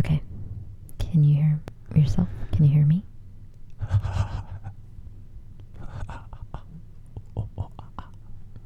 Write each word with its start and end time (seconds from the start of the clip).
Okay. 0.00 0.22
Can 0.98 1.22
you 1.24 1.34
hear 1.34 1.60
yourself? 1.94 2.28
Can 2.52 2.64
you 2.64 2.72
hear 2.72 2.86
me? 2.86 3.04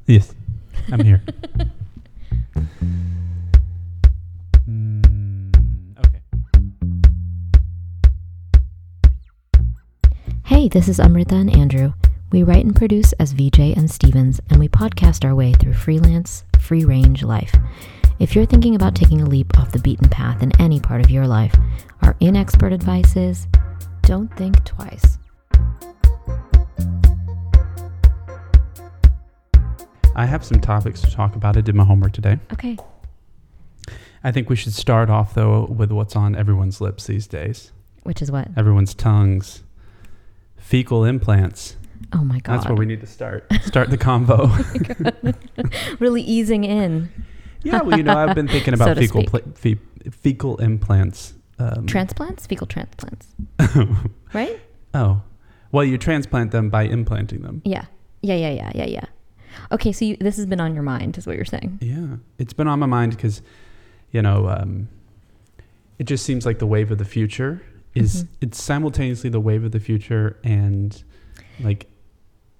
Yes, 0.07 0.33
I'm 0.91 1.03
here. 1.03 1.21
Mm, 4.67 5.95
okay. 5.99 6.21
Hey, 10.45 10.67
this 10.69 10.87
is 10.87 10.99
Amrita 10.99 11.35
and 11.35 11.55
Andrew. 11.55 11.93
We 12.31 12.41
write 12.43 12.65
and 12.65 12.75
produce 12.75 13.13
as 13.13 13.33
VJ 13.33 13.59
and 13.77 13.91
Stevens, 13.91 14.39
and 14.49 14.59
we 14.59 14.67
podcast 14.67 15.23
our 15.23 15.35
way 15.35 15.53
through 15.53 15.73
freelance, 15.73 16.45
free 16.59 16.83
range 16.83 17.21
life. 17.21 17.53
If 18.19 18.33
you're 18.35 18.45
thinking 18.45 18.75
about 18.75 18.95
taking 18.95 19.21
a 19.21 19.25
leap 19.25 19.57
off 19.59 19.71
the 19.71 19.79
beaten 19.79 20.07
path 20.09 20.41
in 20.41 20.51
any 20.61 20.79
part 20.79 21.01
of 21.03 21.09
your 21.09 21.27
life, 21.27 21.53
our 22.01 22.13
inexpert 22.15 22.73
advice 22.73 23.15
is 23.15 23.47
don't 24.03 24.33
think 24.37 24.63
twice. 24.63 25.17
I 30.15 30.25
have 30.25 30.45
some 30.45 30.61
topics 30.61 31.01
to 31.01 31.11
talk 31.11 31.35
about. 31.35 31.57
I 31.57 31.61
did 31.61 31.75
my 31.75 31.83
homework 31.83 32.13
today. 32.13 32.39
Okay. 32.53 32.77
I 34.23 34.31
think 34.31 34.49
we 34.49 34.55
should 34.55 34.73
start 34.73 35.09
off 35.09 35.33
though 35.33 35.65
with 35.65 35.91
what's 35.91 36.15
on 36.15 36.35
everyone's 36.35 36.79
lips 36.79 37.05
these 37.07 37.27
days, 37.27 37.71
Which 38.03 38.21
is 38.21 38.31
what? 38.31 38.47
everyone's 38.55 38.93
tongues. 38.93 39.61
Fecal 40.57 41.03
implants. 41.03 41.75
Oh 42.13 42.23
my 42.23 42.39
god. 42.39 42.55
That's 42.55 42.65
where 42.67 42.75
we 42.77 42.85
need 42.85 43.01
to 43.01 43.07
start. 43.07 43.45
Start 43.63 43.89
the 43.89 43.97
convo. 43.97 44.49
Oh 45.67 45.95
really 45.99 46.21
easing 46.21 46.63
in. 46.63 47.09
Yeah, 47.65 47.81
well, 47.81 47.97
you 47.97 48.03
know, 48.03 48.17
I've 48.17 48.35
been 48.35 48.47
thinking 48.47 48.73
about 48.79 48.93
to 48.95 49.01
fecal 49.01 49.23
pla- 49.23 49.39
fe- 49.55 49.79
fecal 50.11 50.55
implants. 50.57 51.33
Um, 51.59 51.85
Transplants? 51.87 52.45
Fecal 52.47 52.67
transplants. 52.67 53.27
Right? 54.33 54.59
oh, 54.93 55.21
well, 55.71 55.83
you 55.85 55.97
transplant 55.97 56.51
them 56.51 56.69
by 56.69 56.83
implanting 56.83 57.41
them. 57.41 57.61
Yeah. 57.65 57.85
Yeah, 58.21 58.35
yeah, 58.35 58.51
yeah, 58.51 58.71
yeah, 58.75 58.85
yeah. 58.85 59.05
Okay, 59.71 59.91
so 59.93 60.03
you, 60.05 60.17
this 60.17 60.35
has 60.37 60.45
been 60.45 60.59
on 60.59 60.73
your 60.73 60.83
mind, 60.83 61.17
is 61.17 61.25
what 61.25 61.35
you're 61.37 61.45
saying. 61.45 61.79
Yeah, 61.81 62.17
it's 62.37 62.51
been 62.53 62.67
on 62.67 62.79
my 62.79 62.85
mind 62.85 63.11
because, 63.15 63.41
you 64.11 64.21
know, 64.21 64.47
um, 64.49 64.89
it 65.99 66.03
just 66.05 66.25
seems 66.25 66.45
like 66.45 66.59
the 66.59 66.67
wave 66.67 66.91
of 66.91 66.97
the 66.97 67.05
future 67.05 67.61
is 67.93 68.23
Mhm. 68.25 68.27
it's 68.41 68.61
simultaneously 68.61 69.29
the 69.29 69.39
wave 69.39 69.63
of 69.63 69.71
the 69.71 69.79
future 69.79 70.37
and 70.43 71.01
like 71.61 71.87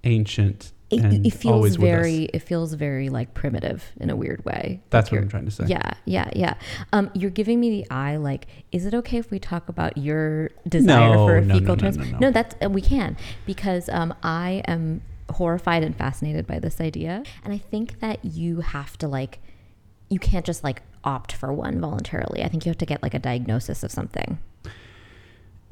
ancient 0.04 0.72
It, 0.88 1.26
it 1.26 1.30
feels 1.30 1.52
always 1.52 1.78
with 1.78 1.88
us. 1.92 2.00
very 2.02 2.24
it 2.26 2.38
feels 2.40 2.72
very 2.74 3.08
like 3.08 3.34
primitive 3.34 3.90
in 3.98 4.08
a 4.08 4.14
weird 4.14 4.44
way. 4.44 4.80
That's 4.90 5.06
Like 5.10 5.18
what 5.18 5.22
I'm 5.24 5.28
trying 5.28 5.44
to 5.46 5.50
say. 5.50 5.64
Yeah, 5.66 5.94
yeah, 6.04 6.30
yeah. 6.34 6.54
Um, 6.92 7.10
you're 7.12 7.30
giving 7.30 7.58
me 7.58 7.70
the 7.70 7.90
eye. 7.90 8.16
Like, 8.18 8.46
is 8.70 8.86
it 8.86 8.94
okay 8.94 9.18
if 9.18 9.32
we 9.32 9.40
talk 9.40 9.68
about 9.68 9.96
your 9.98 10.50
desire 10.68 11.14
No, 11.14 11.26
for 11.26 11.36
a 11.36 11.40
no, 11.40 11.54
no, 11.54 11.58
fecal 11.60 11.74
no, 11.74 11.80
trans? 11.80 11.96
no, 11.96 12.18
no. 12.18 12.30
that's 12.30 12.54
uh, 12.64 12.70
we 12.70 12.80
can 12.82 13.16
because 13.46 13.88
um, 13.88 14.14
I 14.22 14.62
am 14.68 15.02
horrified 15.30 15.82
and 15.82 15.96
fascinated 15.96 16.46
by 16.46 16.60
this 16.60 16.80
idea, 16.80 17.24
and 17.42 17.52
I 17.52 17.58
think 17.58 17.98
that 17.98 18.24
you 18.24 18.60
have 18.60 18.96
to 18.98 19.08
like, 19.08 19.40
you 20.08 20.20
can't 20.20 20.46
just 20.46 20.62
like 20.62 20.82
opt 21.02 21.32
for 21.32 21.52
one 21.52 21.80
voluntarily. 21.80 22.44
I 22.44 22.48
think 22.48 22.64
you 22.64 22.70
have 22.70 22.78
to 22.78 22.86
get 22.86 23.02
like 23.02 23.14
a 23.14 23.18
diagnosis 23.18 23.82
of 23.82 23.90
something. 23.90 24.38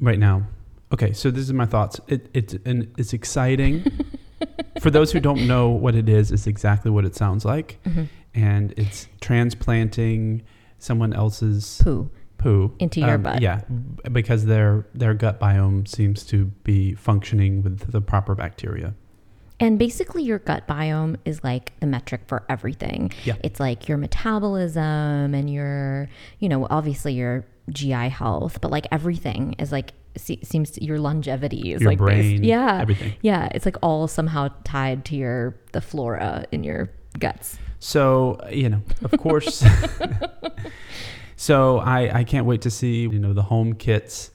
Right 0.01 0.19
now, 0.19 0.43
okay. 0.91 1.13
So 1.13 1.31
this 1.31 1.43
is 1.43 1.53
my 1.53 1.65
thoughts. 1.65 2.01
It, 2.09 2.27
it's 2.33 2.53
and 2.65 2.93
it's 2.97 3.13
exciting. 3.13 3.85
For 4.81 4.89
those 4.91 5.11
who 5.11 5.19
don't 5.19 5.47
know 5.47 5.69
what 5.69 5.95
it 5.95 6.09
is, 6.09 6.31
it's 6.31 6.47
exactly 6.47 6.91
what 6.91 7.05
it 7.05 7.15
sounds 7.15 7.45
like, 7.45 7.79
Mhm. 7.85 8.07
and 8.33 8.73
it's 8.77 9.07
transplanting 9.21 10.41
someone 10.79 11.13
else's 11.13 11.79
Poo. 11.83 12.09
poo 12.37 12.73
Into 12.79 12.99
your 12.99 13.15
Um, 13.15 13.23
butt. 13.23 13.41
Yeah, 13.41 13.61
because 14.11 14.45
their 14.45 14.85
their 14.93 15.13
gut 15.13 15.39
biome 15.39 15.87
seems 15.87 16.23
to 16.25 16.45
be 16.63 16.93
functioning 16.93 17.63
with 17.63 17.91
the 17.91 18.01
proper 18.01 18.35
bacteria. 18.35 18.93
And 19.57 19.79
basically, 19.79 20.21
your 20.23 20.39
gut 20.39 20.67
biome 20.67 21.15
is 21.23 21.41
like 21.41 21.71
the 21.79 21.87
metric 21.87 22.21
for 22.27 22.43
everything. 22.49 23.11
Yeah. 23.23 23.35
It's 23.41 23.59
like 23.61 23.87
your 23.87 23.97
metabolism 23.97 25.33
and 25.33 25.49
your, 25.49 26.09
you 26.39 26.49
know, 26.49 26.67
obviously 26.69 27.13
your 27.13 27.45
GI 27.69 28.09
health, 28.09 28.59
but 28.59 28.69
like 28.69 28.85
everything 28.91 29.55
is 29.57 29.71
like, 29.71 29.93
se- 30.17 30.41
seems 30.43 30.71
to, 30.71 30.83
your 30.83 30.99
longevity 30.99 31.73
is 31.73 31.81
Your 31.81 31.91
like, 31.91 31.99
based- 31.99 32.43
yeah. 32.43 32.79
everything. 32.81 33.15
Yeah. 33.21 33.49
It's 33.53 33.65
like 33.65 33.77
all 33.81 34.07
somehow 34.07 34.49
tied 34.63 35.05
to 35.05 35.15
your, 35.15 35.55
the 35.71 35.81
flora 35.81 36.45
in 36.51 36.63
your 36.63 36.89
guts. 37.19 37.57
So 37.79 38.39
you 38.49 38.69
know, 38.69 38.81
of 39.03 39.11
course. 39.19 39.63
so 41.35 41.79
I 41.79 42.19
I 42.19 42.23
can't 42.23 42.45
wait 42.45 42.61
to 42.61 42.71
see 42.71 43.01
you 43.01 43.19
know 43.19 43.33
the 43.33 43.43
home 43.43 43.73
kits 43.73 44.31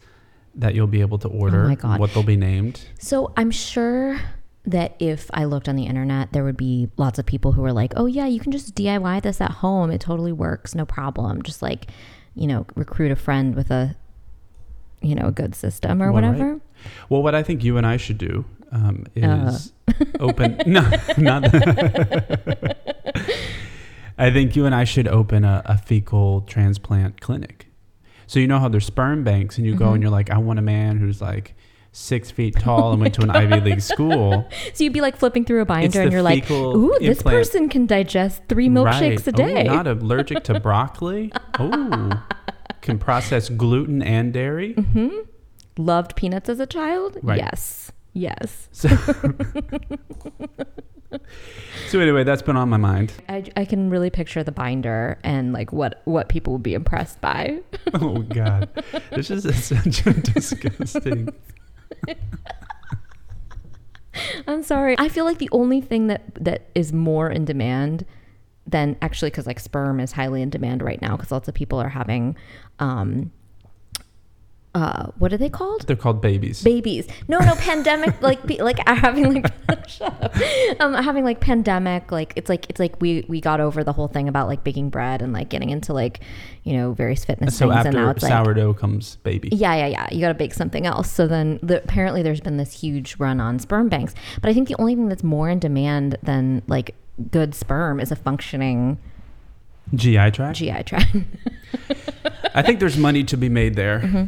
that 0.54 0.74
you'll 0.74 0.86
be 0.86 1.00
able 1.00 1.18
to 1.18 1.28
order. 1.28 1.64
Oh 1.64 1.68
my 1.68 1.74
God. 1.74 2.00
What 2.00 2.12
they'll 2.12 2.22
be 2.22 2.36
named. 2.36 2.84
So 2.98 3.32
I'm 3.36 3.50
sure 3.50 4.20
that 4.66 4.94
if 4.98 5.30
I 5.32 5.44
looked 5.44 5.68
on 5.68 5.76
the 5.76 5.86
internet, 5.86 6.32
there 6.32 6.44
would 6.44 6.56
be 6.56 6.88
lots 6.96 7.18
of 7.18 7.26
people 7.26 7.52
who 7.52 7.62
were 7.62 7.72
like, 7.72 7.92
oh, 7.96 8.06
yeah, 8.06 8.26
you 8.26 8.40
can 8.40 8.52
just 8.52 8.74
DIY 8.74 9.22
this 9.22 9.40
at 9.40 9.50
home. 9.50 9.90
It 9.90 10.00
totally 10.00 10.32
works. 10.32 10.74
No 10.74 10.84
problem. 10.84 11.42
Just 11.42 11.62
like, 11.62 11.86
you 12.34 12.46
know, 12.46 12.66
recruit 12.74 13.10
a 13.10 13.16
friend 13.16 13.54
with 13.54 13.70
a, 13.70 13.96
you 15.02 15.14
know, 15.14 15.28
a 15.28 15.32
good 15.32 15.54
system 15.54 16.02
or 16.02 16.12
Well, 16.12 16.22
right. 16.22 16.32
whatever. 16.32 16.60
Well, 17.08 17.22
what 17.22 17.34
I 17.34 17.42
think 17.42 17.62
you 17.64 17.76
and 17.76 17.86
I 17.86 17.96
should 17.96 18.18
do 18.18 18.44
um, 18.72 19.04
Uh. 19.20 19.48
is 19.54 19.72
open. 20.20 20.60
No, 20.66 20.88
not. 21.18 21.44
I 24.18 24.30
think 24.30 24.54
you 24.54 24.66
and 24.66 24.74
I 24.74 24.84
should 24.84 25.08
open 25.08 25.44
a, 25.44 25.62
a 25.64 25.78
fecal 25.78 26.42
transplant 26.42 27.20
clinic. 27.20 27.68
So 28.26 28.38
you 28.38 28.46
know 28.46 28.58
how 28.58 28.68
there's 28.68 28.84
sperm 28.86 29.24
banks, 29.24 29.56
and 29.56 29.66
you 29.66 29.74
go 29.74 29.86
Mhm. 29.86 29.94
and 29.94 30.02
you're 30.02 30.12
like, 30.12 30.30
I 30.30 30.38
want 30.38 30.58
a 30.58 30.62
man 30.62 30.98
who's 30.98 31.20
like 31.22 31.54
six 31.92 32.30
feet 32.30 32.54
tall 32.56 32.92
and 32.92 33.00
went 33.00 33.14
to 33.14 33.22
an 33.22 33.30
Ivy 33.40 33.60
League 33.60 33.80
school. 33.80 34.46
So 34.74 34.84
you'd 34.84 34.92
be 34.92 35.00
like 35.00 35.16
flipping 35.16 35.44
through 35.44 35.62
a 35.62 35.64
binder 35.64 36.02
and 36.02 36.12
you're 36.12 36.22
like, 36.22 36.48
ooh, 36.50 36.94
this 37.00 37.22
person 37.22 37.68
can 37.68 37.86
digest 37.86 38.42
three 38.48 38.68
milkshakes 38.68 39.26
Right. 39.26 39.26
a 39.28 39.32
day. 39.32 39.66
Oh, 39.68 39.74
not 39.74 39.86
allergic 39.88 40.44
to 40.44 40.60
broccoli. 40.60 41.32
Oh, 41.58 42.22
can 42.80 42.98
process 42.98 43.48
gluten 43.48 44.02
and 44.02 44.32
dairy. 44.32 44.74
Mm-hmm. 44.74 45.10
Loved 45.76 46.16
peanuts 46.16 46.48
as 46.48 46.60
a 46.60 46.66
child? 46.66 47.18
Right. 47.22 47.38
Yes. 47.38 47.92
Yes. 48.12 48.68
So, 48.72 48.88
so 51.88 52.00
anyway, 52.00 52.24
that's 52.24 52.42
been 52.42 52.56
on 52.56 52.68
my 52.68 52.76
mind. 52.76 53.12
I, 53.28 53.44
I 53.56 53.64
can 53.64 53.88
really 53.88 54.10
picture 54.10 54.42
the 54.42 54.52
binder 54.52 55.18
and 55.22 55.52
like 55.52 55.72
what, 55.72 56.02
what 56.04 56.28
people 56.28 56.54
would 56.54 56.62
be 56.62 56.74
impressed 56.74 57.20
by. 57.20 57.60
Oh 57.92 58.18
God, 58.22 58.68
this 59.10 59.30
is 59.30 59.42
such 59.64 60.06
a 60.06 60.12
disgusting. 60.12 61.28
I'm 64.46 64.62
sorry. 64.62 64.94
I 64.98 65.08
feel 65.08 65.24
like 65.24 65.38
the 65.38 65.48
only 65.50 65.80
thing 65.80 66.06
that 66.06 66.34
that 66.36 66.68
is 66.74 66.92
more 66.92 67.28
in 67.30 67.44
demand 67.44 68.04
than 68.66 68.96
actually 69.02 69.30
because 69.30 69.46
like 69.46 69.60
sperm 69.60 70.00
is 70.00 70.12
highly 70.12 70.42
in 70.42 70.50
demand 70.50 70.82
right 70.82 71.00
now 71.00 71.16
because 71.16 71.32
lots 71.32 71.48
of 71.48 71.54
people 71.54 71.80
are 71.80 71.88
having 71.88 72.36
um 72.78 73.32
uh 74.72 75.06
what 75.18 75.32
are 75.32 75.36
they 75.36 75.48
called 75.48 75.84
They're 75.86 75.96
called 75.96 76.20
babies. 76.22 76.62
babies 76.62 77.08
no 77.26 77.38
no 77.38 77.56
pandemic 77.56 78.22
like 78.22 78.38
like 78.60 78.78
having 78.86 79.42
like 79.42 79.52
um 80.80 80.94
having 80.94 81.24
like 81.24 81.40
pandemic 81.40 82.12
like 82.12 82.32
it's 82.36 82.48
like 82.48 82.70
it's 82.70 82.78
like 82.78 83.00
we 83.00 83.24
we 83.26 83.40
got 83.40 83.58
over 83.58 83.82
the 83.82 83.92
whole 83.92 84.06
thing 84.06 84.28
about 84.28 84.46
like 84.46 84.62
baking 84.62 84.90
bread 84.90 85.22
and 85.22 85.32
like 85.32 85.48
getting 85.48 85.70
into 85.70 85.92
like 85.92 86.20
you 86.62 86.74
know 86.74 86.92
various 86.92 87.24
fitness 87.24 87.56
so 87.56 87.68
things 87.68 87.86
and 87.86 87.96
now 87.96 88.10
after 88.10 88.16
it's 88.16 88.22
like 88.22 88.44
sourdough 88.44 88.74
comes 88.74 89.16
baby. 89.24 89.48
yeah, 89.52 89.74
yeah, 89.74 89.86
yeah. 89.86 90.08
You 90.12 90.20
got 90.20 90.28
to 90.28 90.34
bake 90.34 90.54
something 90.54 90.86
else. 90.86 91.10
So 91.10 91.26
then, 91.26 91.58
the, 91.62 91.82
apparently, 91.82 92.22
there's 92.22 92.40
been 92.40 92.56
this 92.56 92.80
huge 92.80 93.16
run 93.18 93.40
on 93.40 93.58
sperm 93.58 93.88
banks. 93.88 94.14
But 94.40 94.50
I 94.50 94.54
think 94.54 94.68
the 94.68 94.76
only 94.78 94.94
thing 94.94 95.08
that's 95.08 95.24
more 95.24 95.48
in 95.48 95.58
demand 95.58 96.16
than 96.22 96.62
like 96.66 96.94
good 97.30 97.54
sperm 97.54 98.00
is 98.00 98.10
a 98.10 98.16
functioning 98.16 98.98
GI 99.94 100.30
tract. 100.32 100.56
GI 100.58 100.82
tract. 100.84 101.16
I 102.54 102.62
think 102.62 102.80
there's 102.80 102.96
money 102.96 103.24
to 103.24 103.36
be 103.36 103.48
made 103.48 103.74
there. 103.74 104.00
Mm-hmm. 104.00 104.24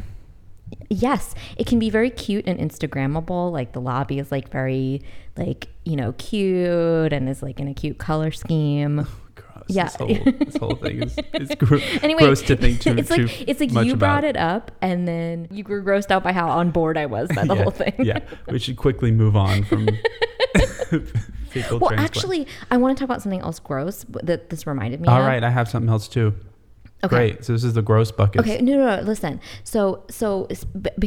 yes, 0.91 1.35
it 1.57 1.67
can 1.67 1.79
be 1.79 1.91
very 1.91 2.11
cute 2.11 2.47
and 2.47 2.59
Instagrammable. 2.59 3.53
Like 3.53 3.73
the 3.73 3.81
lobby 3.81 4.19
is 4.19 4.31
like 4.33 4.51
very 4.51 5.03
like 5.37 5.69
you 5.85 5.97
know 5.97 6.13
cute 6.19 7.13
and 7.13 7.29
is 7.29 7.43
like 7.43 7.61
in 7.61 7.69
a 7.69 7.75
cute 7.75 7.99
color 7.99 8.31
scheme. 8.31 9.07
Gross. 9.35 9.65
Yeah. 9.69 9.85
This 9.85 9.97
whole, 9.97 10.33
this 10.39 10.57
whole 10.57 10.75
thing 10.75 11.03
is, 11.05 11.17
is 11.35 11.55
gro- 11.59 11.79
Anyway, 12.03 12.23
gross 12.23 12.43
to 12.43 12.57
think 12.57 12.81
too, 12.83 12.95
it's 12.99 13.09
too 13.09 13.27
like 13.27 13.49
it's 13.49 13.61
like 13.61 13.87
you 13.87 13.97
brought 13.97 14.25
it 14.25 14.37
up, 14.37 14.71
and 14.83 15.07
then 15.09 15.49
you 15.51 15.65
were 15.65 15.83
grossed 15.83 16.11
out 16.11 16.23
by 16.23 16.33
how 16.33 16.49
on 16.49 16.71
board 16.71 16.97
I 16.99 17.07
was 17.07 17.29
by 17.29 17.45
the 17.45 17.55
yeah, 17.55 17.63
whole 17.63 17.71
thing. 17.71 17.95
yeah, 17.99 18.19
we 18.49 18.59
should 18.59 18.77
quickly 18.77 19.11
move 19.13 19.37
on 19.37 19.65
from 19.65 19.89
fecal 21.53 21.79
Well, 21.79 21.91
transplant. 21.91 22.17
actually, 22.17 22.47
I 22.71 22.77
want 22.77 22.97
to 22.97 23.01
talk 23.01 23.07
about 23.07 23.23
something 23.23 23.41
else 23.41 23.59
gross 23.59 24.05
that 24.23 24.51
this 24.51 24.67
reminded 24.67 25.01
me 25.01 25.09
all 25.09 25.21
of. 25.21 25.27
right, 25.27 25.43
I 25.45 25.51
have 25.51 25.69
something 25.69 25.89
else 25.91 26.09
too. 26.09 26.35
Okay. 27.05 27.17
Great. 27.17 27.45
So 27.45 27.53
this 27.53 27.65
is 27.65 27.75
the 27.75 27.83
gross 27.83 28.13
bucket. 28.13 28.41
Okay, 28.43 28.61
no, 28.61 28.77
no, 28.77 28.97
no, 28.97 29.03
listen. 29.03 29.41
So, 29.65 30.05
so 30.09 30.47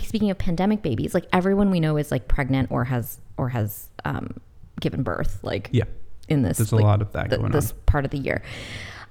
speaking 0.04 0.30
of 0.30 0.38
pandemic 0.38 0.82
babies, 0.82 1.14
like 1.14 1.26
everyone 1.32 1.72
we 1.72 1.80
know 1.80 1.96
is 1.98 2.12
like 2.12 2.28
pregnant 2.28 2.70
or 2.70 2.84
has 2.86 3.20
or 3.38 3.50
has 3.50 3.90
um, 4.04 4.36
given 4.82 5.04
birth, 5.04 5.40
like 5.42 5.70
Yeah. 5.72 5.86
in 6.28 6.42
this 6.42 6.58
There's 6.58 6.74
a 6.74 6.76
lot 6.78 7.02
of 7.02 7.14
that 7.14 7.30
th- 7.30 7.40
going 7.40 7.52
this 7.54 7.72
on. 7.72 7.78
part 7.86 8.04
of 8.04 8.12
the 8.12 8.18
year. 8.18 8.42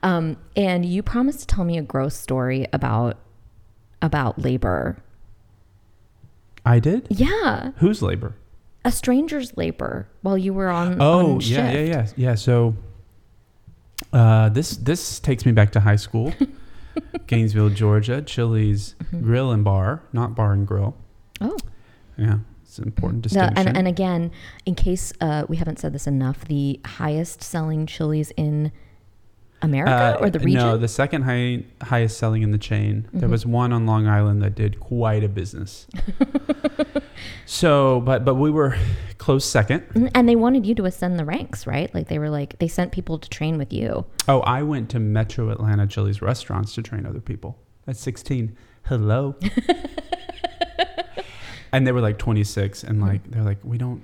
Um, 0.02 0.36
and 0.56 0.84
you 0.84 1.02
promised 1.02 1.40
to 1.40 1.46
tell 1.46 1.64
me 1.64 1.78
a 1.78 1.82
gross 1.82 2.14
story 2.14 2.66
about 2.74 3.16
about 4.02 4.38
labor. 4.38 4.98
I 6.66 6.78
did. 6.80 7.06
Yeah, 7.10 7.70
Whose 7.76 8.02
labor? 8.02 8.34
A 8.84 8.92
stranger's 8.92 9.56
labor 9.56 10.08
while 10.22 10.36
you 10.36 10.52
were 10.52 10.68
on. 10.68 11.00
Oh 11.00 11.34
on 11.36 11.40
yeah, 11.40 11.72
yeah, 11.72 11.80
yeah, 11.80 12.06
yeah. 12.16 12.34
So 12.34 12.74
uh, 14.12 14.48
this 14.50 14.76
this 14.76 15.18
takes 15.20 15.46
me 15.46 15.52
back 15.52 15.72
to 15.72 15.80
high 15.80 15.96
school, 15.96 16.32
Gainesville, 17.26 17.70
Georgia. 17.70 18.22
Chili's 18.22 18.94
Mm-hmm. 19.04 19.22
Grill 19.24 19.52
and 19.52 19.64
Bar, 19.64 20.02
not 20.12 20.34
Bar 20.34 20.52
and 20.52 20.66
Grill. 20.66 20.96
Oh, 21.40 21.56
Yeah, 22.16 22.38
it's 22.62 22.78
an 22.78 22.84
important 22.84 23.22
The- 23.22 23.28
distinction. 23.30 23.68
and, 23.68 23.76
and 23.76 23.88
again, 23.88 24.30
in 24.66 24.74
case 24.74 25.12
uh, 25.20 25.44
we 25.48 25.56
haven't 25.56 25.78
said 25.78 25.92
this 25.92 26.06
enough, 26.06 26.44
the 26.46 26.80
highest 26.84 27.42
selling 27.42 27.86
Chili's 27.86 28.32
in 28.36 28.72
America 29.64 30.16
Uh, 30.20 30.24
or 30.24 30.30
the 30.30 30.38
region. 30.38 30.60
No, 30.60 30.76
the 30.76 30.88
second 30.88 31.22
high, 31.22 31.64
highest 31.82 32.18
selling 32.18 32.42
in 32.42 32.50
the 32.52 32.58
chain. 32.58 33.06
There 33.12 33.28
Mhm. 33.28 33.32
was 33.32 33.44
one 33.46 33.72
on 33.72 33.86
Long 33.86 34.06
Island 34.06 34.42
that 34.42 34.54
did 34.54 34.78
quite 34.80 35.24
a 35.24 35.28
business. 35.28 35.86
so, 37.46 38.00
but 38.02 38.24
but 38.24 38.34
we 38.34 38.50
were 38.50 38.76
close 39.18 39.44
second. 39.44 39.82
Mm, 39.94 40.10
and 40.14 40.28
they 40.28 40.36
wanted 40.36 40.66
you 40.66 40.74
to 40.76 40.84
ascend 40.84 41.18
the 41.18 41.24
ranks, 41.24 41.66
right? 41.66 41.92
Like 41.94 42.08
they 42.08 42.18
were 42.18 42.30
like 42.30 42.58
they 42.58 42.68
sent 42.68 42.92
people 42.92 43.18
to 43.18 43.28
train 43.28 43.58
with 43.58 43.72
you. 43.72 44.04
Oh, 44.28 44.40
I 44.40 44.62
went 44.62 44.88
to 44.90 44.98
Metro 45.00 45.50
Atlanta 45.50 45.86
Chili's 45.86 46.20
restaurants 46.22 46.74
to 46.74 46.82
train 46.82 47.06
other 47.06 47.20
people. 47.20 47.58
At 47.86 47.96
16. 47.96 48.56
Hello. 48.84 49.34
and 51.72 51.86
they 51.86 51.92
were 51.92 52.00
like 52.00 52.18
26 52.18 52.84
and 52.84 53.00
like 53.00 53.28
they're 53.30 53.42
like 53.42 53.58
we 53.64 53.78
don't 53.78 54.02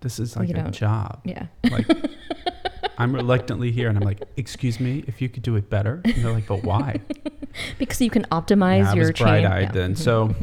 this 0.00 0.18
is 0.18 0.36
like 0.36 0.50
a 0.50 0.70
job. 0.70 1.20
Yeah. 1.24 1.46
Like 1.70 1.86
I'm 3.02 3.14
reluctantly 3.14 3.70
here 3.72 3.88
and 3.88 3.96
I'm 3.98 4.04
like, 4.04 4.22
"Excuse 4.36 4.78
me, 4.80 5.04
if 5.06 5.20
you 5.22 5.28
could 5.28 5.42
do 5.42 5.56
it 5.56 5.68
better." 5.70 6.00
And 6.04 6.14
they're 6.24 6.32
like, 6.32 6.46
"But 6.46 6.62
why?" 6.64 7.00
Because 7.78 8.00
you 8.00 8.08
can 8.08 8.24
optimize 8.32 8.84
Yeah, 8.84 8.90
I 8.92 8.94
your 8.94 9.06
was 9.08 9.14
chain. 9.14 9.26
bright-eyed. 9.26 9.68
Mm-hmm. 9.68 9.76
then. 9.78 9.94
So, 9.96 10.34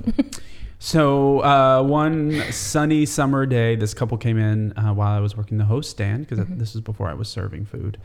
so 0.78 1.40
uh, 1.44 1.82
one 1.84 2.40
sunny 2.52 3.06
summer 3.06 3.46
day, 3.48 3.76
this 3.76 3.94
couple 3.96 4.18
came 4.18 4.38
in 4.38 4.78
uh, 4.78 4.94
while 4.94 5.12
I 5.12 5.20
was 5.20 5.36
working 5.36 5.58
the 5.58 5.66
host 5.66 5.90
stand 5.90 6.28
because 6.28 6.46
Mhm. 6.46 6.60
this 6.60 6.74
was 6.74 6.82
before 6.82 7.10
I 7.10 7.14
was 7.16 7.28
serving 7.28 7.66
food, 7.66 7.98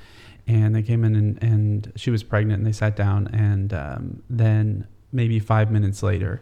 and 0.47 0.75
they 0.75 0.83
came 0.83 1.05
in 1.05 1.15
and, 1.17 1.43
and 1.43 1.93
she 1.97 2.11
was 2.11 2.23
pregnant 2.23 2.59
and 2.61 2.67
they 2.67 2.73
sat 2.73 2.97
down 2.97 3.29
and 3.29 3.73
um, 3.75 4.23
then 4.31 4.87
maybe 5.13 5.39
five 5.39 5.71
minutes 5.71 6.03
later, 6.03 6.41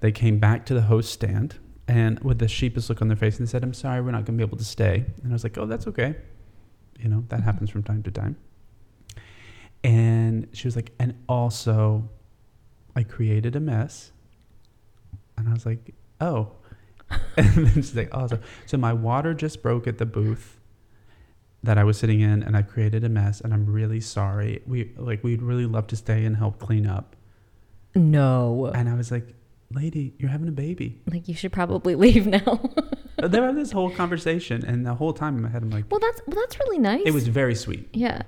they 0.00 0.12
came 0.12 0.38
back 0.38 0.64
to 0.66 0.74
the 0.74 0.82
host 0.82 1.12
stand 1.12 1.56
and 1.88 2.20
with 2.20 2.38
the 2.38 2.46
sheepish 2.48 2.88
look 2.88 3.02
on 3.02 3.08
their 3.08 3.16
face 3.16 3.38
and 3.38 3.46
they 3.46 3.50
said, 3.50 3.62
"I'm 3.64 3.74
sorry, 3.74 4.00
we're 4.00 4.12
not 4.12 4.24
going 4.24 4.38
to 4.38 4.44
be 4.44 4.48
able 4.48 4.58
to 4.58 4.64
stay." 4.64 5.04
And 5.24 5.32
I 5.32 5.34
was 5.34 5.42
like, 5.44 5.58
"Oh, 5.58 5.66
that's 5.66 5.86
okay." 5.88 6.14
You 6.98 7.08
know, 7.08 7.24
that 7.28 7.42
happens 7.42 7.70
from 7.70 7.82
time 7.82 8.02
to 8.04 8.10
time. 8.10 8.36
And 9.84 10.48
she 10.52 10.66
was 10.66 10.76
like, 10.76 10.92
and 10.98 11.14
also, 11.28 12.08
I 12.96 13.04
created 13.04 13.54
a 13.54 13.60
mess. 13.60 14.12
And 15.36 15.48
I 15.48 15.52
was 15.52 15.64
like, 15.64 15.94
oh. 16.20 16.52
And 17.36 17.66
then 17.66 17.74
she's 17.74 17.94
like, 17.94 18.10
oh, 18.12 18.26
so, 18.26 18.38
so 18.66 18.76
my 18.76 18.92
water 18.92 19.32
just 19.32 19.62
broke 19.62 19.86
at 19.86 19.98
the 19.98 20.06
booth 20.06 20.58
that 21.62 21.78
I 21.78 21.84
was 21.84 21.98
sitting 21.98 22.20
in, 22.20 22.42
and 22.42 22.56
I 22.56 22.62
created 22.62 23.04
a 23.04 23.08
mess, 23.08 23.40
and 23.40 23.52
I'm 23.52 23.66
really 23.66 24.00
sorry. 24.00 24.62
We 24.66 24.92
like 24.96 25.24
we'd 25.24 25.42
really 25.42 25.66
love 25.66 25.86
to 25.88 25.96
stay 25.96 26.24
and 26.24 26.36
help 26.36 26.58
clean 26.58 26.86
up. 26.86 27.16
No. 27.94 28.66
And 28.74 28.88
I 28.88 28.94
was 28.94 29.10
like, 29.10 29.34
lady, 29.72 30.14
you're 30.18 30.30
having 30.30 30.48
a 30.48 30.52
baby. 30.52 31.00
Like 31.10 31.28
you 31.28 31.34
should 31.34 31.52
probably 31.52 31.94
leave 32.04 32.26
now. 32.26 32.60
There 33.22 33.42
was 33.42 33.56
this 33.56 33.72
whole 33.72 33.90
conversation, 33.90 34.64
and 34.64 34.86
the 34.86 34.94
whole 34.94 35.12
time 35.12 35.36
in 35.36 35.42
my 35.42 35.48
head, 35.48 35.62
I'm 35.62 35.70
like, 35.70 35.84
well, 35.90 36.00
that's 36.00 36.20
well, 36.26 36.36
that's 36.36 36.58
really 36.60 36.78
nice. 36.78 37.02
it 37.04 37.12
was 37.12 37.26
very 37.28 37.54
sweet. 37.54 37.88
yeah. 37.92 38.22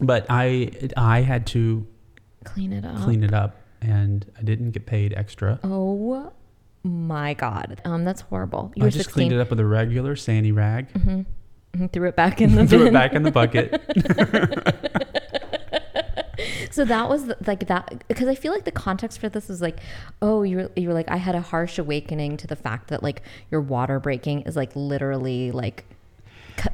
But 0.00 0.26
I 0.28 0.70
I 0.96 1.22
had 1.22 1.46
to 1.48 1.86
Clean 2.44 2.72
it 2.72 2.84
up. 2.84 2.96
clean 3.02 3.24
it 3.24 3.32
up, 3.32 3.56
and 3.80 4.30
I 4.38 4.42
didn't 4.42 4.72
get 4.72 4.84
paid 4.86 5.14
extra. 5.14 5.58
Oh 5.64 6.32
my 6.84 7.34
god. 7.34 7.80
Um, 7.84 8.04
that's 8.04 8.20
horrible. 8.20 8.72
You 8.76 8.84
I 8.84 8.90
just 8.90 9.06
16. 9.06 9.12
cleaned 9.14 9.32
it 9.32 9.40
up 9.40 9.50
with 9.50 9.58
a 9.58 9.64
regular 9.64 10.14
sandy 10.16 10.52
rag, 10.52 10.90
hmm 10.92 11.22
Threw 11.92 12.08
it 12.08 12.16
back 12.16 12.40
in 12.40 12.54
the 12.56 12.66
threw 12.66 12.78
bin. 12.78 12.88
it 12.88 12.92
back 12.92 13.12
in 13.14 13.22
the 13.22 13.30
bucket. 13.30 13.70
So 16.76 16.84
that 16.84 17.08
was 17.08 17.24
the, 17.24 17.38
like 17.46 17.68
that 17.68 18.06
because 18.06 18.28
I 18.28 18.34
feel 18.34 18.52
like 18.52 18.66
the 18.66 18.70
context 18.70 19.18
for 19.18 19.30
this 19.30 19.48
is 19.48 19.62
like, 19.62 19.78
oh, 20.20 20.42
you 20.42 20.56
were, 20.58 20.70
you 20.76 20.88
were 20.88 20.94
like 20.94 21.10
I 21.10 21.16
had 21.16 21.34
a 21.34 21.40
harsh 21.40 21.78
awakening 21.78 22.36
to 22.36 22.46
the 22.46 22.54
fact 22.54 22.88
that 22.88 23.02
like 23.02 23.22
your 23.50 23.62
water 23.62 23.98
breaking 23.98 24.42
is 24.42 24.56
like 24.56 24.76
literally 24.76 25.52
like 25.52 25.86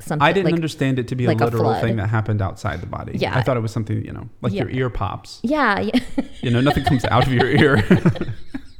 something. 0.00 0.20
I 0.20 0.32
didn't 0.32 0.46
like, 0.46 0.54
understand 0.54 0.98
it 0.98 1.06
to 1.06 1.14
be 1.14 1.28
like 1.28 1.40
a 1.40 1.44
a 1.44 1.46
literal 1.46 1.62
flood. 1.70 1.82
thing 1.82 1.96
that 1.98 2.08
happened 2.08 2.42
outside 2.42 2.80
the 2.80 2.86
body. 2.86 3.16
Yeah. 3.16 3.36
I 3.38 3.42
thought 3.42 3.56
it 3.56 3.60
was 3.60 3.70
something, 3.70 4.04
you 4.04 4.12
know, 4.12 4.28
like 4.40 4.52
your 4.52 4.68
ear 4.70 4.90
pops. 4.90 5.38
Yeah, 5.44 5.78
yeah. 5.78 6.00
You 6.40 6.50
know, 6.50 6.60
nothing 6.60 6.82
comes 6.82 7.04
out 7.04 7.24
of 7.28 7.32
your 7.32 7.46
ear. 7.62 7.76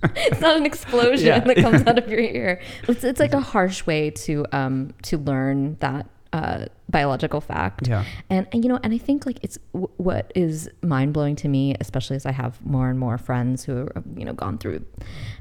it's 0.02 0.40
not 0.40 0.56
an 0.56 0.66
explosion 0.66 1.28
Yeah. 1.28 1.38
that 1.38 1.56
comes 1.58 1.86
out 1.86 1.98
of 1.98 2.08
your 2.08 2.18
ear. 2.18 2.60
It's, 2.88 3.04
it's 3.04 3.20
like 3.20 3.32
a 3.32 3.40
harsh 3.40 3.86
way 3.86 4.10
to 4.10 4.44
um 4.50 4.92
to 5.02 5.18
learn 5.18 5.76
that 5.78 6.08
uh, 6.32 6.66
biological 6.88 7.40
fact. 7.40 7.88
yeah. 7.88 8.04
And, 8.30 8.46
and 8.52 8.64
you 8.64 8.68
know, 8.70 8.78
and 8.82 8.92
I 8.94 8.98
think 8.98 9.26
like 9.26 9.38
it's 9.42 9.58
w- 9.74 9.90
what 9.98 10.32
is 10.34 10.68
mind 10.82 11.12
blowing 11.12 11.36
to 11.36 11.48
me, 11.48 11.74
especially 11.80 12.16
as 12.16 12.24
I 12.26 12.32
have 12.32 12.64
more 12.64 12.88
and 12.90 12.98
more 12.98 13.18
friends 13.18 13.64
who 13.64 13.88
have 13.94 14.04
you 14.16 14.24
know 14.24 14.32
gone 14.32 14.58
through 14.58 14.84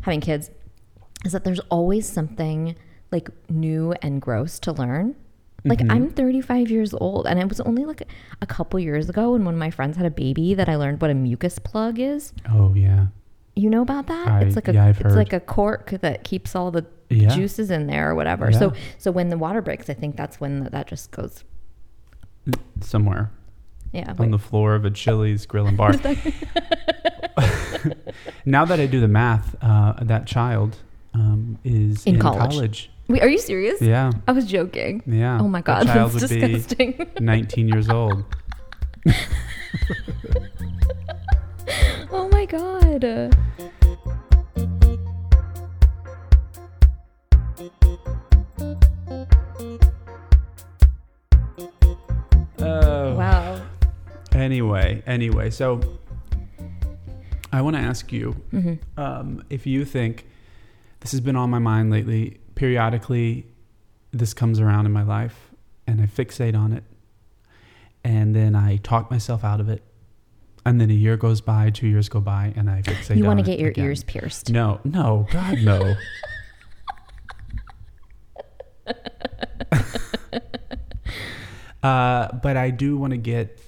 having 0.02 0.22
kids, 0.22 0.52
is 1.26 1.32
that 1.32 1.44
there's 1.44 1.60
always 1.70 2.08
something 2.08 2.76
like 3.12 3.30
new 3.50 3.94
and 4.02 4.22
gross 4.22 4.60
to 4.62 4.72
learn. 4.72 5.16
Like 5.64 5.80
Mhm. 5.80 5.92
I'm 5.92 6.10
35 6.10 6.72
years 6.72 6.94
old, 6.94 7.28
and 7.28 7.40
it 7.40 7.48
was 7.48 7.60
only 7.62 7.86
like 7.86 8.02
a 8.42 8.48
couple 8.48 8.80
years 8.80 9.10
ago 9.10 9.34
when 9.34 9.46
one 9.46 9.54
of 9.54 9.60
my 9.60 9.70
friends 9.70 9.96
had 9.96 10.06
a 10.08 10.10
baby 10.12 10.56
that 10.56 10.68
I 10.68 10.76
learned 10.76 11.02
what 11.02 11.12
a 11.12 11.14
mucus 11.14 11.60
plug 11.60 12.00
is. 12.00 12.34
Oh, 12.50 12.74
yeah. 12.74 13.08
You 13.56 13.70
know 13.70 13.82
about 13.82 14.08
that? 14.08 14.28
I- 14.28 14.42
it's 14.42 14.56
like 14.56 14.68
a 14.70 14.74
yeah, 14.74 14.86
I've 14.86 14.98
it's 15.00 15.04
heard. 15.10 15.16
like 15.16 15.34
a 15.34 15.40
cork 15.40 15.92
that 16.02 16.24
keeps 16.24 16.56
all 16.56 16.72
the 16.72 16.86
Yeah. 17.10 17.30
juices 17.36 17.70
in 17.72 17.88
there 17.88 18.10
or 18.10 18.16
whatever. 18.16 18.52
So 18.52 18.72
Yeah. 18.74 18.80
so 18.98 19.12
when 19.12 19.30
the 19.30 19.38
water 19.38 19.62
breaks, 19.62 19.90
I 19.90 19.94
think 19.94 20.16
that's 20.16 20.40
when 20.40 20.64
that 20.72 20.88
just 20.88 21.12
goes. 21.12 21.44
Somewhere 22.80 23.30
Yeah. 23.92 24.14
on 24.18 24.32
the 24.32 24.40
floor 24.40 24.76
of 24.76 24.86
a 24.86 24.92
Chili's 24.92 25.46
grill 25.46 25.68
and 25.68 25.78
bar. 25.78 25.94
now 28.46 28.66
that 28.66 28.80
I 28.80 28.86
do 28.86 29.00
the 29.02 29.08
math, 29.08 29.56
uh, 29.62 29.94
that 30.02 30.26
child 30.28 30.78
um, 31.14 31.58
is 31.66 32.06
In 32.06 32.16
in, 32.16 32.22
college. 32.22 32.52
college. 32.52 32.90
Wait, 33.10 33.22
are 33.22 33.28
you 33.28 33.38
serious? 33.38 33.82
Yeah. 33.82 34.12
I 34.28 34.32
was 34.32 34.46
joking. 34.46 35.04
Yeah. 35.06 35.40
Oh 35.42 35.48
my 35.50 35.60
That 35.60 35.86
god, 35.86 35.88
child 35.94 36.12
that's 36.14 36.30
disgusting. 36.30 37.06
19 37.20 37.68
years 37.68 37.90
old. 37.90 38.24
My 42.42 42.46
god. 42.48 43.06
Oh. 52.60 53.16
Wow. 53.16 53.62
Anyway, 54.32 55.04
anyway, 55.06 55.52
so 55.52 55.82
I 57.54 57.62
want 57.62 57.76
to 57.76 57.82
ask 57.82 58.12
you 58.12 58.32
hmm 58.50 58.74
um, 58.98 59.44
if 59.52 59.68
you 59.68 59.86
think 59.86 60.26
this 61.02 61.12
has 61.12 61.22
been 61.22 61.36
on 61.36 61.52
my 61.52 61.60
mind 61.60 61.92
lately. 61.92 62.40
Periodically, 62.56 63.46
this 64.12 64.34
comes 64.34 64.60
around 64.60 64.88
in 64.88 64.92
my 64.92 65.04
life, 65.04 65.52
and 65.86 66.02
I 66.02 66.06
fixate 66.06 66.56
on 66.56 66.74
it, 66.74 66.84
and 68.04 68.36
then 68.36 68.56
I 68.56 68.78
talk 68.78 69.12
myself 69.12 69.44
out 69.44 69.60
of 69.60 69.70
it, 69.70 69.84
and 70.66 70.80
then 70.80 70.90
a 70.90 70.94
year 70.94 71.18
goes 71.18 71.42
by, 71.42 71.70
two 71.70 71.88
years 71.88 72.08
go 72.10 72.20
by, 72.22 72.54
and 72.56 72.70
I 72.70 72.82
fixate. 72.82 73.18
You 73.18 73.26
want 73.26 73.40
to 73.40 73.46
get 73.46 73.60
your 73.60 73.70
again. 73.72 73.86
ears 73.86 74.04
pierced. 74.04 74.50
No, 74.52 74.80
no, 74.84 75.28
God, 75.32 75.58
no. 75.64 75.96
uh, 81.84 82.32
but 82.34 82.58
I 82.58 82.70
do 82.70 82.98
want 82.98 83.12
to 83.12 83.18
get 83.18 83.60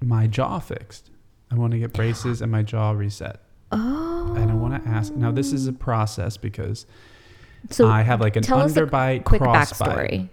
my 0.00 0.26
jaw 0.26 0.58
fixed. 0.58 1.10
I 1.50 1.56
want 1.56 1.72
to 1.72 1.78
get 1.78 1.92
braces 1.92 2.40
and 2.42 2.50
my 2.50 2.62
jaw 2.62 2.92
reset. 2.92 3.40
Oh. 3.70 4.34
And 4.36 4.50
I 4.50 4.54
want 4.54 4.82
to 4.82 4.88
ask. 4.88 5.12
Now, 5.14 5.30
this 5.30 5.52
is 5.52 5.66
a 5.66 5.72
process 5.72 6.36
because 6.36 6.86
So 7.70 7.88
I 7.88 8.02
have 8.02 8.20
like 8.20 8.36
an 8.36 8.42
underbite, 8.44 9.24
quick 9.24 9.40
crossbite. 9.42 9.96
backstory. 9.96 10.28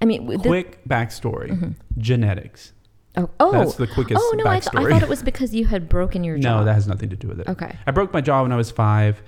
I 0.00 0.04
mean, 0.04 0.38
Quick 0.40 0.84
backstory. 0.88 1.50
Mhm. 1.50 1.74
Genetics. 1.98 2.72
Oh, 3.16 3.30
oh, 3.38 3.52
That's 3.52 3.76
the 3.76 3.86
quickest 3.86 4.20
oh 4.20 4.34
no! 4.36 4.50
I, 4.50 4.58
th- 4.60 4.74
I 4.74 4.88
thought 4.90 5.02
it 5.02 5.08
was 5.08 5.22
because 5.22 5.54
you 5.54 5.66
had 5.66 5.88
broken 5.88 6.24
your 6.24 6.36
jaw. 6.44 6.58
No, 6.60 6.64
that 6.64 6.74
has 6.74 6.88
nothing 6.88 7.10
to 7.10 7.16
do 7.16 7.28
with 7.28 7.40
it. 7.40 7.48
okay. 7.48 7.76
I 7.86 7.90
broke 7.92 8.12
my 8.12 8.20
jaw 8.20 8.42
when 8.42 8.50
I 8.52 8.56
was 8.56 8.70
five, 8.72 9.22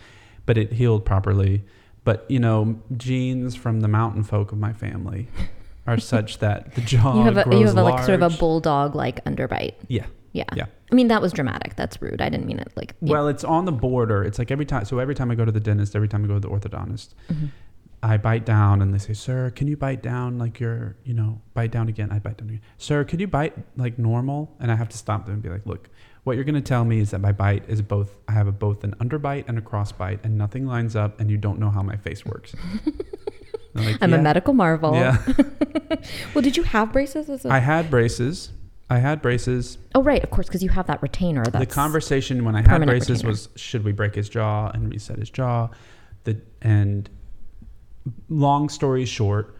but 0.44 0.58
it 0.58 0.72
healed 0.72 1.04
properly. 1.04 1.64
But 2.04 2.24
you 2.28 2.38
know, 2.40 2.80
genes 2.96 3.54
from 3.54 3.80
the 3.80 3.88
mountain 3.88 4.22
folk 4.24 4.50
of 4.52 4.58
my 4.58 4.72
family 4.72 5.28
are 5.86 5.98
such 5.98 6.38
that 6.38 6.74
the 6.74 6.80
jaw 6.80 7.16
you 7.16 7.22
have 7.22 7.36
a 7.36 7.44
grows 7.44 7.60
you 7.60 7.66
have 7.66 7.76
a, 7.76 7.82
like 7.82 8.04
sort 8.04 8.20
of 8.22 8.34
a 8.34 8.36
bulldog 8.38 8.94
like 8.96 9.24
underbite. 9.24 9.74
Yeah. 9.88 10.06
Yeah. 10.32 10.44
Yeah. 10.54 10.66
I 10.92 10.94
mean, 10.94 11.08
that 11.08 11.22
was 11.22 11.32
dramatic. 11.32 11.76
That's 11.76 12.00
rude. 12.02 12.20
I 12.20 12.28
didn't 12.28 12.46
mean 12.46 12.58
it 12.58 12.70
like. 12.76 12.94
Well, 13.00 13.26
it's 13.28 13.42
on 13.42 13.64
the 13.64 13.72
border. 13.72 14.22
It's 14.22 14.38
like 14.38 14.50
every 14.50 14.66
time. 14.66 14.84
So 14.84 14.98
every 14.98 15.14
time 15.14 15.30
I 15.30 15.34
go 15.34 15.44
to 15.44 15.52
the 15.52 15.60
dentist, 15.60 15.96
every 15.96 16.08
time 16.08 16.24
I 16.24 16.28
go 16.28 16.34
to 16.34 16.40
the 16.40 16.48
orthodontist, 16.48 17.14
Mhm. 17.32 17.50
I 18.02 18.16
bite 18.18 18.44
down, 18.44 18.82
and 18.82 18.92
they 18.94 18.98
say, 18.98 19.14
"Sir, 19.14 19.50
can 19.50 19.66
you 19.68 19.76
bite 19.76 20.02
down 20.02 20.38
like 20.38 20.60
you're, 20.60 20.96
you 21.04 21.14
know, 21.14 21.40
bite 21.54 21.70
down 21.70 21.88
again?" 21.88 22.10
I 22.12 22.18
bite 22.18 22.38
down 22.38 22.48
again. 22.50 22.62
Sir, 22.78 23.04
could 23.04 23.20
you 23.20 23.26
bite 23.26 23.54
like 23.76 23.98
normal? 23.98 24.54
And 24.60 24.70
I 24.70 24.76
have 24.76 24.88
to 24.90 24.98
stop 24.98 25.24
them 25.24 25.34
and 25.34 25.42
be 25.42 25.48
like, 25.48 25.66
"Look, 25.66 25.88
what 26.24 26.34
you're 26.34 26.44
going 26.44 26.56
to 26.56 26.60
tell 26.60 26.84
me 26.84 26.98
is 26.98 27.10
that 27.12 27.20
my 27.20 27.32
bite 27.32 27.64
is 27.68 27.80
both 27.82 28.18
I 28.28 28.32
have 28.32 28.48
a, 28.48 28.52
both 28.52 28.82
an 28.84 28.94
underbite 29.00 29.44
and 29.48 29.58
a 29.58 29.60
cross 29.60 29.92
bite 29.92 30.20
and 30.24 30.36
nothing 30.36 30.66
lines 30.66 30.96
up 30.96 31.20
and 31.20 31.30
you 31.30 31.36
don't 31.36 31.60
know 31.60 31.70
how 31.70 31.82
my 31.82 31.96
face 31.96 32.26
works. 32.26 32.54
I'm, 33.76 33.84
like, 33.84 33.98
I'm 34.00 34.10
"Yeah." 34.10 34.16
a 34.16 34.22
medical 34.22 34.52
marvel. 34.52 34.94
Yeah. 34.94 35.22
well, 36.34 36.42
did 36.42 36.56
you 36.56 36.64
have 36.64 36.92
braces? 36.92 37.30
As 37.30 37.44
a- 37.44 37.52
I 37.52 37.60
had 37.60 37.90
braces. 37.90 38.50
I 38.90 38.98
had 38.98 39.20
braces. 39.20 39.78
oh, 39.94 40.02
right, 40.02 40.22
of 40.22 40.30
course, 40.30 40.46
because 40.46 40.62
you 40.62 40.68
have 40.70 40.86
that 40.86 41.02
retainer. 41.02 41.44
That's 41.44 41.58
the 41.58 41.66
conversation 41.66 42.44
when 42.44 42.54
I 42.54 42.62
had 42.62 42.84
braces 42.86 43.08
retainer. 43.18 43.28
was 43.30 43.48
should 43.56 43.84
we 43.84 43.92
break 43.92 44.14
his 44.14 44.28
jaw 44.28 44.70
and 44.72 44.92
reset 44.92 45.18
his 45.18 45.30
jaw? 45.30 45.70
The 46.24 46.40
and 46.62 47.08
long 48.28 48.68
story 48.68 49.04
short, 49.04 49.56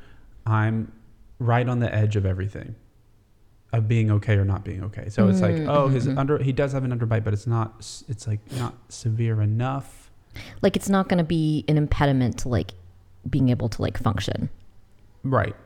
I'm 0.46 0.92
right 1.38 1.68
on 1.68 1.80
the 1.80 1.92
edge 1.94 2.16
of 2.16 2.24
everything. 2.26 2.74
Of 3.72 3.88
being 3.88 4.10
okay 4.12 4.36
or 4.36 4.44
not 4.44 4.64
being 4.64 4.84
okay. 4.84 5.08
So 5.08 5.28
it's 5.28 5.40
like, 5.40 5.56
Mm, 5.56 5.68
oh, 5.68 5.88
his 5.88 6.06
mhm. 6.06 6.16
under 6.18 6.38
he 6.38 6.52
does 6.52 6.72
have 6.72 6.84
an 6.84 6.96
underbite, 6.96 7.24
but 7.24 7.32
it's 7.34 7.46
not 7.46 7.74
it's 8.08 8.26
like 8.26 8.40
not 8.52 8.74
severe 8.88 9.42
enough. 9.42 10.10
like 10.62 10.76
it's 10.76 10.88
not 10.88 11.08
going 11.08 11.18
to 11.18 11.24
be 11.24 11.64
an 11.68 11.76
impediment 11.76 12.38
to 12.38 12.48
like 12.48 12.72
being 13.28 13.48
able 13.48 13.68
to 13.70 13.82
like 13.82 13.98
function. 13.98 14.48
Right. 15.24 15.56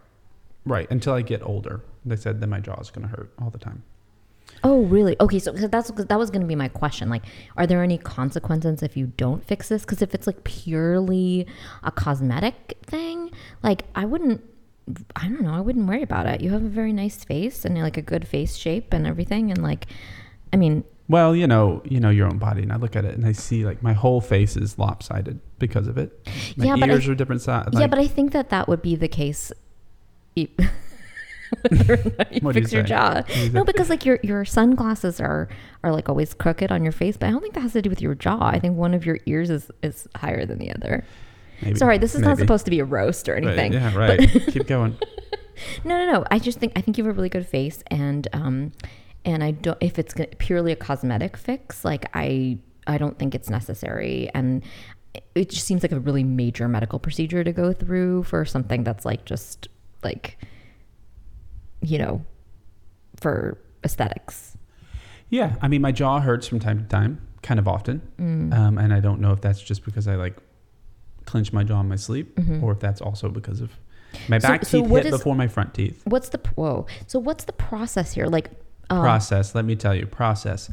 Right. 0.64 0.90
Until 0.90 1.12
I 1.12 1.22
get 1.22 1.42
older. 1.42 1.82
They 2.04 2.16
said 2.16 2.40
that 2.40 2.46
my 2.46 2.60
jaw 2.60 2.80
is 2.80 2.90
gonna 2.90 3.08
hurt 3.08 3.30
all 3.40 3.50
the 3.50 3.58
time. 3.58 3.82
Oh, 4.62 4.82
really? 4.82 5.16
Okay, 5.20 5.38
so 5.38 5.52
that's 5.52 5.90
that 5.90 6.18
was 6.18 6.30
going 6.30 6.42
to 6.42 6.46
be 6.46 6.54
my 6.54 6.68
question. 6.68 7.08
Like, 7.08 7.24
are 7.56 7.66
there 7.66 7.82
any 7.82 7.96
consequences 7.96 8.82
if 8.82 8.96
you 8.96 9.06
don't 9.16 9.42
fix 9.44 9.68
this? 9.68 9.82
Because 9.82 10.02
if 10.02 10.14
it's 10.14 10.26
like 10.26 10.44
purely 10.44 11.46
a 11.82 11.90
cosmetic 11.90 12.76
thing, 12.84 13.30
like 13.62 13.84
I 13.94 14.04
wouldn't. 14.04 14.42
I 15.16 15.28
don't 15.28 15.42
know. 15.42 15.54
I 15.54 15.60
wouldn't 15.60 15.86
worry 15.86 16.02
about 16.02 16.26
it. 16.26 16.40
You 16.40 16.50
have 16.50 16.64
a 16.64 16.68
very 16.68 16.92
nice 16.92 17.22
face 17.24 17.64
and 17.64 17.78
like 17.78 17.96
a 17.96 18.02
good 18.02 18.26
face 18.26 18.56
shape 18.56 18.92
and 18.92 19.06
everything, 19.06 19.50
and 19.50 19.62
like, 19.62 19.86
I 20.52 20.56
mean, 20.56 20.82
Well, 21.08 21.34
you 21.36 21.46
know, 21.46 21.80
you 21.84 22.00
know 22.00 22.10
your 22.10 22.26
own 22.26 22.38
body, 22.38 22.62
and 22.62 22.72
I 22.72 22.76
look 22.76 22.96
at 22.96 23.04
it 23.04 23.14
and 23.14 23.24
I 23.24 23.32
see 23.32 23.64
like 23.64 23.82
my 23.82 23.92
whole 23.92 24.20
face 24.20 24.56
is 24.56 24.78
lopsided 24.78 25.38
because 25.58 25.86
of 25.86 25.96
it. 25.96 26.28
My 26.56 26.64
Yeah, 26.66 26.76
but 26.76 26.90
I- 26.90 26.94
are 26.94 27.14
different 27.14 27.40
size. 27.42 27.68
yeah, 27.72 27.86
but 27.86 27.98
I 27.98 28.06
think 28.08 28.32
that 28.32 28.50
that 28.50 28.68
would 28.68 28.82
be 28.82 28.96
the 28.96 29.08
case. 29.08 29.52
you 31.70 32.40
What 32.40 32.52
do 32.52 32.60
you 32.60 32.64
fix 32.64 32.72
your 32.72 32.82
jaw. 32.82 33.22
No, 33.52 33.64
because 33.64 33.90
like 33.90 34.04
your 34.06 34.18
your 34.22 34.44
sunglasses 34.44 35.20
are 35.20 35.48
are 35.82 35.92
like 35.92 36.08
always 36.08 36.34
crooked 36.34 36.70
on 36.70 36.82
your 36.82 36.92
face, 36.92 37.16
but 37.16 37.28
I 37.28 37.30
don't 37.30 37.40
think 37.40 37.54
that 37.54 37.60
has 37.60 37.72
to 37.72 37.82
do 37.82 37.90
with 37.90 38.00
your 38.00 38.14
jaw. 38.14 38.38
I 38.40 38.58
think 38.58 38.76
one 38.76 38.94
of 38.94 39.04
your 39.04 39.18
ears 39.26 39.50
is 39.50 39.70
is 39.82 40.08
higher 40.16 40.46
than 40.46 40.58
the 40.58 40.72
other. 40.74 41.04
Maybe. 41.62 41.78
Sorry, 41.78 41.98
this 41.98 42.14
is 42.14 42.22
not 42.22 42.38
supposed 42.38 42.64
to 42.64 42.70
be 42.70 42.80
a 42.80 42.86
roast 42.86 43.28
or 43.28 43.34
anything. 43.34 43.74
Yeah, 43.74 43.94
right. 43.94 44.18
Keep 44.48 44.66
going. 44.66 44.96
No, 45.84 46.04
no, 46.04 46.12
no. 46.12 46.24
I 46.30 46.38
just 46.38 46.58
think 46.58 46.72
I 46.76 46.80
think 46.80 46.98
you 46.98 47.04
have 47.04 47.14
a 47.14 47.16
really 47.16 47.28
good 47.28 47.46
face, 47.46 47.82
and 47.88 48.26
um, 48.32 48.72
and 49.24 49.42
I 49.42 49.52
don't. 49.52 49.78
If 49.80 49.98
it's 49.98 50.14
purely 50.38 50.72
a 50.72 50.76
cosmetic 50.76 51.36
fix, 51.36 51.84
like 51.84 52.08
I, 52.14 52.58
I 52.86 52.98
don't 52.98 53.18
think 53.18 53.34
it's 53.34 53.50
necessary, 53.50 54.30
and 54.34 54.62
it 55.34 55.50
just 55.50 55.66
seems 55.66 55.82
like 55.82 55.92
a 55.92 56.00
really 56.00 56.24
major 56.24 56.68
medical 56.68 56.98
procedure 56.98 57.44
to 57.44 57.52
go 57.52 57.72
through 57.72 58.24
for 58.24 58.44
something 58.44 58.84
that's 58.84 59.04
like 59.04 59.24
just 59.24 59.68
like, 60.02 60.38
you 61.82 61.98
know, 61.98 62.24
for 63.16 63.58
aesthetics. 63.84 64.56
Yeah, 65.28 65.56
I 65.62 65.68
mean, 65.68 65.80
my 65.82 65.92
jaw 65.92 66.20
hurts 66.20 66.46
from 66.48 66.58
time 66.58 66.78
to 66.80 66.84
time, 66.84 67.20
kind 67.42 67.60
of 67.60 67.68
often, 67.68 68.02
Mm. 68.18 68.52
um, 68.54 68.78
and 68.78 68.92
I 68.92 69.00
don't 69.00 69.20
know 69.20 69.32
if 69.32 69.40
that's 69.40 69.60
just 69.62 69.84
because 69.84 70.08
I 70.08 70.16
like 70.16 70.36
clench 71.24 71.52
my 71.52 71.62
jaw 71.64 71.80
in 71.80 71.88
my 71.88 71.96
sleep, 71.96 72.36
Mhm. 72.36 72.62
or 72.62 72.72
if 72.72 72.80
that's 72.80 73.00
also 73.00 73.28
because 73.28 73.60
of 73.60 73.70
my 74.28 74.38
back 74.40 74.64
so 74.64 74.80
teeth 74.80 74.90
what 74.90 75.04
hit 75.04 75.12
is- 75.12 75.18
before 75.18 75.36
my 75.36 75.46
front 75.46 75.72
teeth. 75.74 76.02
What's 76.04 76.30
the 76.30 76.40
whoa? 76.56 76.86
So 77.06 77.18
what's 77.20 77.44
the 77.44 77.52
process 77.52 78.12
here? 78.14 78.26
Like, 78.26 78.50
um, 78.90 79.00
process. 79.00 79.54
Let 79.54 79.64
me 79.64 79.76
tell 79.76 79.94
you, 79.94 80.06
process. 80.06 80.70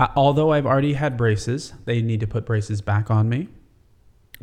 Uh, 0.00 0.08
although 0.16 0.52
I've 0.52 0.66
already 0.66 0.94
had 0.94 1.16
braces, 1.16 1.72
they 1.84 2.02
need 2.02 2.20
to 2.20 2.26
put 2.26 2.44
braces 2.46 2.80
back 2.80 3.10
on 3.10 3.28
me 3.28 3.48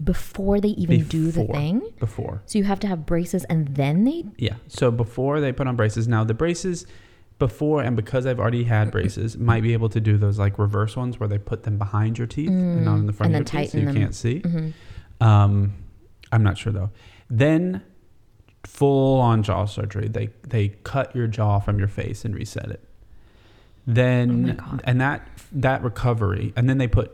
before 0.03 0.59
they 0.59 0.69
even 0.69 1.03
do 1.05 1.31
the 1.31 1.45
thing. 1.45 1.81
before. 1.99 2.41
So 2.45 2.57
you 2.57 2.65
have 2.65 2.79
to 2.81 2.87
have 2.87 3.05
braces, 3.05 3.43
and 3.45 3.67
then 3.75 4.03
they 4.03 4.25
Yeah. 4.37 4.55
So 4.67 4.91
before 4.91 5.39
they 5.39 5.51
put 5.53 5.67
on 5.67 5.75
braces, 5.75 6.07
now 6.07 6.23
the 6.23 6.33
braces 6.33 6.85
before 7.39 7.81
and 7.81 7.95
because 7.97 8.25
I've 8.25 8.39
already 8.39 8.63
had 8.65 8.91
braces, 8.91 9.37
might 9.51 9.61
be 9.63 9.73
able 9.73 9.89
to 9.89 9.99
do 10.01 10.17
those 10.17 10.37
like 10.39 10.57
reverse 10.59 10.95
ones 10.95 11.19
where 11.19 11.27
they 11.29 11.37
put 11.37 11.63
them 11.63 11.77
behind 11.77 12.17
your 12.17 12.27
teeth 12.27 12.49
and 12.49 12.83
not 12.85 12.95
in 12.95 13.05
the 13.07 13.13
front 13.13 13.33
Mm, 13.33 13.37
and 13.37 13.47
of 13.47 13.53
your 13.53 13.61
teeth, 13.63 13.71
so 13.71 13.77
you 13.77 13.85
them. 13.85 13.95
can't 13.95 14.15
see. 14.15 14.39
Mhm. 14.41 14.73
Um, 15.21 15.73
I'm 16.31 16.43
not 16.43 16.57
sure 16.57 16.71
though. 16.73 16.91
Then 17.29 17.81
full 18.65 19.19
on 19.21 19.43
jaw 19.43 19.65
surgery. 19.65 20.07
They 20.09 20.29
they 20.47 20.69
cut 20.83 21.15
your 21.15 21.27
jaw 21.27 21.59
from 21.59 21.77
your 21.79 21.87
face 21.87 22.25
and 22.25 22.33
reset 22.35 22.69
it. 22.71 22.81
Then 23.87 24.59
Oh 24.61 24.79
and 24.83 24.99
that 24.99 25.27
that 25.51 25.83
recovery, 25.83 26.51
and 26.55 26.67
then 26.69 26.79
they 26.79 26.87
put 26.87 27.11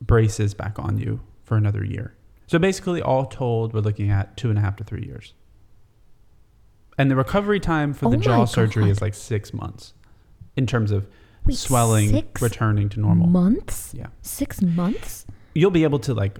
braces 0.00 0.54
back 0.54 0.78
on 0.78 0.98
you 0.98 1.20
for 1.50 1.56
another 1.56 1.84
year. 1.84 2.14
So 2.46 2.60
basically, 2.60 3.02
all 3.02 3.26
told, 3.26 3.74
we're 3.74 3.80
looking 3.80 4.08
at 4.08 4.36
two 4.36 4.50
and 4.50 4.56
a 4.58 4.62
half 4.62 4.76
to 4.76 4.84
three 4.84 5.04
years. 5.04 5.34
And 6.96 7.10
the 7.10 7.16
recovery 7.16 7.58
time 7.58 7.92
for 7.92 8.06
Oh 8.06 8.10
the 8.10 8.18
my 8.18 8.22
jaw 8.22 8.44
surgery 8.44 8.84
God. 8.84 8.90
is 8.92 9.02
like 9.02 9.14
six 9.14 9.52
months, 9.52 9.92
in 10.56 10.64
terms 10.64 10.92
of 10.92 11.08
Wait, 11.44 11.56
swelling 11.56 12.24
returning 12.40 12.88
to 12.90 13.00
normal. 13.00 13.26
months. 13.26 13.92
Yeah. 13.96 14.06
Six 14.22 14.62
months. 14.62 15.26
You'll 15.54 15.72
be 15.72 15.82
able 15.82 15.98
to 16.00 16.14
like 16.14 16.38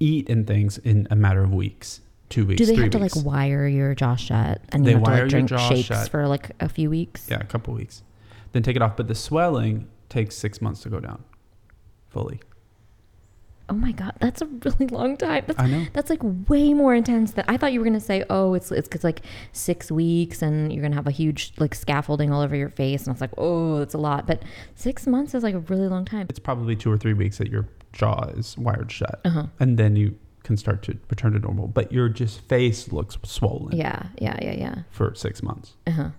eat 0.00 0.28
and 0.28 0.44
things 0.44 0.78
in 0.78 1.06
a 1.12 1.14
matter 1.16 1.44
of 1.44 1.54
weeks, 1.54 2.00
two 2.28 2.44
weeks. 2.46 2.58
Do 2.58 2.66
they 2.66 2.74
have 2.74 2.90
to 2.90 2.98
weeks. 2.98 3.14
like 3.14 3.24
wire 3.24 3.68
your 3.68 3.94
jaw 3.94 4.16
shut 4.16 4.60
and 4.70 4.84
They 4.84 4.90
you 4.90 4.96
have 4.96 5.04
to 5.04 5.10
wire 5.10 5.18
your 5.18 5.24
like 5.26 5.30
drink 5.30 5.48
jaw 5.50 5.68
shakes 5.68 5.86
shut. 5.86 6.08
for 6.08 6.26
like 6.26 6.50
a 6.58 6.68
few 6.68 6.90
weeks? 6.90 7.28
Yeah, 7.30 7.38
a 7.38 7.44
couple 7.44 7.74
weeks. 7.74 8.02
Then 8.50 8.64
take 8.64 8.74
it 8.74 8.82
off. 8.82 8.96
But 8.96 9.06
the 9.06 9.14
swelling 9.14 9.86
takes 10.08 10.36
six 10.36 10.60
months 10.60 10.80
to 10.82 10.88
go 10.88 10.98
down 10.98 11.22
fully. 12.08 12.40
Oh 13.68 13.74
my 13.74 13.90
god, 13.92 14.12
that's 14.20 14.40
a 14.42 14.46
really 14.46 14.86
long 14.86 15.16
time. 15.16 15.42
That's 15.46 15.58
I 15.58 15.66
know. 15.66 15.86
that's 15.92 16.08
like 16.08 16.20
way 16.48 16.72
more 16.72 16.94
intense 16.94 17.32
than 17.32 17.44
I 17.48 17.56
thought 17.56 17.72
you 17.72 17.80
were 17.80 17.84
gonna 17.86 17.98
say. 17.98 18.24
Oh, 18.30 18.54
it's 18.54 18.70
it's, 18.70 18.88
it's 18.92 19.02
like 19.02 19.22
six 19.52 19.90
weeks 19.90 20.40
and 20.40 20.72
you're 20.72 20.82
gonna 20.82 20.94
have 20.94 21.08
a 21.08 21.10
huge 21.12 21.52
like 21.58 21.74
scaffolding 21.74 22.32
all 22.32 22.42
over 22.42 22.54
your 22.54 22.68
face, 22.70 23.02
and 23.02 23.08
I 23.08 23.12
was 23.12 23.20
like, 23.20 23.32
oh, 23.38 23.78
it's 23.80 23.94
a 23.94 23.98
lot. 23.98 24.26
But 24.26 24.42
six 24.76 25.06
months 25.06 25.34
is 25.34 25.42
like 25.42 25.54
a 25.54 25.58
really 25.58 25.88
long 25.88 26.04
time. 26.04 26.26
It's 26.30 26.38
probably 26.38 26.76
two 26.76 26.90
or 26.92 26.96
three 26.96 27.12
weeks 27.14 27.38
that 27.38 27.48
your 27.48 27.66
jaw 27.92 28.28
is 28.36 28.56
wired 28.56 28.92
shut. 28.92 29.20
Uh 29.24 29.30
huh. 29.30 29.46
And 29.58 29.76
then 29.78 29.96
you 29.96 30.16
can 30.44 30.56
start 30.56 30.82
to 30.84 30.96
return 31.10 31.32
to 31.32 31.40
normal. 31.40 31.66
But 31.66 31.90
your 31.90 32.08
just 32.08 32.42
face 32.42 32.92
looks 32.92 33.18
swollen 33.24 33.76
Yeah, 33.76 34.06
yeah, 34.20 34.38
yeah, 34.40 34.52
yeah. 34.52 34.74
for 34.92 35.12
six 35.16 35.42
months. 35.42 35.74
Uh 35.88 35.90
huh. 35.90 36.10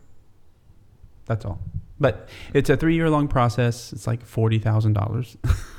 That's 1.27 1.45
all. 1.45 1.59
But 1.99 2.27
it's 2.53 2.69
a 2.69 2.75
three 2.75 2.95
year 2.95 3.09
long 3.09 3.27
process. 3.29 3.93
It's 3.93 4.05
like 4.05 4.25
$40,000. 4.27 5.37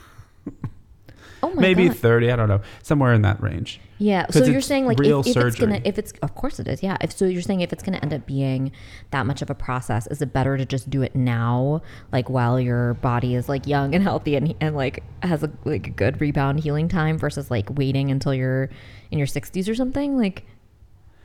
Oh 1.43 1.51
my 1.51 1.63
Maybe 1.63 1.89
god. 1.89 1.97
30 1.97 2.31
I 2.31 2.37
don't 2.37 2.49
know. 2.49 2.61
Somewhere 2.83 3.13
in 3.13 3.23
that 3.23 3.43
range. 3.43 3.81
Yeah. 3.99 4.27
So 4.31 4.45
you're 4.45 4.61
saying 4.61 4.87
like 4.87 4.99
real 4.99 5.21
if, 5.21 5.29
if 5.29 5.37
it's 5.37 5.57
gonna 5.57 5.75
surgery. 5.75 5.89
if 5.89 5.99
it's 5.99 6.13
of 6.23 6.35
course 6.35 6.59
it 6.59 6.69
is 6.69 6.83
yeah. 6.83 6.97
If 7.01 7.13
so 7.13 7.25
you're 7.25 7.43
saying 7.43 7.61
if 7.61 7.73
it's 7.73 7.83
gonna 7.83 7.99
end 7.99 8.13
up 8.13 8.27
being 8.27 8.73
that 9.11 9.27
much 9.27 9.43
of 9.43 9.51
a 9.51 9.55
process, 9.55 10.07
is 10.09 10.23
it 10.23 10.33
better 10.33 10.57
to 10.57 10.65
just 10.65 10.91
do 10.91 11.03
it 11.03 11.15
now, 11.15 11.83
like 12.13 12.29
while 12.29 12.61
your 12.61 12.95
body 12.95 13.35
is 13.35 13.49
like 13.49 13.67
young 13.67 13.95
and 13.95 14.03
healthy 14.03 14.37
and 14.37 14.55
and 14.61 14.77
like 14.77 15.03
has 15.23 15.43
a 15.43 15.51
like 15.65 15.87
a 15.87 15.91
good 15.91 16.21
rebound 16.21 16.61
healing 16.61 16.89
time 16.89 17.19
versus 17.19 17.51
like 17.51 17.77
waiting 17.77 18.11
until 18.11 18.35
you're 18.35 18.71
in 19.11 19.19
your 19.19 19.27
60s 19.27 19.69
or 19.69 19.75
something 19.75 20.17
like 20.17 20.45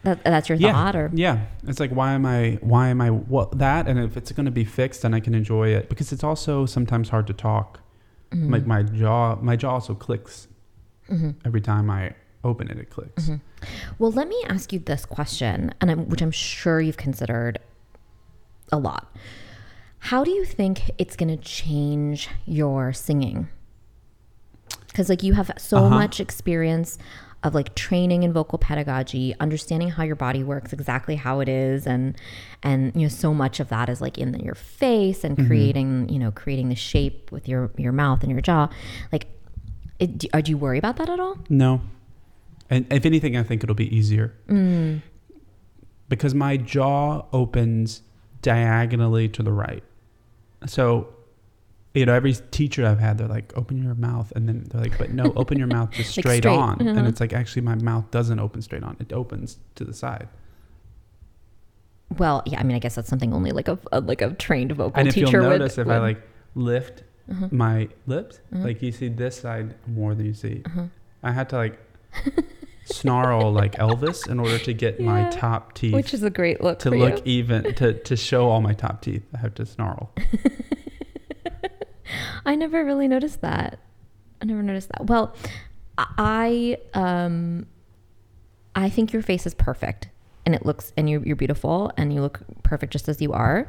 that 0.04 0.24
that's 0.24 0.50
your 0.50 0.58
yeah. 0.58 0.74
thought 0.74 0.96
or 0.96 1.10
Yeah. 1.14 1.46
It's 1.66 1.80
like, 1.80 1.92
why 1.92 2.12
am 2.12 2.26
I, 2.26 2.58
why 2.62 2.90
am 2.90 3.02
I, 3.02 3.10
what, 3.10 3.58
that? 3.58 3.88
And 3.88 3.98
if 3.98 4.18
it's 4.18 4.32
going 4.34 4.46
to 4.46 4.52
be 4.52 4.66
fixed, 4.66 5.02
then 5.02 5.14
I 5.14 5.20
can 5.20 5.34
enjoy 5.34 5.70
it 5.70 5.90
because 5.90 6.12
it's 6.12 6.24
also 6.24 6.66
sometimes 6.66 7.10
hard 7.10 7.26
to 7.28 7.34
talk. 7.34 7.80
Mhm. 8.34 8.52
Like 8.52 8.66
my 8.66 8.84
jaw, 8.84 9.36
my 9.42 9.56
jaw 9.56 9.74
also 9.76 9.94
clicks 9.96 10.48
Mhm. 11.10 11.36
every 11.46 11.62
time 11.62 11.90
I 11.90 12.14
open 12.44 12.70
it, 12.70 12.78
it 12.78 12.90
clicks. 12.90 13.30
Mhm. 13.30 13.40
Well, 14.00 14.12
let 14.12 14.28
me 14.28 14.42
ask 14.50 14.74
you 14.74 14.80
this 14.80 15.06
question, 15.06 15.74
and 15.80 15.92
I'm, 15.92 16.10
which 16.10 16.22
I'm 16.22 16.32
sure 16.32 16.82
you've 16.82 16.98
considered 16.98 17.60
a 18.72 18.78
lot. 18.78 19.16
How 20.00 20.24
do 20.24 20.32
you 20.32 20.44
think 20.44 20.92
it's 20.98 21.16
going 21.16 21.30
to 21.30 21.42
change 21.42 22.28
your 22.46 22.92
singing? 22.92 23.48
Because 24.88 25.10
like 25.10 25.24
you 25.24 25.34
have 25.34 25.52
so 25.58 25.78
Uh-huh. 25.78 25.90
much 25.90 26.20
experience 26.20 26.98
of 27.44 27.54
like 27.54 27.76
training 27.76 28.24
in 28.24 28.32
vocal 28.34 28.58
pedagogy, 28.58 29.36
understanding 29.40 29.90
how 29.90 30.04
your 30.04 30.16
body 30.16 30.44
works, 30.44 30.72
exactly 30.74 31.16
how 31.16 31.40
it 31.42 31.50
is, 31.50 31.86
and 31.86 32.16
and 32.64 32.94
you 32.96 33.02
know 33.04 33.08
so 33.10 33.34
much 33.34 33.60
of 33.60 33.70
that 33.70 33.90
is 33.90 34.00
like 34.02 34.18
in 34.18 34.34
your 34.40 34.56
face 34.56 35.24
and 35.24 35.38
creating 35.48 36.08
you 36.10 36.20
know 36.20 36.32
creating 36.32 36.70
the 36.70 36.76
shape 36.76 37.32
with 37.32 37.48
your 37.48 37.70
your 37.78 37.92
mouth 37.92 38.24
and 38.24 38.32
your 38.32 38.42
jaw. 38.42 38.70
Like, 39.12 39.28
it, 40.00 40.18
do, 40.18 40.28
are 40.34 40.42
do 40.42 40.52
you 40.52 40.58
worry 40.58 40.78
about 40.78 40.96
that 40.98 41.10
at 41.10 41.20
all? 41.20 41.38
No. 41.50 41.82
And 42.70 42.92
if 42.92 43.06
anything, 43.06 43.36
I 43.38 43.44
think 43.44 43.64
it'll 43.64 43.76
be 43.76 43.94
easier 43.96 44.34
Mm. 44.48 45.02
because 46.10 46.34
my 46.34 46.58
jaw 46.58 47.26
opens 47.34 48.02
diagonally 48.42 49.28
to 49.30 49.44
the 49.44 49.52
right. 49.52 49.84
So, 50.66 51.13
you 51.94 52.06
know, 52.06 52.14
every 52.14 52.34
teacher 52.34 52.86
I've 52.86 53.00
had, 53.00 53.18
they're 53.20 53.28
like, 53.28 53.54
open 53.56 53.82
your 53.82 53.94
mouth. 53.96 54.32
And 54.36 54.48
then 54.48 54.66
they're 54.72 54.82
like, 54.82 54.98
but 54.98 55.12
no, 55.12 55.32
open 55.36 55.58
your 55.60 55.68
mouth 55.68 55.92
just 55.92 56.18
Like 56.18 56.24
straight, 56.24 56.38
straight, 56.44 56.52
on. 56.58 56.82
uh-huh. 56.82 56.98
And 57.00 57.08
it's 57.08 57.20
like, 57.20 57.34
actually, 57.34 57.62
my 57.62 57.76
mouth 57.76 58.10
doesn't 58.12 58.40
open 58.40 58.62
straight 58.62 58.84
on, 58.84 58.98
it 59.00 59.14
opens 59.14 59.60
to 59.76 59.84
the 59.86 59.94
side. 59.94 60.28
Well, 62.18 62.44
yeah, 62.46 62.60
I 62.60 62.64
mean, 62.64 62.76
I 62.76 62.80
guess 62.80 62.96
that's 62.96 63.10
something 63.10 63.34
only 63.34 63.52
like 63.52 63.68
a, 63.68 63.80
a 63.92 64.00
like 64.00 64.22
a 64.22 64.34
trained 64.34 64.72
vocal 64.74 64.94
and 65.00 65.08
if 65.08 65.16
teacher 65.16 65.38
you'll 65.38 65.50
would. 65.50 65.60
notice, 65.60 65.78
if 65.78 65.88
would- 65.88 65.94
I 65.96 66.00
like 66.00 66.22
lift 66.56 67.04
Uh-huh. 67.32 67.48
my 67.52 67.90
lips. 68.06 68.40
Uh-huh. 68.54 68.64
Like 68.66 68.82
you 68.82 68.92
see 68.92 69.08
this 69.10 69.40
side 69.40 69.76
more 69.88 70.14
than 70.14 70.26
you 70.28 70.34
see. 70.34 70.62
Uh-huh. 70.66 70.84
I 71.24 71.32
had 71.32 71.50
to 71.50 71.56
like 71.58 71.80
snarl 72.86 73.52
like 73.52 73.76
Elvis 73.76 74.28
in 74.30 74.40
order 74.40 74.60
to 74.60 74.74
get 74.74 75.00
my 75.00 75.30
top 75.30 75.74
teeth 75.74 75.94
Which 75.94 76.14
is 76.14 76.22
a 76.22 76.30
great 76.30 76.62
look 76.62 76.80
to 76.80 76.92
look 76.92 77.20
you. 77.26 77.40
even 77.40 77.74
to 77.76 77.94
to 77.94 78.16
show 78.16 78.50
all 78.50 78.62
my 78.62 78.74
top 78.74 79.02
teeth. 79.02 79.24
I 79.34 79.40
have 79.40 79.56
to 79.56 79.66
snarl. 79.66 80.12
I 82.46 82.56
never 82.56 82.84
really 82.84 83.08
noticed 83.08 83.42
that. 83.42 83.80
I 84.42 84.46
never 84.46 84.62
noticed 84.64 84.90
that. 84.90 85.06
Well, 85.08 85.36
I 85.98 86.78
um 86.94 87.66
I 88.76 88.90
think 88.90 89.14
your 89.14 89.22
face 89.22 89.46
is 89.46 89.54
perfect 89.54 90.10
and 90.46 90.54
it 90.56 90.66
looks 90.66 90.92
and 90.98 91.10
you're, 91.10 91.24
you're 91.26 91.36
beautiful 91.36 91.92
and 91.96 92.14
you 92.14 92.20
look 92.22 92.42
perfect 92.64 92.92
just 92.92 93.08
as 93.08 93.22
you 93.22 93.32
are. 93.34 93.68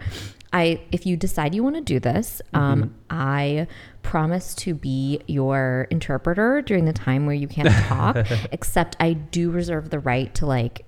I 0.53 0.81
if 0.93 1.05
you 1.07 1.17
decide 1.17 1.55
you 1.55 1.63
want 1.63 1.77
to 1.77 1.83
do 1.83 2.01
this, 2.01 2.41
um 2.53 2.83
Mhm. 2.85 2.91
I 3.11 3.67
promise 4.03 4.55
to 4.57 4.75
be 4.75 5.21
your 5.27 5.87
interpreter 5.91 6.63
during 6.63 6.85
the 6.85 6.93
time 6.93 7.27
where 7.27 7.35
you 7.35 7.47
can't 7.49 7.71
talk, 7.87 8.17
except 8.53 8.97
I 9.01 9.13
do 9.13 9.51
reserve 9.51 9.91
the 9.91 9.99
right 9.99 10.35
to 10.37 10.47
like 10.47 10.85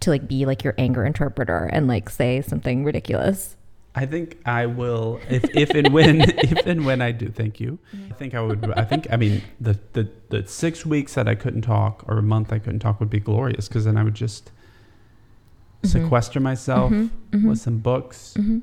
to 0.00 0.10
like 0.10 0.28
be 0.28 0.44
like 0.44 0.62
your 0.64 0.74
anger 0.76 1.04
interpreter 1.04 1.64
and 1.72 1.86
like 1.88 2.10
say 2.10 2.40
something 2.42 2.84
ridiculous. 2.84 3.56
I 3.96 4.06
think 4.06 4.38
I 4.44 4.66
will 4.66 5.20
if 5.30 5.44
if 5.54 5.70
and 5.70 5.92
when 5.92 6.20
if 6.50 6.66
and 6.66 6.84
when 6.84 7.00
I 7.00 7.12
do. 7.12 7.28
Thank 7.30 7.60
you. 7.60 7.78
I 8.10 8.14
think 8.14 8.34
I 8.34 8.40
would. 8.40 8.72
I 8.76 8.84
think 8.84 9.06
I 9.12 9.16
mean 9.16 9.42
the 9.60 9.78
the 9.92 10.08
the 10.30 10.46
six 10.48 10.84
weeks 10.84 11.14
that 11.14 11.28
I 11.28 11.34
couldn't 11.36 11.62
talk 11.62 12.02
or 12.08 12.18
a 12.18 12.22
month 12.22 12.52
I 12.52 12.58
couldn't 12.58 12.80
talk 12.80 12.98
would 13.00 13.10
be 13.10 13.20
glorious 13.20 13.68
because 13.68 13.84
then 13.84 13.96
I 13.96 14.02
would 14.02 14.14
just 14.14 14.50
Mhm. 15.84 15.88
sequester 15.88 16.40
myself 16.40 16.90
Mhm, 16.90 17.10
mhm, 17.32 17.48
with 17.48 17.58
some 17.60 17.78
books 17.78 18.34
mhm. 18.38 18.62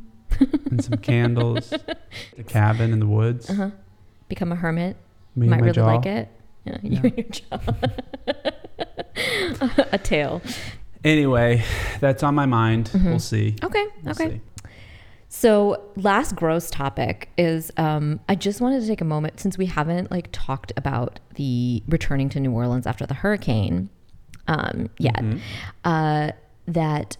and 0.71 0.83
some 0.83 0.97
candles, 0.97 1.71
a 2.37 2.43
cabin 2.43 2.91
in 2.91 2.99
the 2.99 3.05
woods. 3.05 3.47
Uh-huh. 3.49 3.69
Become 4.27 4.51
a 4.51 4.55
hermit. 4.55 4.97
Me 5.35 5.47
Might 5.47 5.61
really 5.61 5.73
jaw. 5.73 5.85
like 5.85 6.05
it. 6.07 6.27
Yeah, 6.65 6.77
you 6.81 6.89
Yeah. 6.91 7.01
and 7.03 7.17
your 7.17 7.27
jaw. 7.29 7.59
a 9.91 9.97
tail. 9.97 10.41
Anyway, 11.03 11.63
that's 11.99 12.21
on 12.23 12.35
my 12.35 12.45
mind. 12.45 12.89
Mhm. 12.93 13.05
We'll 13.05 13.19
see. 13.19 13.55
Okay. 13.63 13.85
We'll 14.03 14.11
okay. 14.11 14.29
see. 14.29 14.41
So 15.33 15.81
last 15.95 16.35
gross 16.35 16.69
topic 16.69 17.29
is 17.37 17.71
um, 17.77 18.19
I 18.27 18.35
just 18.35 18.59
wanted 18.59 18.81
to 18.81 18.87
take 18.87 18.99
a 18.99 19.05
moment 19.05 19.39
since 19.39 19.57
we 19.57 19.65
haven't 19.65 20.11
like 20.11 20.27
talked 20.33 20.73
about 20.75 21.21
the 21.35 21.81
returning 21.87 22.27
to 22.29 22.39
New 22.41 22.51
Orleans 22.51 22.85
after 22.85 23.05
the 23.05 23.13
hurricane 23.13 23.89
um, 24.49 24.89
yet. 24.97 25.15
Mhm. 25.15 25.39
Uh, 25.85 26.31
that 26.67 27.15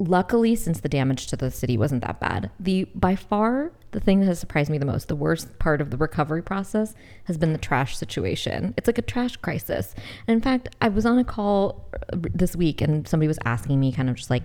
luckily 0.00 0.56
since 0.56 0.80
the 0.80 0.88
damage 0.88 1.28
to 1.28 1.36
the 1.36 1.52
city 1.52 1.76
wasn't 1.78 2.02
that 2.02 2.18
bad 2.18 2.50
the 2.58 2.84
by 2.94 3.14
far 3.14 3.70
the 3.90 4.00
thing 4.00 4.20
that 4.20 4.26
has 4.26 4.38
surprised 4.40 4.70
me 4.70 4.78
the 4.78 4.86
most 4.86 5.08
the 5.08 5.14
worst 5.16 5.58
part 5.58 5.80
of 5.82 5.90
the 5.90 5.96
recovery 5.98 6.42
process 6.42 6.94
has 7.24 7.36
been 7.36 7.52
the 7.52 7.58
trash 7.58 7.98
situation 7.98 8.72
it's 8.78 8.86
like 8.86 8.96
a 8.96 9.02
trash 9.02 9.36
crisis 9.36 9.94
and 10.26 10.34
in 10.34 10.40
fact 10.40 10.74
i 10.80 10.88
was 10.88 11.04
on 11.04 11.18
a 11.18 11.24
call 11.24 11.84
uh, 12.10 12.16
this 12.32 12.56
week 12.56 12.80
and 12.80 13.06
somebody 13.06 13.28
was 13.28 13.38
asking 13.44 13.78
me 13.78 13.92
kind 13.92 14.08
of 14.08 14.16
just 14.16 14.30
like 14.30 14.44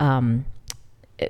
um 0.00 0.44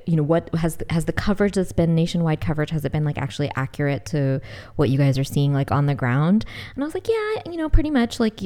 you 0.06 0.16
know 0.16 0.22
what 0.22 0.54
has 0.54 0.78
has 0.90 1.06
the 1.06 1.12
coverage 1.12 1.54
that's 1.54 1.72
been 1.72 1.94
nationwide 1.94 2.40
coverage 2.40 2.70
has 2.70 2.84
it 2.84 2.92
been 2.92 3.04
like 3.04 3.18
actually 3.18 3.50
accurate 3.56 4.04
to 4.06 4.40
what 4.76 4.90
you 4.90 4.98
guys 4.98 5.18
are 5.18 5.24
seeing 5.24 5.52
like 5.52 5.70
on 5.70 5.86
the 5.86 5.94
ground? 5.94 6.44
And 6.74 6.84
i 6.84 6.86
was 6.86 6.94
like 6.94 7.08
yeah 7.08 7.42
you 7.50 7.56
know 7.56 7.68
pretty 7.68 7.90
much 7.90 8.20
like 8.20 8.40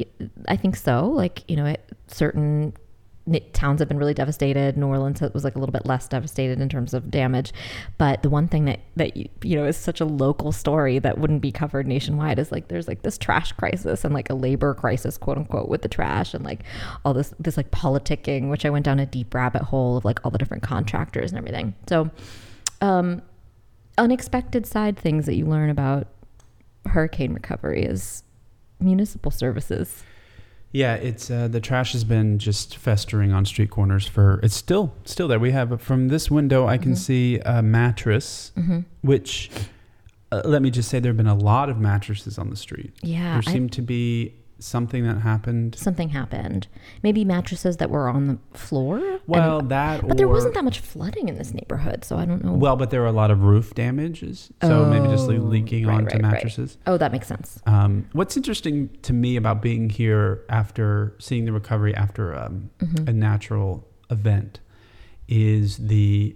i 0.47 0.55
think 0.55 0.75
so. 0.75 1.07
Like 1.07 1.43
you 1.49 1.55
know 1.55 1.65
it, 1.65 1.83
certain 2.07 2.73
towns 3.53 3.79
have 3.79 3.87
been 3.87 3.97
really 3.97 4.13
devastated. 4.13 4.75
New 4.75 4.87
orleans 4.87 5.21
was 5.21 5.45
like 5.45 5.55
a 5.55 5.59
little 5.59 5.71
bit 5.71 5.85
less 5.85 6.07
devastated 6.07 6.59
in 6.59 6.67
terms 6.67 6.93
of 6.93 7.09
damage. 7.09 7.53
But 7.97 8.21
the 8.21 8.29
one 8.29 8.49
thing 8.49 8.65
that 8.65 8.81
that 8.97 9.15
you, 9.15 9.29
know 9.43 9.65
is 9.65 9.77
such 9.77 10.01
a 10.01 10.05
local 10.05 10.51
story 10.51 10.99
that 10.99 11.17
wouldn't 11.17 11.41
be 11.41 11.51
covered 11.51 11.87
nationwide 11.87 12.37
is 12.37 12.51
like 12.51 12.67
there's 12.67 12.87
like 12.87 13.03
this 13.03 13.17
trash 13.17 13.53
crisis 13.53 14.03
and 14.03 14.13
like 14.13 14.29
a 14.29 14.33
labor 14.33 14.73
crisis 14.73 15.17
quote 15.17 15.37
unquote 15.37 15.69
with 15.69 15.83
the 15.83 15.87
trash 15.87 16.33
and 16.33 16.43
like 16.43 16.63
all 17.05 17.13
this 17.13 17.33
this 17.39 17.55
like 17.55 17.71
politicking 17.71 18.49
which 18.49 18.65
i 18.65 18.69
went 18.69 18.83
down 18.83 18.99
a 18.99 19.05
deep 19.05 19.33
rabbit 19.33 19.61
hole 19.61 19.95
of 19.95 20.03
like 20.03 20.19
all 20.25 20.31
the 20.31 20.37
different 20.37 20.63
contractors 20.63 21.31
and 21.31 21.37
everything. 21.37 21.73
So 21.87 22.11
um 22.81 23.21
unexpected 23.97 24.65
side 24.65 24.97
things 24.97 25.25
that 25.27 25.35
you 25.35 25.45
learn 25.45 25.69
about 25.69 26.07
hurricane 26.87 27.33
recovery 27.33 27.83
is 27.83 28.23
municipal 28.79 29.31
services 29.31 30.03
Yeah, 30.73 30.95
it's 30.95 31.29
uh, 31.29 31.47
the 31.47 31.59
trash 31.61 31.93
has 31.93 32.03
been 32.03 32.39
just 32.39 32.77
festering 32.77 33.31
on 33.31 33.45
street 33.45 33.69
corners 33.69 34.07
for. 34.07 34.39
It's 34.41 34.55
still 34.55 34.93
still 35.05 35.27
there. 35.27 35.39
We 35.39 35.51
have 35.51 35.79
from 35.81 36.07
this 36.07 36.31
window 36.31 36.65
I 36.67 36.77
can 36.79 36.93
Mhm. 36.93 36.97
see 36.97 37.39
a 37.45 37.61
mattress, 37.61 38.51
mm-hmm. 38.57 38.79
which 39.01 39.51
uh, 40.31 40.41
let 40.45 40.63
me 40.63 40.71
just 40.71 40.89
say 40.89 40.99
there 40.99 41.11
have 41.11 41.17
been 41.17 41.27
a 41.27 41.35
lot 41.37 41.69
of 41.69 41.77
mattresses 41.79 42.39
on 42.39 42.49
the 42.49 42.55
street. 42.55 42.91
yeah 43.03 43.35
there 43.35 43.65
I- 43.67 43.73
to 43.73 43.81
be 43.83 44.33
something 44.63 45.03
that 45.05 45.17
happened. 45.19 45.75
something 45.75 46.09
happened 46.09 46.67
maybe 47.03 47.25
mattresses 47.25 47.77
that 47.77 47.89
were 47.89 48.07
on 48.07 48.27
the 48.27 48.57
floor 48.57 48.97
and- 48.97 49.19
Well, 49.27 49.61
that 49.63 50.07
but 50.07 50.17
there 50.17 50.27
wasn't 50.27 50.53
that 50.53 50.63
much 50.63 50.79
flooding 50.79 51.27
in 51.27 51.37
this 51.37 51.53
neighborhood 51.53 52.03
so 52.05 52.17
i 52.17 52.25
don't 52.25 52.43
know 52.43 52.53
Well, 52.53 52.75
but 52.77 52.89
there 52.89 53.01
were 53.01 53.07
a 53.07 53.11
lot 53.23 53.29
of 53.31 53.43
roof 53.43 53.73
damages, 53.75 54.51
so 54.61 54.85
maybe 54.85 55.07
just 55.07 55.27
le- 55.27 55.35
Oh, 55.35 55.39
leaking 55.39 55.85
right, 55.87 55.95
onto 55.95 56.15
right, 56.15 56.23
right. 56.23 56.31
mattresses. 56.33 56.77
oh 56.87 56.97
that 56.97 57.11
makes 57.11 57.27
sense 57.27 57.59
Um, 57.65 58.05
what's 58.13 58.37
interesting 58.37 58.89
to 59.03 59.11
me 59.13 59.35
about 59.35 59.61
being 59.61 59.89
here 59.89 60.43
after 60.49 61.15
seeing 61.19 61.45
the 61.45 61.51
recovery 61.51 61.93
after 61.95 62.33
um, 62.37 62.69
Mhm. 62.79 63.09
a 63.09 63.13
natural 63.13 63.87
event 64.09 64.59
is 65.27 65.77
the 65.77 66.35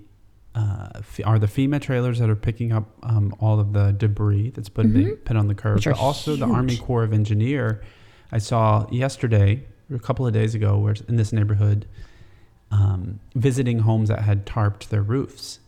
uh, 0.55 0.89
are 1.23 1.37
the 1.37 1.45
FEMA 1.45 1.79
trailers 1.79 2.17
that 2.17 2.31
are 2.31 2.35
picking 2.35 2.71
up 2.71 2.85
um, 3.03 3.31
all 3.39 3.59
of 3.59 3.73
the 3.73 3.91
debris 3.91 4.49
that's 4.49 4.69
put 4.69 4.91
being 4.91 5.09
Mhm. 5.09 5.23
put 5.23 5.37
on 5.37 5.47
the 5.47 5.53
curb, 5.53 5.83
but 5.83 5.99
also 5.99 6.35
the 6.35 6.47
Army. 6.47 6.77
Corps 6.77 7.03
of 7.03 7.13
Engineer. 7.13 7.81
I 8.31 8.37
saw 8.39 8.87
yesterday, 8.91 9.63
a 9.93 9.99
couple 9.99 10.27
of 10.27 10.33
days 10.33 10.53
ago, 10.55 10.77
where 10.77 10.95
in 11.07 11.15
this 11.15 11.31
neighborhood, 11.31 11.85
um, 12.71 13.19
visiting 13.35 13.79
homes 13.79 14.09
that 14.09 14.19
had 14.21 14.45
tarped 14.45 14.89
their 14.89 15.01
roofs. 15.01 15.59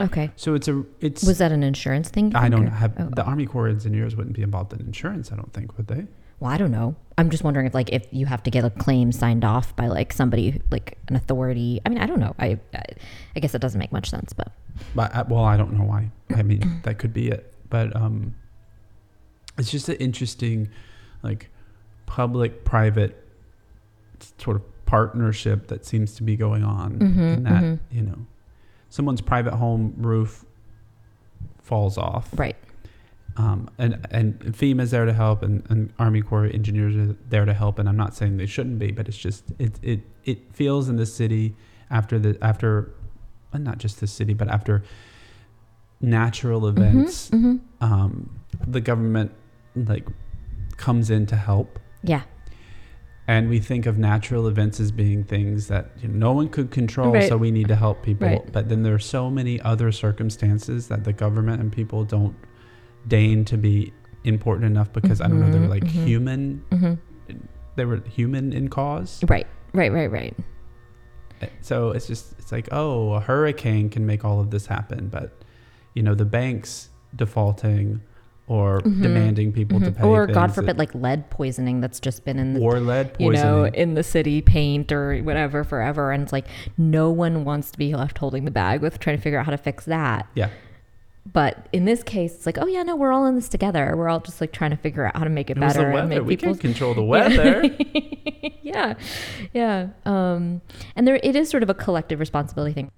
okay 0.00 0.30
So 0.36 0.54
it's 0.54 0.68
a 0.68 0.84
it's. 1.00 1.24
was 1.24 1.38
that 1.38 1.50
an 1.52 1.62
insurance 1.64 2.08
thing 2.08 2.34
I 2.36 2.48
don't 2.48 2.66
or- 2.68 2.70
have 2.70 2.92
oh, 2.98 3.10
the 3.14 3.24
Army 3.24 3.46
Corps 3.46 3.66
of 3.68 3.74
Engineers 3.74 4.14
wouldn't 4.14 4.36
be 4.36 4.42
involved 4.42 4.72
in 4.72 4.80
insurance. 4.80 5.32
I 5.32 5.36
don't 5.36 5.52
think 5.52 5.76
would 5.76 5.88
they? 5.88 6.06
Well, 6.40 6.52
I 6.52 6.56
don't 6.56 6.70
know. 6.70 6.94
I'm 7.16 7.30
just 7.30 7.42
wondering 7.42 7.66
if 7.66 7.74
like 7.74 7.90
if 7.92 8.06
you 8.12 8.26
have 8.26 8.44
to 8.44 8.50
get 8.50 8.64
a 8.64 8.70
claim 8.70 9.10
signed 9.10 9.44
off 9.44 9.74
by 9.74 9.88
like 9.88 10.12
somebody 10.12 10.62
like 10.70 10.96
an 11.08 11.16
authority. 11.16 11.80
I 11.84 11.88
mean, 11.88 11.98
I 11.98 12.06
don't 12.06 12.20
know. 12.20 12.36
I 12.38 12.60
I, 12.72 12.82
I 13.34 13.40
guess 13.40 13.56
it 13.56 13.60
doesn't 13.60 13.78
make 13.80 13.90
much 13.90 14.08
sense, 14.08 14.32
but 14.32 14.52
But 14.94 15.12
I, 15.12 15.22
well, 15.22 15.42
I 15.42 15.56
don't 15.56 15.72
know 15.72 15.82
why. 15.84 16.12
I 16.36 16.44
mean, 16.44 16.80
that 16.84 16.98
could 16.98 17.12
be 17.12 17.28
it. 17.28 17.52
But 17.68 17.94
um, 17.96 18.36
it's 19.58 19.70
just 19.72 19.88
an 19.88 19.96
interesting, 19.96 20.68
like, 21.24 21.50
public-private 22.08 23.12
sort 24.38 24.56
of 24.56 24.62
partnership 24.86 25.68
that 25.68 25.84
seems 25.84 26.14
to 26.14 26.22
be 26.22 26.34
going 26.36 26.64
on. 26.64 26.98
Mhm, 26.98 27.36
in 27.36 27.42
that 27.44 27.62
mhm. 27.62 27.78
you 27.90 28.02
know, 28.02 28.18
someone's 28.88 29.20
private 29.20 29.54
home 29.54 29.94
roof 29.98 30.44
falls 31.62 31.98
off, 31.98 32.26
right. 32.38 32.56
um, 33.36 33.68
and 33.78 33.92
and 34.10 34.56
is 34.62 34.90
there 34.90 35.04
to 35.04 35.12
help, 35.12 35.42
and, 35.42 35.62
and 35.70 35.92
Army 35.98 36.22
Corps 36.22 36.46
engineers 36.46 36.96
are 36.96 37.14
there 37.28 37.44
to 37.44 37.52
help. 37.52 37.78
And 37.78 37.86
I'm 37.88 37.96
not 38.04 38.14
saying 38.16 38.38
they 38.38 38.46
shouldn't 38.46 38.78
be, 38.78 38.90
but 38.90 39.06
it's 39.06 39.18
just 39.18 39.44
it 39.58 39.78
it 39.82 40.00
it 40.24 40.38
feels 40.54 40.88
in 40.88 40.96
the 40.96 41.06
city 41.06 41.54
after 41.90 42.18
the 42.18 42.38
after, 42.42 42.90
uh, 43.52 43.58
not 43.58 43.76
just 43.78 44.00
the 44.00 44.06
city, 44.06 44.32
but 44.32 44.48
after 44.48 44.82
natural 46.00 46.62
Mhm, 46.62 46.68
events, 46.70 47.30
mhm. 47.30 47.60
um, 47.82 48.30
the 48.66 48.80
government 48.80 49.30
like 49.76 50.06
comes 50.78 51.10
in 51.10 51.26
to 51.26 51.36
help. 51.36 51.78
Yeah. 52.08 52.22
And 53.26 53.50
we 53.50 53.58
think 53.58 53.84
of 53.84 53.98
natural 53.98 54.48
events 54.48 54.80
as 54.80 54.90
being 54.90 55.22
things 55.22 55.68
that 55.68 55.90
you 56.00 56.08
know, 56.08 56.16
no 56.28 56.32
one 56.32 56.48
could 56.48 56.70
control, 56.70 57.12
Right. 57.12 57.28
so 57.28 57.36
we 57.36 57.50
need 57.50 57.68
to 57.68 57.76
help 57.76 58.02
people. 58.02 58.26
Right. 58.26 58.52
But 58.52 58.70
then 58.70 58.82
there 58.82 58.94
are 58.94 58.98
so 58.98 59.30
many 59.30 59.60
other 59.60 59.92
circumstances 59.92 60.88
that 60.88 61.04
the 61.04 61.12
government 61.12 61.60
and 61.60 61.70
people 61.70 62.04
don't 62.04 62.34
deign 63.06 63.44
to 63.46 63.58
be 63.58 63.92
important 64.24 64.64
enough 64.64 64.92
because 64.94 65.20
I 65.20 65.28
don't 65.28 65.40
know, 65.40 65.50
they're 65.50 65.60
Mhm, 65.60 65.68
like 65.68 65.84
mhm. 65.84 66.04
human, 66.06 66.62
hmm 66.72 66.94
they 67.76 67.84
were 67.84 68.00
human 68.08 68.52
in 68.52 68.68
cause. 68.68 69.22
Right. 69.28 69.46
Right. 69.72 69.92
Right. 69.92 70.10
Right. 70.10 70.34
So 71.60 71.90
it's 71.90 72.08
just, 72.08 72.32
it's 72.38 72.50
like, 72.50 72.68
oh, 72.72 73.12
a 73.12 73.20
hurricane 73.20 73.88
can 73.90 74.04
make 74.04 74.24
all 74.24 74.40
of 74.40 74.50
this 74.50 74.66
happen. 74.66 75.06
But, 75.08 75.44
you 75.94 76.02
know, 76.02 76.14
the 76.16 76.24
banks 76.24 76.88
defaulting 77.14 78.00
or 78.48 78.80
Mhm. 78.80 79.02
demanding 79.02 79.52
people 79.52 79.78
to 79.78 79.90
Mhm. 79.90 79.96
pay. 79.98 80.04
Or 80.04 80.26
God 80.26 80.52
forbid, 80.54 80.70
that- 80.70 80.78
like 80.78 80.94
lead 80.94 81.28
poisoning 81.30 81.80
that's 81.80 82.00
just 82.00 82.24
been 82.24 82.38
in 82.38 82.54
the 82.54 82.60
or 82.60 82.80
lead 82.80 83.14
poisoning, 83.14 83.36
you 83.36 83.42
know, 83.44 83.64
in 83.66 83.94
the 83.94 84.02
city, 84.02 84.40
paint 84.40 84.90
or 84.90 85.18
whatever 85.18 85.62
forever. 85.64 86.10
And 86.12 86.22
it's 86.22 86.32
like 86.32 86.46
no 86.76 87.10
one 87.10 87.44
wants 87.44 87.70
to 87.70 87.78
be 87.78 87.94
left 87.94 88.18
holding 88.18 88.44
the 88.46 88.50
bag 88.50 88.80
with 88.80 88.98
trying 88.98 89.16
to 89.16 89.22
figure 89.22 89.38
out 89.38 89.44
how 89.44 89.52
to 89.52 89.58
fix 89.58 89.84
that. 89.84 90.26
yeah. 90.34 90.48
But 91.30 91.66
in 91.74 91.84
this 91.84 92.02
case, 92.02 92.34
it's 92.36 92.46
like, 92.46 92.56
oh 92.58 92.66
yeah, 92.66 92.82
no, 92.82 92.96
we're 92.96 93.12
all 93.12 93.26
in 93.26 93.34
this 93.34 93.50
together. 93.50 93.92
We're 93.94 94.08
all 94.08 94.20
just 94.20 94.40
like 94.40 94.50
trying 94.50 94.70
to 94.70 94.78
figure 94.78 95.04
out 95.04 95.14
how 95.14 95.24
to 95.24 95.30
make 95.30 95.50
it 95.50 95.58
It 95.58 95.60
better 95.60 95.90
and 95.90 96.08
make 96.08 96.22
We 96.24 96.36
people 96.36 96.54
can't 96.54 96.60
control 96.60 96.94
the 96.94 97.02
weather. 97.14 97.64
yeah, 98.62 98.94
yeah. 99.52 99.88
Um, 100.06 100.62
and 100.96 101.06
there, 101.06 101.20
it 101.22 101.36
is 101.36 101.50
sort 101.50 101.62
of 101.62 101.68
a 101.68 101.74
collective 101.74 102.18
responsibility 102.18 102.72
thing. 102.72 102.90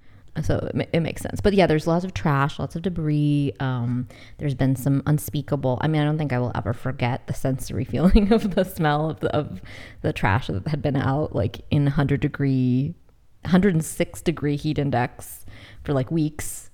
So 0.42 0.70
it, 0.74 0.88
it 0.92 1.00
makes 1.00 1.22
sense. 1.22 1.40
But 1.40 1.54
yeah, 1.54 1.66
there's 1.66 1.86
lots 1.86 2.04
of 2.04 2.14
trash, 2.14 2.58
lots 2.58 2.76
of 2.76 2.82
debris. 2.82 3.52
Um, 3.60 4.08
there's 4.38 4.54
been 4.54 4.76
some 4.76 5.02
unspeakable. 5.06 5.78
I 5.80 5.88
mean, 5.88 6.02
I 6.02 6.04
don't 6.04 6.18
think 6.18 6.32
I 6.32 6.38
will 6.38 6.52
ever 6.54 6.72
forget 6.72 7.26
the 7.26 7.34
sensory 7.34 7.84
feeling 7.90 8.32
of 8.32 8.54
the 8.54 8.64
smell 8.64 9.10
of 9.10 9.20
the, 9.20 9.34
of 9.34 9.60
the 10.02 10.12
trash 10.12 10.48
that 10.48 10.66
had 10.68 10.82
been 10.82 10.96
out 10.96 11.34
like 11.34 11.60
in 11.70 11.84
100 11.84 12.20
degree, 12.20 12.94
106 13.42 14.22
degree 14.22 14.56
heat 14.56 14.78
index 14.78 15.44
for 15.84 15.92
like 15.92 16.10
weeks. 16.10 16.70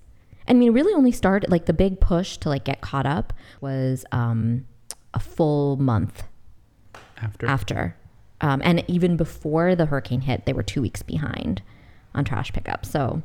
I 0.47 0.53
mean, 0.53 0.69
it 0.69 0.71
really 0.71 0.93
only 0.93 1.11
started 1.11 1.49
like 1.51 1.65
the 1.65 1.73
big 1.73 1.99
push 1.99 2.37
to 2.37 2.49
like 2.49 2.63
get 2.63 2.81
caught 2.81 3.05
up 3.05 3.33
was 3.59 4.05
um, 4.11 4.65
a 5.13 5.19
full 5.19 5.75
month 5.77 6.23
After. 7.21 7.47
after. 7.47 7.97
Um, 8.39 8.61
and 8.63 8.83
even 8.87 9.17
before 9.17 9.75
the 9.75 9.87
hurricane 9.87 10.21
hit, 10.21 10.45
they 10.45 10.53
were 10.53 10.63
two 10.63 10.81
weeks 10.81 11.01
behind 11.01 11.61
on 12.13 12.23
trash 12.25 12.51
pickup. 12.53 12.85
So 12.85 13.23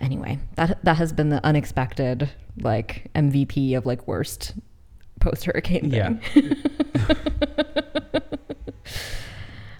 anyway, 0.00 0.38
that 0.56 0.82
that 0.84 0.96
has 0.96 1.12
been 1.12 1.28
the 1.30 1.44
unexpected 1.44 2.30
like 2.60 3.10
MVP 3.14 3.76
of 3.76 3.86
like 3.86 4.06
worst 4.06 4.54
post 5.20 5.44
hurricane 5.44 5.90
Yeah. 5.90 6.14
thing. 6.14 6.56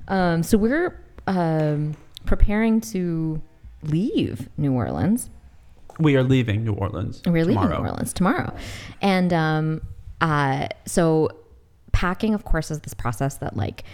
um, 0.08 0.42
so 0.42 0.58
we're 0.58 0.98
um, 1.26 1.96
preparing 2.26 2.80
to 2.82 3.40
leave 3.82 4.48
New 4.56 4.72
Orleans. 4.72 5.30
We 5.98 6.16
are 6.16 6.22
leaving 6.22 6.64
New 6.64 6.72
Orleans. 6.74 7.22
We're 7.26 7.44
leaving 7.44 7.62
tomorrow. 7.62 7.82
New 7.82 7.88
Orleans 7.90 8.12
tomorrow. 8.12 8.54
And 9.02 9.32
um, 9.32 9.80
uh, 10.20 10.68
so 10.86 11.28
packing, 11.92 12.34
of 12.34 12.44
course, 12.44 12.70
is 12.70 12.80
this 12.80 12.94
process 12.94 13.36
that 13.38 13.56
like, 13.56 13.84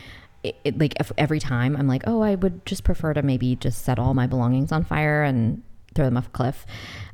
it, 0.42 0.56
it, 0.64 0.78
like 0.78 0.94
if, 1.00 1.10
every 1.18 1.40
time 1.40 1.76
I'm 1.76 1.88
like, 1.88 2.02
oh, 2.06 2.22
I 2.22 2.36
would 2.36 2.64
just 2.64 2.84
prefer 2.84 3.12
to 3.14 3.22
maybe 3.22 3.56
just 3.56 3.84
set 3.84 3.98
all 3.98 4.14
my 4.14 4.26
belongings 4.26 4.70
on 4.70 4.84
fire 4.84 5.22
and 5.24 5.62
throw 5.96 6.04
them 6.04 6.16
off 6.16 6.28
a 6.28 6.30
cliff. 6.30 6.66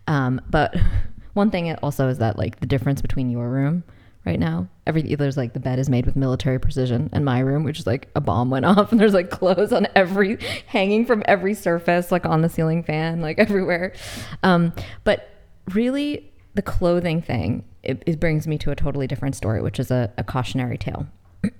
Um, 0.06 0.40
but 0.50 0.74
one 1.34 1.50
thing 1.50 1.74
also 1.76 2.08
is 2.08 2.18
that 2.18 2.38
like 2.38 2.60
the 2.60 2.66
difference 2.66 3.00
between 3.00 3.30
your 3.30 3.48
room 3.48 3.84
right 4.26 4.38
now, 4.38 4.68
every 4.86 5.14
there's 5.14 5.36
like 5.36 5.52
the 5.52 5.60
bed 5.60 5.78
is 5.78 5.88
made 5.88 6.06
with 6.06 6.14
military 6.16 6.58
precision, 6.58 7.08
and 7.12 7.24
my 7.24 7.40
room, 7.40 7.64
which 7.64 7.78
is 7.78 7.86
like 7.86 8.08
a 8.14 8.20
bomb 8.20 8.50
went 8.50 8.64
off, 8.66 8.92
and 8.92 9.00
there's 9.00 9.14
like 9.14 9.30
clothes 9.30 9.72
on 9.72 9.86
every 9.96 10.38
hanging 10.66 11.06
from 11.06 11.22
every 11.26 11.54
surface, 11.54 12.12
like 12.12 12.26
on 12.26 12.42
the 12.42 12.48
ceiling 12.48 12.82
fan, 12.82 13.20
like 13.20 13.38
everywhere. 13.40 13.94
Um, 14.42 14.72
but 15.04 15.30
really, 15.72 16.32
the 16.54 16.62
clothing 16.62 17.22
thing 17.22 17.64
it, 17.82 18.02
it 18.06 18.20
brings 18.20 18.46
me 18.46 18.58
to 18.58 18.70
a 18.70 18.76
totally 18.76 19.06
different 19.06 19.34
story, 19.34 19.60
which 19.60 19.80
is 19.80 19.90
a, 19.90 20.12
a 20.16 20.24
cautionary 20.24 20.78
tale. 20.78 21.06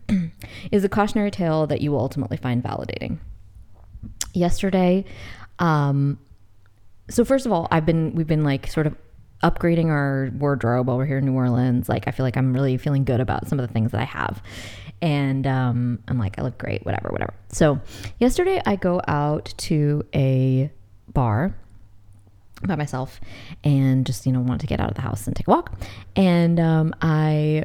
is 0.71 0.85
a 0.85 0.89
cautionary 0.89 1.31
tale 1.31 1.67
that 1.67 1.81
you 1.81 1.91
will 1.91 1.99
ultimately 1.99 2.37
find 2.37 2.63
validating. 2.63 3.19
Yesterday, 4.33 5.05
um, 5.59 6.19
so 7.13 7.25
first 7.25 7.47
of 7.47 7.53
all, 7.53 7.69
I've 7.71 7.87
been 7.87 8.15
we've 8.15 8.27
been 8.27 8.45
like 8.45 8.67
sort 8.69 8.87
of 8.87 8.97
upgrading 9.43 9.87
our 9.87 10.31
wardrobe 10.39 10.87
while 10.87 10.97
we're 10.97 11.07
here 11.07 11.19
in 11.19 11.27
New 11.27 11.35
Orleans. 11.35 11.89
Like 11.89 12.09
I 12.09 12.11
feel 12.11 12.25
like 12.25 12.37
I'm 12.37 12.53
really 12.53 12.77
feeling 12.77 13.05
good 13.05 13.21
about 13.21 13.49
some 13.49 13.59
of 13.59 13.67
the 13.67 13.73
things 13.73 13.93
that 13.93 14.01
I 14.01 14.05
have. 14.05 14.43
And 15.01 15.47
um, 15.49 15.99
I'm 16.07 16.19
like, 16.19 16.39
I 16.39 16.43
look 16.43 16.59
great, 16.59 16.87
whatever, 16.87 17.11
whatever. 17.11 17.35
So 17.49 17.81
yesterday 18.19 18.63
I 18.65 18.77
go 18.77 19.01
out 19.09 19.53
to 19.59 20.05
a 20.15 20.71
bar 21.09 21.57
by 22.65 22.77
myself 22.77 23.21
and 23.65 24.07
just, 24.07 24.25
you 24.27 24.33
know, 24.33 24.41
wanted 24.41 24.61
to 24.61 24.67
get 24.69 24.81
out 24.81 24.89
of 24.89 24.95
the 24.95 25.01
house 25.01 25.27
and 25.27 25.35
take 25.35 25.49
a 25.49 25.51
walk. 25.51 25.73
And 26.15 26.61
um, 26.61 26.95
I 27.03 27.65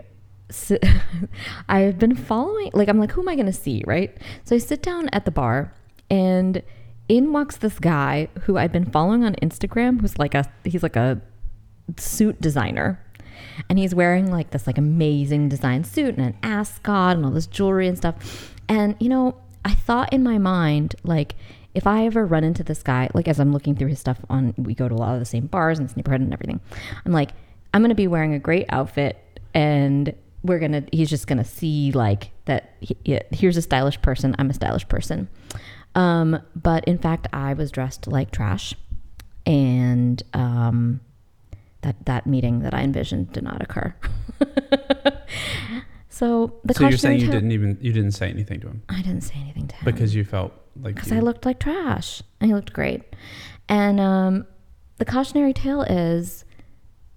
sit, 0.50 0.84
I've 1.70 2.00
been 2.00 2.16
following, 2.16 2.72
like, 2.74 2.90
I'm 2.90 3.00
like, 3.00 3.12
who 3.12 3.22
am 3.22 3.30
I 3.30 3.36
going 3.36 3.46
to 3.46 3.54
see, 3.54 3.84
right? 3.86 4.18
So 4.44 4.56
I 4.56 4.60
sit 4.60 4.82
down 4.82 5.08
at 5.10 5.26
the 5.26 5.32
bar 5.32 5.72
and 6.10 6.64
in 7.10 7.32
walks 7.32 7.58
this 7.58 7.80
guy 7.80 8.28
who 8.42 8.58
I've 8.58 8.72
been 8.72 8.86
following 8.86 9.24
on 9.24 9.36
Instagram 9.36 10.02
who's 10.02 10.18
like 10.18 10.36
a, 10.36 10.52
he's 10.64 10.84
like 10.84 10.96
a 10.96 11.22
suit 11.98 12.40
designer. 12.42 13.04
And 13.70 13.78
he's 13.78 13.94
wearing 13.94 14.32
like 14.32 14.52
this 14.52 14.68
like 14.68 14.78
amazing 14.78 15.50
design 15.50 15.84
suit 15.84 16.18
and 16.18 16.26
an 16.26 16.38
ascot 16.44 17.16
and 17.16 17.26
all 17.26 17.32
this 17.32 17.48
jewelry 17.48 17.88
and 17.88 17.98
stuff. 17.98 18.56
And 18.68 18.96
you 19.00 19.10
know 19.10 19.38
i 19.68 19.74
thought 19.74 20.12
in 20.14 20.24
my 20.24 20.38
mind 20.38 20.96
like 21.04 21.36
if 21.76 21.86
i 21.86 22.06
ever 22.06 22.26
run 22.26 22.44
into 22.44 22.64
this 22.64 22.82
guy 22.82 23.10
like 23.14 23.28
as 23.28 23.40
i'm 23.40 23.52
looking 23.52 23.76
through 23.76 23.90
his 23.90 24.00
stuff 24.00 24.18
on 24.30 24.54
we 24.58 24.74
go 24.74 24.88
to 24.88 24.96
a 24.96 24.98
lot 24.98 25.14
of 25.14 25.20
the 25.20 25.26
same 25.26 25.46
bars 25.46 25.78
in 25.78 25.86
this 25.86 25.96
neighborhood 25.96 26.22
and 26.22 26.34
everything 26.34 26.60
i'm 27.06 27.12
like 27.12 27.32
i'm 27.74 27.82
gonna 27.82 27.94
be 27.94 28.08
wearing 28.08 28.34
a 28.34 28.40
great 28.40 28.66
outfit 28.70 29.18
and 29.54 30.16
we're 30.44 30.60
gonna 30.60 30.84
he's 30.92 31.10
just 31.10 31.28
gonna 31.28 31.44
see 31.44 31.92
like 31.92 32.32
that 32.46 32.76
he, 32.80 32.96
here's 33.32 33.58
a 33.58 33.62
stylish 33.62 34.02
person 34.02 34.36
i'm 34.40 34.50
a 34.50 34.54
stylish 34.54 34.88
person 34.88 35.28
um, 35.98 36.42
but 36.56 36.86
in 36.86 36.98
fact 36.98 37.28
i 37.34 37.54
was 37.54 37.70
dressed 37.72 38.08
like 38.08 38.32
trash 38.32 38.74
and 39.48 40.24
um, 40.34 41.00
that 41.82 42.06
that 42.06 42.28
meeting 42.28 42.60
that 42.60 42.74
I 42.74 42.82
envisioned 42.82 43.32
did 43.32 43.44
not 43.44 43.62
occur. 43.62 43.96
so 46.10 46.54
the 46.66 46.74
So 46.74 46.88
you're 46.88 46.98
saying 46.98 47.22
you 47.22 47.32
didn't 47.32 47.52
even 47.52 47.78
you 47.82 47.94
didn't 47.94 48.12
say 48.12 48.30
anything 48.30 48.60
to 48.62 48.68
him 48.68 48.84
I 48.90 48.98
didn't 48.98 49.22
say 49.22 49.36
anything 49.36 49.68
to 49.70 49.76
him 49.76 49.86
because 49.86 50.14
you 50.14 50.26
felt 50.26 50.54
like 50.82 50.96
because 50.96 51.12
I 51.12 51.20
looked 51.20 51.46
like 51.46 51.60
trash 51.60 52.22
and 52.42 52.50
he 52.50 52.56
looked 52.56 52.74
great. 52.74 53.04
And 53.70 54.00
um, 54.00 54.46
the 54.98 55.06
cautionary 55.06 55.54
tale 55.54 55.82
is 55.84 56.44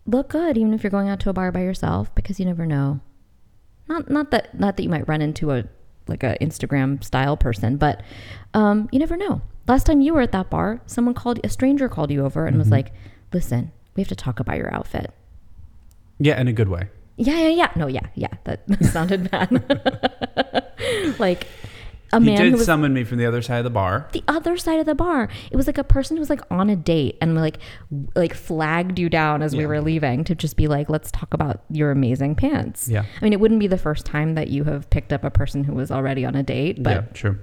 look 0.07 0.31
good 0.31 0.57
even 0.57 0.73
if 0.73 0.83
you're 0.85 0.91
going 0.91 1.09
out 1.09 1.21
to 1.21 1.31
a 1.31 1.33
bar 1.33 1.51
by 1.51 1.63
yourself 1.63 2.15
because 2.15 2.39
you 2.39 2.47
never 2.47 2.65
know. 2.65 3.01
Not 3.89 4.09
not 4.09 4.31
that 4.31 4.59
not 4.59 4.77
that 4.77 4.85
you 4.85 4.89
might 4.89 5.09
run 5.09 5.21
into 5.21 5.51
a 5.51 5.65
like 6.11 6.23
a 6.23 6.37
Instagram 6.41 7.03
style 7.03 7.37
person, 7.37 7.77
but 7.77 8.03
um, 8.53 8.89
you 8.93 8.99
never 8.99 9.17
know. 9.17 9.41
Last 9.69 9.85
time 9.87 10.01
you 10.01 10.13
were 10.15 10.21
at 10.21 10.33
that 10.33 10.51
bar, 10.51 10.81
someone 10.87 11.15
called 11.15 11.39
a 11.45 11.49
stranger 11.49 11.89
called 11.89 12.11
you 12.11 12.25
over 12.25 12.45
and 12.47 12.59
was 12.59 12.69
Mhm. 12.69 12.73
like, 12.73 12.93
"Listen, 13.33 13.71
we 13.95 14.03
have 14.03 14.09
to 14.09 14.17
talk 14.17 14.41
about 14.41 14.59
your 14.59 14.73
outfit." 14.75 15.13
yeah 16.19 16.39
in 16.39 16.49
a 16.49 16.53
good 16.53 16.69
way. 16.69 16.89
Yeah, 17.17 17.39
yeah, 17.41 17.49
yeah. 17.49 17.71
No, 17.77 17.87
yeah, 17.87 18.07
yeah. 18.15 18.29
That 18.45 18.61
sounded 18.93 19.31
bad. 19.31 19.49
like 21.19 21.47
a 22.13 22.19
he 22.21 22.27
man 22.27 22.37
did 22.43 22.51
who 22.53 22.57
was 22.57 22.67
summon 22.67 22.93
me 22.93 23.05
from 23.05 23.19
the 23.19 23.27
other 23.27 23.41
side 23.43 23.59
of 23.59 23.65
the 23.65 23.71
bar. 23.71 24.09
the 24.13 24.23
other 24.29 24.57
side 24.57 24.81
of 24.81 24.87
the 24.87 24.95
bar. 24.95 25.29
It 25.51 25.57
was 25.57 25.67
like 25.67 25.79
a 25.79 25.85
person 25.85 26.17
who 26.17 26.21
was 26.21 26.31
like 26.31 26.41
on 26.51 26.69
a 26.69 26.77
date 26.77 27.17
and 27.21 27.35
like 27.37 27.59
w- 27.91 28.09
like 28.17 28.35
flagged 28.35 28.99
you 28.99 29.09
down 29.09 29.43
as 29.43 29.55
we 29.55 29.63
Yeah. 29.63 29.69
were 29.69 29.81
leaving 29.81 30.25
to 30.25 30.35
just 30.35 30.57
be 30.57 30.67
like, 30.67 30.91
let's 30.91 31.11
talk 31.11 31.33
about 31.35 31.63
your 31.71 31.91
amazing 31.91 32.35
pants. 32.35 32.89
Yeah. 32.89 33.05
I 33.21 33.25
mean, 33.25 33.33
it 33.33 33.41
wouldn't 33.41 33.61
be 33.61 33.67
the 33.69 33.79
first 33.79 34.05
time 34.07 34.35
that 34.35 34.49
you 34.49 34.65
have 34.65 34.91
picked 34.91 35.13
up 35.13 35.23
a 35.25 35.31
person 35.31 35.63
who 35.65 35.73
was 35.75 35.91
already 35.91 36.25
on 36.25 36.35
a 36.35 36.43
date, 36.43 36.79
yeah, 36.79 36.83
but 36.83 37.15
true. 37.15 37.39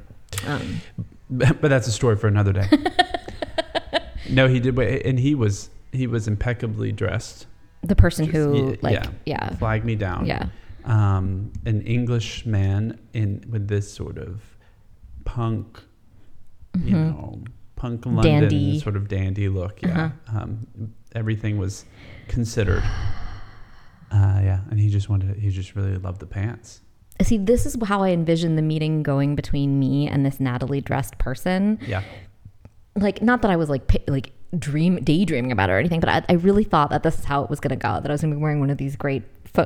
um, 0.45 0.82
But 1.30 1.62
that's 1.62 1.88
a 1.88 1.91
story 1.91 2.15
for 2.15 2.27
another 2.27 2.53
day. 2.53 2.67
no, 4.30 4.47
he 4.47 4.60
did, 4.60 4.75
wait, 4.75 5.06
and 5.06 5.19
he 5.19 5.36
was 5.36 5.69
he 5.91 6.08
was 6.08 6.27
impeccably 6.27 6.91
dressed. 6.91 7.47
the 7.84 7.95
person 7.95 8.25
Just- 8.25 8.36
who 8.36 8.69
yeah, 8.71 8.75
like 8.82 8.93
yeah. 8.93 9.10
yeah 9.25 9.56
Flagged 9.56 9.86
me 9.86 9.95
down. 9.95 10.25
yeah 10.25 10.47
um, 10.86 11.51
an 11.65 11.82
English 11.82 12.45
man 12.45 12.97
in 13.13 13.43
with 13.49 13.67
this 13.67 13.91
sort 13.91 14.17
of 14.17 14.41
punk, 15.28 15.84
you 16.84 16.96
Mhm. 16.96 17.08
know, 17.12 17.44
punk 17.76 18.06
London 18.06 18.42
Dandy. 18.42 18.80
sort 18.80 18.96
of 18.96 19.08
dandy 19.10 19.50
look. 19.50 19.82
Yeah, 19.82 20.12
Uh-huh. 20.30 20.40
um, 20.40 20.68
everything 21.13 21.58
was 21.58 21.84
considered. 22.30 22.82
Uh, 24.10 24.40
yeah, 24.42 24.62
and 24.72 24.80
he 24.80 24.88
just 24.90 25.10
wanted. 25.10 25.36
He 25.38 25.50
just 25.50 25.76
really 25.76 25.98
loved 25.98 26.22
the 26.22 26.26
pants. 26.26 26.82
See, 27.22 27.38
this 27.38 27.66
is 27.66 27.76
how 27.84 28.04
I 28.04 28.12
envision 28.12 28.56
the 28.56 28.62
meeting 28.62 29.04
going 29.04 29.36
between 29.36 29.80
me 29.80 30.08
and 30.08 30.26
this 30.26 30.40
Natalie 30.40 30.82
dressed 30.82 31.18
person. 31.18 31.78
Yeah, 31.86 32.04
like 32.96 33.22
not 33.22 33.42
that 33.42 33.52
I 33.52 33.58
was 33.58 33.70
like 33.70 33.84
like 34.08 34.32
dream 34.58 35.04
daydreaming 35.04 35.52
about 35.52 35.70
it 35.70 35.74
or 35.74 35.78
anything, 35.78 36.00
but 36.00 36.08
I, 36.10 36.24
I 36.30 36.34
really 36.36 36.63
thought 36.63 36.90
that 36.92 37.04
this 37.04 37.20
is 37.20 37.26
how 37.26 37.44
it 37.44 37.50
was 37.50 37.60
gonna 37.60 37.76
go. 37.76 38.00
That 38.00 38.08
I 38.10 38.13
was 38.13 38.22
gonna 38.22 38.36
be 38.36 38.42
wearing 38.42 38.62
one 38.62 38.70
of 38.70 38.78
these 38.78 38.96
great 38.96 39.24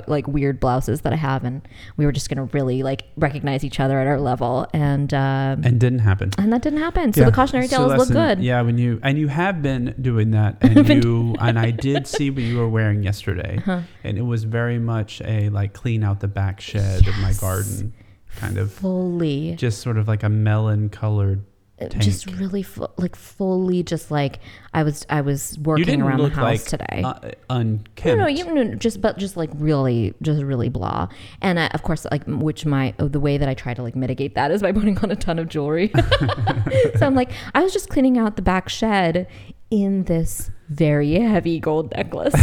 like 0.08 0.28
weird 0.28 0.60
blouses 0.60 1.02
that 1.02 1.14
I 1.14 1.16
have, 1.18 1.44
and 1.44 1.68
we 1.98 2.06
were 2.06 2.12
just 2.12 2.30
gonna 2.30 2.46
really 2.54 2.84
like 2.84 3.04
recognize 3.18 3.64
each 3.64 3.80
other 3.80 4.00
at 4.00 4.08
our 4.08 4.20
level, 4.20 4.68
and 4.74 5.14
um, 5.14 5.62
and 5.64 5.80
didn't 5.80 6.00
happen. 6.00 6.32
and 6.38 6.52
that 6.54 6.62
didn't 6.62 6.80
happen. 6.80 7.14
So 7.14 7.22
Yeah. 7.22 7.26
the 7.30 7.36
cautionary 7.36 7.68
So 7.68 7.78
tales 7.78 7.98
look 7.98 8.10
good. 8.10 8.40
Yeah, 8.40 8.62
when 8.62 8.78
you 8.78 9.00
and 9.04 9.18
you 9.18 9.28
have 9.28 9.62
been 9.62 9.96
doing 10.02 10.32
that, 10.32 10.58
and 10.62 10.88
you 11.04 11.36
and 11.40 11.58
I 11.60 11.72
did 11.72 12.08
see 12.08 12.30
what 12.30 12.44
you 12.44 12.58
were 12.58 12.70
wearing 12.70 13.04
yesterday, 13.04 13.58
Uh-huh. 13.60 13.82
and 14.04 14.18
it 14.18 14.24
was 14.24 14.44
very 14.44 14.80
much 14.80 15.22
a 15.26 15.50
like 15.50 15.74
clean 15.74 16.04
out 16.04 16.20
the 16.20 16.28
back 16.28 16.62
shed 16.62 17.08
of 17.08 17.18
my 17.20 17.34
garden 17.34 17.94
kind 18.38 18.58
of 18.58 18.72
Fully, 18.72 19.56
just 19.58 19.82
sort 19.82 19.98
of 19.98 20.08
like 20.08 20.24
a 20.24 20.30
melon 20.30 20.88
colored. 20.90 21.44
Uh, 21.84 21.88
just 22.00 22.26
really 22.32 22.64
fu- 22.64 22.88
like 22.98 23.16
fully, 23.16 23.84
just 23.84 24.12
like 24.12 24.40
I 24.74 24.84
was 24.84 25.06
I 25.10 25.22
was 25.22 25.58
working 25.60 26.02
around 26.02 26.20
the 26.20 26.30
house 26.30 26.44
like 26.44 26.64
today. 26.66 27.02
uh, 27.04 27.14
No, 27.24 27.32
unkempt. 27.50 28.20
no, 28.20 28.28
you 28.28 28.46
no, 28.46 28.64
no, 28.64 28.76
just 28.76 29.02
but 29.02 29.18
just 29.18 29.36
like 29.38 29.50
really, 29.56 30.14
just 30.22 30.42
really 30.44 30.70
blah. 30.70 31.08
And 31.42 31.60
uh, 31.60 31.70
of 31.74 31.84
course, 31.84 32.06
like 32.12 32.24
which 32.26 32.66
my 32.66 32.94
oh, 33.00 33.08
the 33.08 33.20
way 33.20 33.38
that 33.38 33.48
I 33.50 33.54
try 33.54 33.74
to 33.74 33.82
like 33.84 33.96
mitigate 33.96 34.36
that 34.36 34.52
is 34.52 34.62
by 34.62 34.72
putting 34.80 34.98
on 35.00 35.12
a 35.12 35.16
ton 35.16 35.40
of 35.40 35.50
jewelry. 35.50 35.92
so 36.98 37.06
I'm 37.06 37.16
like, 37.16 37.32
I 37.54 37.62
was 37.64 37.74
just 37.74 37.90
cleaning 37.90 38.18
out 38.18 38.36
the 38.36 38.42
back 38.42 38.70
shed 38.70 39.28
in 39.70 40.04
this 40.04 40.52
very 40.70 41.14
heavy 41.20 41.60
gold 41.60 41.92
necklace. 41.96 42.34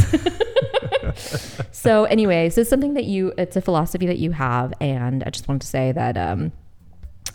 so 1.72 2.04
anyway, 2.04 2.50
so 2.50 2.60
it's 2.62 2.70
something 2.70 2.94
that 2.94 3.04
you, 3.04 3.32
it's 3.38 3.56
a 3.56 3.60
philosophy 3.60 4.06
that 4.06 4.18
you 4.18 4.32
have, 4.32 4.72
and 4.80 5.22
I 5.24 5.30
just 5.30 5.48
wanted 5.48 5.62
to 5.62 5.66
say 5.66 5.92
that 5.92 6.16
um, 6.16 6.52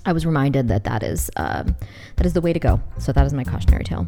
I 0.05 0.11
was 0.11 0.25
reminded 0.25 0.67
that 0.67 0.83
that 0.83 1.01
is 1.01 1.31
um, 1.37 1.75
that 2.17 2.25
is 2.25 2.33
the 2.33 2.41
way 2.41 2.51
to 2.51 2.59
go. 2.59 2.81
So 2.97 3.13
that 3.13 3.25
is 3.25 3.33
my 3.33 3.43
cautionary 3.43 3.85
tale. 3.85 4.07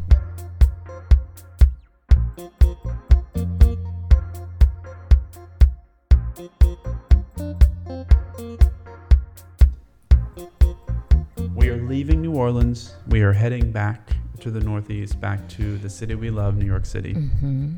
We 11.54 11.70
are 11.70 11.82
leaving 11.82 12.20
New 12.20 12.34
Orleans. 12.34 12.94
We 13.08 13.22
are 13.22 13.32
heading 13.32 13.72
back 13.72 14.10
to 14.40 14.50
the 14.50 14.60
Northeast, 14.60 15.18
back 15.18 15.48
to 15.50 15.78
the 15.78 15.88
city 15.88 16.14
we 16.14 16.28
love, 16.28 16.56
New 16.56 16.66
York 16.66 16.84
City. 16.84 17.14
Mm-hmm. 17.14 17.76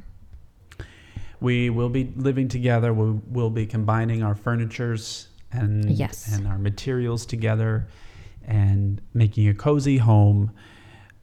We 1.40 1.70
will 1.70 1.88
be 1.88 2.12
living 2.16 2.48
together. 2.48 2.92
We 2.92 3.20
will 3.30 3.50
be 3.50 3.64
combining 3.64 4.24
our 4.24 4.34
furnitures 4.34 5.28
and 5.52 5.88
yes. 5.88 6.32
and 6.32 6.48
our 6.48 6.58
materials 6.58 7.24
together 7.24 7.86
and 8.48 9.00
making 9.14 9.46
a 9.48 9.54
cozy 9.54 9.98
home. 9.98 10.50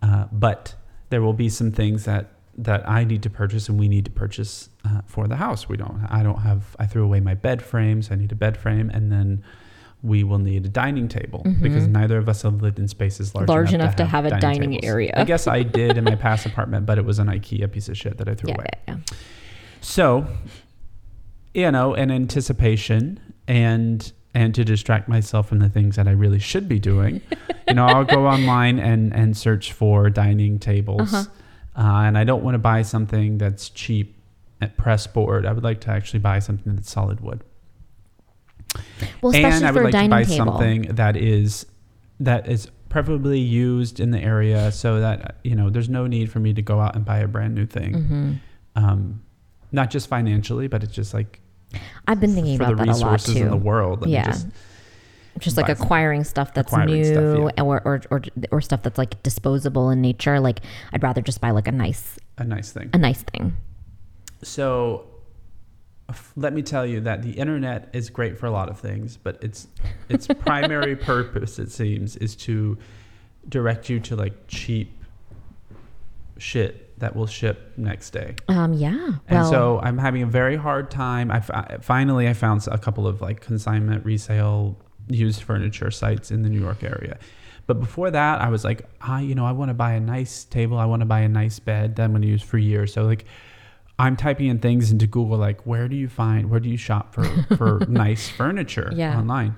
Uh, 0.01 0.25
but 0.31 0.75
there 1.09 1.21
will 1.21 1.33
be 1.33 1.49
some 1.49 1.71
things 1.71 2.05
that 2.05 2.31
that 2.57 2.87
I 2.87 3.03
need 3.03 3.21
to 3.23 3.29
purchase 3.29 3.67
and 3.67 3.77
we 3.77 3.89
need 3.89 4.05
to 4.05 4.11
purchase 4.11 4.69
uh, 4.85 5.01
for 5.05 5.27
the 5.27 5.35
house. 5.35 5.67
We 5.67 5.75
don't. 5.75 6.05
I 6.09 6.23
don't 6.23 6.39
have. 6.39 6.75
I 6.79 6.85
threw 6.85 7.03
away 7.03 7.19
my 7.19 7.33
bed 7.33 7.61
frames. 7.61 8.11
I 8.11 8.15
need 8.15 8.31
a 8.31 8.35
bed 8.35 8.55
frame, 8.55 8.89
and 8.93 9.11
then 9.11 9.43
we 10.01 10.23
will 10.23 10.37
need 10.37 10.65
a 10.65 10.69
dining 10.69 11.07
table 11.07 11.41
because 11.61 11.87
Mhm. 11.87 11.91
neither 11.91 12.17
of 12.19 12.29
us 12.29 12.43
have 12.43 12.61
lived 12.61 12.77
in 12.79 12.87
spaces 12.87 13.33
large, 13.33 13.49
Large 13.49 13.73
enough 13.73 13.95
to 13.95 14.05
have 14.05 14.23
a 14.25 14.29
dining 14.39 14.71
tables. 14.71 14.83
area. 14.85 15.13
I 15.17 15.23
guess 15.23 15.47
I 15.47 15.63
did 15.63 15.97
in 15.97 16.03
my 16.03 16.15
past 16.15 16.45
apartment, 16.51 16.85
but 16.85 16.97
it 16.99 17.05
was 17.05 17.17
an 17.17 17.27
IKEA 17.27 17.71
piece 17.71 17.89
of 17.89 17.97
shit 17.97 18.17
that 18.19 18.29
I 18.29 18.35
threw 18.35 18.49
Yeah, 18.49 18.55
away. 18.55 18.67
yeah, 18.87 18.97
So, 19.81 20.27
you 21.55 21.71
know, 21.71 21.95
in 21.95 22.11
anticipation 22.11 23.19
and 23.47 24.11
and 24.35 24.53
to 24.53 24.63
distract 24.63 25.07
myself 25.07 25.47
from 25.49 25.59
the 25.59 25.69
things 25.69 25.95
that 25.95 26.07
I 26.07 26.11
really 26.11 26.39
should 26.39 26.67
be 26.69 26.77
doing, 26.77 27.21
you 27.67 27.73
know, 27.73 27.85
I'll 27.85 28.03
go 28.03 28.27
online 28.27 28.77
and 28.77 29.15
and 29.15 29.35
search 29.35 29.71
for 29.71 30.09
dining 30.11 30.59
tables. 30.59 31.13
Uh-huh. 31.13 31.25
Uh, 31.77 32.03
and 32.03 32.17
I 32.17 32.23
don't 32.23 32.43
want 32.43 32.55
to 32.55 32.59
buy 32.59 32.83
something 32.83 33.37
that's 33.37 33.69
cheap 33.69 34.15
at 34.61 34.77
press 34.77 35.07
board. 35.07 35.45
I 35.45 35.51
would 35.53 35.63
like 35.63 35.81
to 35.81 35.89
actually 35.91 36.19
buy 36.19 36.39
something 36.39 36.75
that's 36.75 36.91
solid 36.91 37.19
wood. 37.21 37.43
Well, 39.21 39.31
especially 39.33 39.51
and 39.57 39.65
I 39.65 39.71
for 39.71 39.73
would 39.73 39.81
a 39.81 39.83
like 39.83 39.91
to 39.91 39.97
dining 39.97 40.09
buy 40.09 40.23
table. 40.23 40.45
something 40.45 40.81
that 40.95 41.17
is 41.17 41.65
that 42.19 42.47
is 42.47 42.69
preferably 42.89 43.39
used 43.39 43.99
in 43.99 44.11
the 44.11 44.19
area 44.19 44.71
so 44.71 44.99
that 45.01 45.37
you 45.43 45.55
know 45.55 45.69
there's 45.69 45.89
no 45.89 46.07
need 46.07 46.31
for 46.31 46.39
me 46.39 46.53
to 46.53 46.61
go 46.61 46.79
out 46.79 46.95
and 46.95 47.03
buy 47.03 47.19
a 47.19 47.27
brand 47.27 47.55
new 47.55 47.65
thing. 47.65 47.93
hmm 47.93 48.33
Um, 48.75 49.21
not 49.71 49.89
just 49.89 50.07
financially, 50.07 50.67
but 50.67 50.83
it's 50.83 50.93
just 50.93 51.13
like 51.13 51.39
I've 52.07 52.19
been 52.19 52.33
thinking 52.33 52.55
about 52.55 52.77
that 52.77 52.87
a 52.87 52.91
lot 52.91 53.11
resources 53.13 53.35
in 53.35 53.49
the 53.49 53.57
too. 53.57 53.63
world. 53.63 54.07
Yeah. 54.07 54.25
just- 54.27 54.47
Just 55.39 55.57
like 55.57 55.67
acquiring 55.69 56.23
stuff 56.23 56.53
that's 56.53 56.71
acquiring 56.71 56.93
new 56.93 57.03
stuff, 57.03 57.51
or, 57.59 57.81
or, 57.85 58.01
or 58.09 58.21
or 58.51 58.61
stuff 58.61 58.83
that's 58.83 58.97
like 58.97 59.21
disposable 59.21 59.89
in 59.89 59.99
nature. 60.01 60.39
Like 60.39 60.61
I'd 60.93 61.03
rather 61.03 61.21
just 61.21 61.41
buy 61.41 61.51
like 61.51 61.67
a 61.67 61.73
nice 61.73 62.17
a 62.37 62.45
nice 62.45 62.71
thing. 62.71 62.89
a 62.93 62.97
nice 62.97 63.21
thing. 63.23 63.57
So 64.43 65.07
let 66.37 66.53
me 66.53 66.61
tell 66.61 66.85
you 66.85 67.01
that 67.01 67.21
the 67.23 67.31
internet 67.31 67.89
is 67.91 68.09
great 68.09 68.37
for 68.37 68.45
a 68.45 68.51
lot 68.51 68.69
of 68.69 68.79
things, 68.79 69.17
but 69.17 69.43
its 69.43 69.67
its 70.07 70.27
primary 70.45 70.95
purpose, 70.95 71.59
it 71.59 71.69
seems, 71.71 72.15
is 72.17 72.35
to 72.37 72.77
direct 73.49 73.89
you 73.89 73.99
to 74.01 74.15
like 74.15 74.47
cheap 74.47 74.93
shit 76.37 76.84
that 76.97 77.15
will 77.15 77.27
ship 77.27 77.73
next 77.77 78.11
day. 78.11 78.35
Um, 78.47 78.73
yeah. 78.73 78.93
And 79.27 79.39
Well, 79.39 79.49
so 79.51 79.79
I'm 79.83 79.97
having 79.97 80.21
a 80.23 80.25
very 80.27 80.55
hard 80.55 80.89
time. 80.89 81.29
I 81.31 81.39
finally 81.81 82.27
I 82.29 82.33
found 82.33 82.65
a 82.71 82.77
couple 82.77 83.05
of 83.07 83.21
like 83.21 83.41
consignment 83.41 84.05
resale 84.05 84.77
used 85.09 85.41
furniture 85.43 85.91
sites 85.91 86.31
in 86.31 86.41
the 86.41 86.49
New 86.49 86.59
York 86.61 86.83
area. 86.83 87.17
But 87.67 87.79
before 87.79 88.11
that, 88.11 88.41
I 88.41 88.49
was 88.49 88.63
like, 88.63 88.85
ah, 89.01 89.19
you 89.19 89.33
know, 89.35 89.45
I 89.45 89.51
want 89.51 89.69
to 89.69 89.73
buy 89.73 89.93
a 89.93 89.99
nice 89.99 90.43
table. 90.45 90.77
I 90.77 90.85
want 90.85 91.01
to 91.01 91.05
buy 91.05 91.21
a 91.21 91.29
nice 91.29 91.59
bed 91.59 91.95
that 91.95 92.03
I'm 92.03 92.11
going 92.11 92.21
to 92.21 92.27
use 92.27 92.43
for 92.43 92.57
years. 92.57 92.93
So 92.93 93.03
like, 93.03 93.25
I'm 93.97 94.15
typing 94.15 94.47
in 94.47 94.59
things 94.59 94.91
into 94.91 95.07
Google 95.07 95.37
like, 95.37 95.65
where 95.65 95.87
do 95.87 95.95
you 95.95 96.07
find, 96.09 96.49
where 96.49 96.59
do 96.59 96.69
you 96.69 96.77
shop 96.77 97.13
for 97.13 97.23
for 97.57 97.79
nice 97.89 98.29
furniture 98.29 98.91
Yeah. 98.93 99.17
online? 99.17 99.55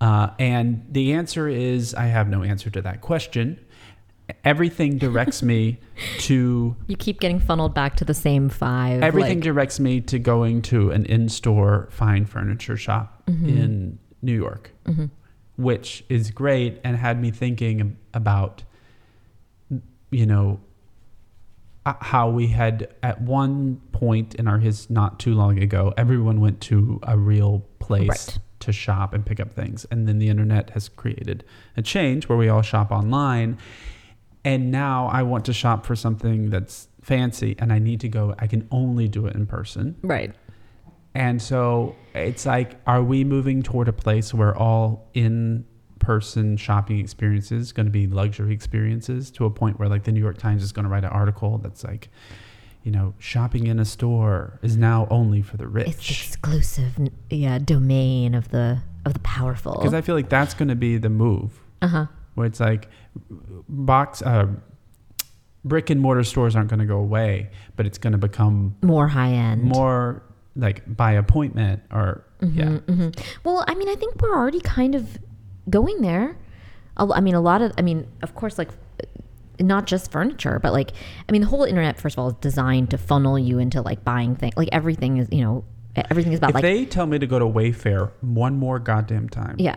Uh, 0.00 0.30
and 0.38 0.84
the 0.90 1.12
answer 1.14 1.48
is, 1.48 1.94
I 1.94 2.06
have 2.06 2.28
no 2.28 2.42
answer 2.42 2.68
to 2.70 2.82
that 2.82 3.00
question. 3.00 3.58
Everything 4.44 4.98
directs 4.98 5.42
me 5.42 5.78
to 6.18 6.74
you 6.88 6.96
keep 6.96 7.20
getting 7.20 7.38
funneled 7.38 7.74
back 7.74 7.96
to 7.96 8.04
the 8.04 8.14
same 8.14 8.48
five. 8.48 9.02
Everything 9.02 9.38
like- 9.38 9.44
directs 9.44 9.78
me 9.78 10.00
to 10.02 10.18
going 10.18 10.62
to 10.62 10.90
an 10.90 11.04
in-store 11.06 11.88
fine 11.90 12.24
furniture 12.26 12.76
shop 12.76 13.22
Mm-hmm. 13.26 13.48
in 13.48 13.98
New 14.22 14.34
York, 14.36 14.70
which 15.56 16.04
is 16.08 16.30
great 16.30 16.80
and 16.84 16.96
had 16.96 17.20
me 17.20 17.30
thinking 17.32 17.96
about, 18.14 18.62
you 20.10 20.26
know, 20.26 20.60
how 21.84 22.28
we 22.30 22.46
had 22.48 22.94
at 23.02 23.20
one 23.20 23.80
point 23.92 24.34
in 24.36 24.46
our 24.48 24.58
his 24.58 24.88
not 24.90 25.18
too 25.20 25.34
long 25.34 25.58
ago, 25.60 25.92
everyone 25.96 26.40
went 26.40 26.60
to 26.62 26.98
a 27.04 27.16
real 27.18 27.64
place 27.78 28.08
Right. 28.08 28.38
to 28.60 28.72
shop 28.72 29.12
and 29.12 29.24
pick 29.26 29.38
up 29.40 29.52
things, 29.52 29.84
and 29.90 30.08
then 30.08 30.18
the 30.18 30.28
internet 30.28 30.70
has 30.70 30.88
created 30.88 31.44
a 31.76 31.82
change 31.82 32.28
where 32.28 32.38
we 32.38 32.48
all 32.48 32.62
shop 32.62 32.90
online, 32.90 33.58
and 34.46 34.70
now 34.70 35.08
I 35.08 35.24
want 35.24 35.44
to 35.46 35.52
shop 35.52 35.84
for 35.84 35.96
something 35.96 36.50
that's 36.50 36.86
fancy, 37.02 37.56
and 37.58 37.72
I 37.72 37.80
need 37.80 38.00
to 38.00 38.08
go. 38.08 38.34
I 38.38 38.46
can 38.46 38.66
only 38.70 39.08
do 39.08 39.26
it 39.26 39.34
in 39.34 39.44
person. 39.46 39.96
right. 40.02 40.34
And 41.14 41.40
so 41.40 41.96
it's 42.14 42.44
like, 42.44 42.78
are 42.86 43.02
we 43.02 43.24
moving 43.24 43.62
toward 43.62 43.88
a 43.88 43.92
place 43.92 44.34
where 44.34 44.54
all 44.54 45.08
in 45.14 45.64
person 45.98 46.58
shopping 46.58 46.98
experiences 46.98 47.72
going 47.72 47.86
to 47.86 47.90
be 47.90 48.06
luxury 48.06 48.52
experiences 48.52 49.30
to 49.30 49.46
a 49.46 49.50
point 49.50 49.78
where 49.78 49.88
like 49.88 50.04
the 50.04 50.12
New 50.12 50.20
York 50.20 50.36
Times 50.36 50.62
is 50.62 50.72
going 50.72 50.84
to 50.84 50.90
write 50.90 51.04
an 51.04 51.10
article 51.10 51.56
that's 51.56 51.84
like, 51.84 52.10
you 52.82 52.92
know, 52.92 53.14
shopping 53.18 53.66
in 53.66 53.78
a 53.78 53.84
store 53.86 54.60
is 54.62 54.76
now 54.76 55.08
only 55.10 55.40
for 55.40 55.56
the 55.56 55.66
rich. 55.66 55.88
It's 55.88 56.34
exclusive, 56.34 56.98
yeah, 57.30 57.58
domain 57.58 58.34
of 58.34 58.50
the 58.50 58.82
of 59.06 59.14
the 59.14 59.20
powerful. 59.20 59.72
Because 59.72 59.94
I 59.94 60.02
feel 60.02 60.14
like 60.14 60.28
that's 60.28 60.52
going 60.52 60.68
to 60.68 60.76
be 60.76 60.98
the 60.98 61.08
move 61.10 61.58
uh 61.80 61.88
huh. 61.88 62.06
where 62.34 62.46
it's 62.46 62.60
like 62.60 62.90
box, 63.68 64.22
uh, 64.22 64.46
brick 65.64 65.90
and 65.90 66.00
mortar 66.00 66.24
stores 66.24 66.54
aren't 66.54 66.68
going 66.70 66.80
to 66.80 66.86
go 66.86 66.98
away, 66.98 67.50
but 67.76 67.86
it's 67.86 67.98
going 67.98 68.12
to 68.12 68.18
become 68.18 68.76
More 68.82 69.08
high 69.08 69.30
end. 69.32 69.62
more 69.62 70.22
like 70.54 70.82
by 70.96 71.12
appointment 71.12 71.82
or 71.92 72.24
yeah. 72.40 72.78
hmm 72.78 73.08
Well, 73.44 73.64
I 73.66 73.74
mean, 73.74 73.88
I 73.88 73.94
think 73.94 74.20
we're 74.22 74.34
already 74.34 74.60
kind 74.60 74.94
of 74.94 75.18
going 75.68 76.00
there. 76.02 76.36
I 76.96 77.20
mean, 77.20 77.34
a 77.34 77.40
lot 77.40 77.60
of, 77.60 77.72
I 77.76 77.82
mean, 77.82 78.06
of 78.22 78.34
course, 78.34 78.56
like 78.56 78.70
not 79.60 79.86
just 79.86 80.10
furniture, 80.10 80.58
but 80.62 80.72
like, 80.72 80.92
I 81.28 81.32
mean, 81.32 81.42
the 81.42 81.48
whole 81.48 81.64
internet, 81.64 81.98
first 81.98 82.14
of 82.14 82.18
all, 82.20 82.28
is 82.28 82.34
designed 82.40 82.90
to 82.90 82.98
funnel 82.98 83.38
you 83.38 83.58
into 83.58 83.82
like 83.82 84.02
buying 84.04 84.36
things. 84.36 84.54
Like 84.56 84.68
everything 84.72 85.18
is, 85.18 85.28
you 85.30 85.42
know, 85.42 85.64
everything 85.96 86.32
is 86.32 86.38
about 86.38 86.50
If 86.50 86.54
like, 86.54 86.62
they 86.62 86.84
tell 86.86 87.06
me 87.06 87.18
to 87.18 87.26
go 87.26 87.38
to 87.38 87.44
Wayfair 87.44 88.12
one 88.22 88.58
more 88.58 88.78
goddamn 88.78 89.28
time, 89.28 89.56
yeah, 89.58 89.76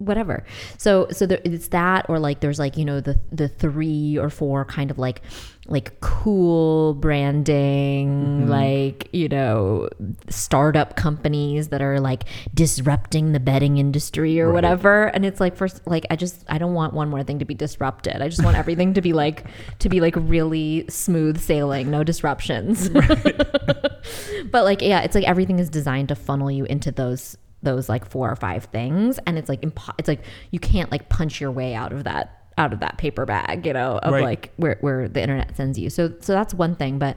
whatever. 0.00 0.44
So, 0.78 1.06
so 1.10 1.26
there, 1.26 1.40
it's 1.44 1.68
that, 1.68 2.06
or 2.08 2.18
like 2.18 2.40
there's 2.40 2.58
like, 2.58 2.76
you 2.76 2.84
know, 2.84 3.00
the, 3.00 3.20
the 3.30 3.48
three 3.48 4.18
or 4.18 4.30
four 4.30 4.64
kind 4.64 4.90
of 4.90 4.98
like, 4.98 5.22
like 5.66 6.00
cool 6.00 6.94
branding, 6.94 8.08
mm-hmm. 8.08 8.48
like, 8.50 9.08
you 9.12 9.28
know, 9.28 9.88
startup 10.28 10.96
companies 10.96 11.68
that 11.68 11.82
are 11.82 12.00
like 12.00 12.24
disrupting 12.54 13.32
the 13.32 13.40
bedding 13.40 13.76
industry 13.76 14.40
or 14.40 14.48
Right. 14.48 14.54
whatever. 14.54 15.04
And 15.08 15.24
it's 15.24 15.38
like, 15.38 15.54
first, 15.54 15.86
like, 15.86 16.06
I 16.10 16.16
just, 16.16 16.44
I 16.48 16.58
don't 16.58 16.74
want 16.74 16.94
one 16.94 17.08
more 17.08 17.22
thing 17.22 17.38
to 17.38 17.44
be 17.44 17.54
disrupted. 17.54 18.20
I 18.22 18.28
just 18.28 18.42
want 18.42 18.56
everything 18.56 18.94
to 18.94 19.02
be 19.02 19.12
like, 19.12 19.44
to 19.80 19.88
be 19.88 20.00
like 20.00 20.14
really 20.16 20.86
smooth 20.88 21.38
sailing, 21.38 21.90
no 21.90 22.02
disruptions. 22.02 22.88
but 24.50 24.64
like, 24.64 24.80
yeah, 24.82 25.02
it's 25.02 25.14
like 25.14 25.24
everything 25.24 25.58
is 25.58 25.68
designed 25.68 26.08
to 26.08 26.14
funnel 26.14 26.50
you 26.50 26.64
into 26.64 26.90
those, 26.90 27.36
those 27.62 27.88
like 27.88 28.04
four 28.08 28.30
or 28.30 28.36
five 28.36 28.64
things. 28.66 29.18
And 29.26 29.36
it's 29.38 29.48
like, 29.48 29.60
impo- 29.62 29.94
it's 29.98 30.08
like, 30.08 30.22
you 30.50 30.58
can't 30.58 30.90
like 30.90 31.08
punch 31.08 31.40
your 31.40 31.50
way 31.50 31.74
out 31.74 31.92
of 31.92 32.04
that 32.04 32.36
out 32.58 32.72
of 32.74 32.80
that 32.80 32.98
paper 32.98 33.24
bag, 33.24 33.64
you 33.64 33.72
know, 33.72 33.98
of 33.98 34.12
Right. 34.12 34.22
like 34.24 34.52
where, 34.56 34.76
where 34.80 35.08
the 35.08 35.22
internet 35.22 35.56
sends 35.56 35.78
you. 35.78 35.88
So 35.90 36.12
so 36.20 36.32
that's 36.32 36.52
one 36.52 36.74
thing. 36.74 36.98
But 36.98 37.16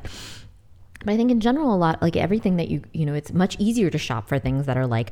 but 1.06 1.14
I 1.14 1.18
think 1.18 1.32
in 1.32 1.40
general 1.42 1.74
a 1.74 1.76
lot 1.76 2.02
like 2.02 2.16
everything 2.16 2.56
that 2.58 2.70
you 2.70 2.82
you 2.94 3.06
know, 3.06 3.14
it's 3.14 3.34
much 3.34 3.58
easier 3.60 3.90
to 3.90 3.98
shop 3.98 4.28
for 4.30 4.40
things 4.40 4.66
that 4.68 4.78
are 4.78 4.88
like 4.88 5.12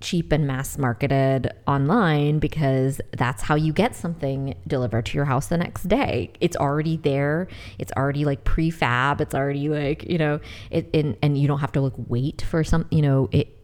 cheap 0.00 0.30
and 0.30 0.46
mass 0.46 0.78
marketed 0.78 1.52
online 1.66 2.38
because 2.38 3.00
that's 3.16 3.42
how 3.42 3.56
you 3.56 3.72
get 3.72 3.96
something 3.96 4.54
delivered 4.66 5.04
to 5.06 5.16
your 5.16 5.24
house 5.24 5.48
the 5.48 5.58
next 5.58 5.88
day. 5.88 6.32
It's 6.40 6.56
already 6.56 6.96
there. 6.98 7.48
It's 7.78 7.90
already 7.96 8.24
like 8.24 8.44
prefab. 8.44 9.20
It's 9.20 9.34
already 9.34 9.68
like, 9.68 10.08
you 10.08 10.18
know, 10.18 10.38
it 10.70 10.88
and, 10.94 11.16
and 11.22 11.36
you 11.36 11.48
don't 11.48 11.58
have 11.60 11.72
to 11.72 11.80
like 11.80 11.94
wait 12.08 12.42
for 12.42 12.62
some, 12.64 12.86
you 12.90 13.02
know, 13.02 13.28
it 13.32 13.38
it- 13.48 13.58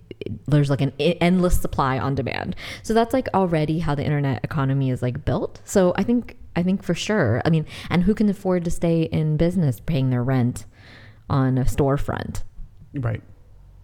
there's 0.47 0.71
like 0.71 0.81
an 0.81 0.93
endless 0.99 1.61
supply 1.61 1.99
on 1.99 2.15
demand. 2.15 2.57
So 2.83 2.95
that's 2.95 3.13
like 3.13 3.29
already 3.35 3.79
how 3.79 3.95
the 3.95 4.05
internet 4.05 4.45
economy 4.45 4.91
is 4.91 5.03
like 5.03 5.25
built. 5.25 5.61
So 5.65 5.93
I 5.97 6.03
think 6.03 6.37
I 6.57 6.63
think 6.63 6.83
for 6.83 6.95
sure. 6.95 7.41
I 7.45 7.51
mean, 7.51 7.67
and 7.89 8.03
who 8.03 8.15
can 8.15 8.29
afford 8.29 8.65
to 8.65 8.71
stay 8.71 9.03
in 9.03 9.37
business 9.37 9.81
paying 9.81 10.11
their 10.11 10.25
rent 10.25 10.67
on 11.31 11.59
a 11.59 11.65
storefront? 11.65 12.43
right. 12.95 13.23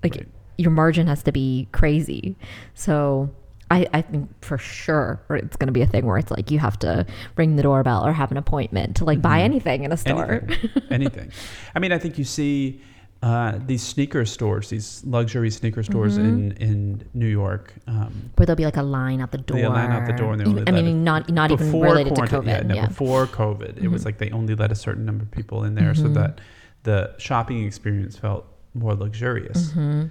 Like 0.02 0.16
Right. 0.16 0.28
your 0.58 0.70
margin 0.70 1.06
has 1.06 1.22
to 1.22 1.32
be 1.32 1.68
crazy. 1.72 2.36
So 2.74 3.30
I, 3.70 3.86
I 3.92 4.02
think 4.02 4.28
for 4.44 4.58
sure 4.58 5.22
it's 5.30 5.56
going 5.56 5.68
to 5.68 5.72
be 5.72 5.82
a 5.82 5.86
thing 5.86 6.04
where 6.04 6.18
it's 6.18 6.30
like 6.30 6.50
you 6.50 6.58
have 6.58 6.78
to 6.80 7.06
ring 7.36 7.56
the 7.56 7.62
doorbell 7.62 8.06
or 8.06 8.12
have 8.12 8.30
an 8.30 8.36
appointment 8.36 8.96
to 8.96 9.04
like 9.04 9.22
buy 9.22 9.38
mm-hmm. 9.38 9.44
anything 9.44 9.84
in 9.84 9.92
a 9.92 9.96
store. 9.96 10.42
Anything. 10.46 10.82
anything. 10.90 11.32
I 11.74 11.78
mean, 11.78 11.92
I 11.92 11.98
think 11.98 12.18
you 12.18 12.24
see 12.24 12.82
uh, 13.28 13.58
these 13.66 13.82
sneaker 13.82 14.24
stores, 14.26 14.68
these 14.68 15.02
luxury 15.16 15.50
sneaker 15.50 15.82
stores 15.82 16.18
Mm-hmm. 16.18 16.26
in 16.26 16.68
in 16.68 17.08
New 17.14 17.26
York. 17.42 17.72
Um, 17.86 18.12
Where 18.36 18.44
there'll 18.46 18.56
be 18.64 18.66
like 18.72 18.76
a 18.76 18.82
line 18.98 19.20
out 19.22 19.30
the 19.32 19.38
door. 19.50 19.60
Line 19.80 19.90
out 19.96 20.04
the 20.06 20.12
door 20.22 20.32
and 20.32 20.40
they 20.40 20.44
Even- 20.50 20.68
only 20.68 20.80
I 20.80 20.82
mean, 20.84 21.04
not 21.10 21.30
not 21.40 21.50
even 21.50 21.66
before 21.66 21.84
related 21.86 22.14
to 22.16 22.22
COVID. 22.22 22.46
Yeah, 22.46 22.74
Yeah, 22.74 22.82
no, 22.82 22.88
before 22.88 23.26
COVID, 23.26 23.72
it 23.84 23.88
was 23.88 24.02
Mhm. 24.02 24.06
like 24.08 24.18
they 24.18 24.30
only 24.30 24.54
let 24.62 24.70
a 24.70 24.74
certain 24.86 25.04
number 25.08 25.22
of 25.26 25.30
people 25.30 25.64
in 25.64 25.74
there, 25.74 25.94
so 25.94 26.04
Mhm. 26.08 26.14
that 26.20 26.40
the 26.82 26.98
shopping 27.18 27.64
experience 27.64 28.14
felt 28.24 28.44
more 28.74 28.94
luxurious, 28.94 29.72
hmm 29.72 30.02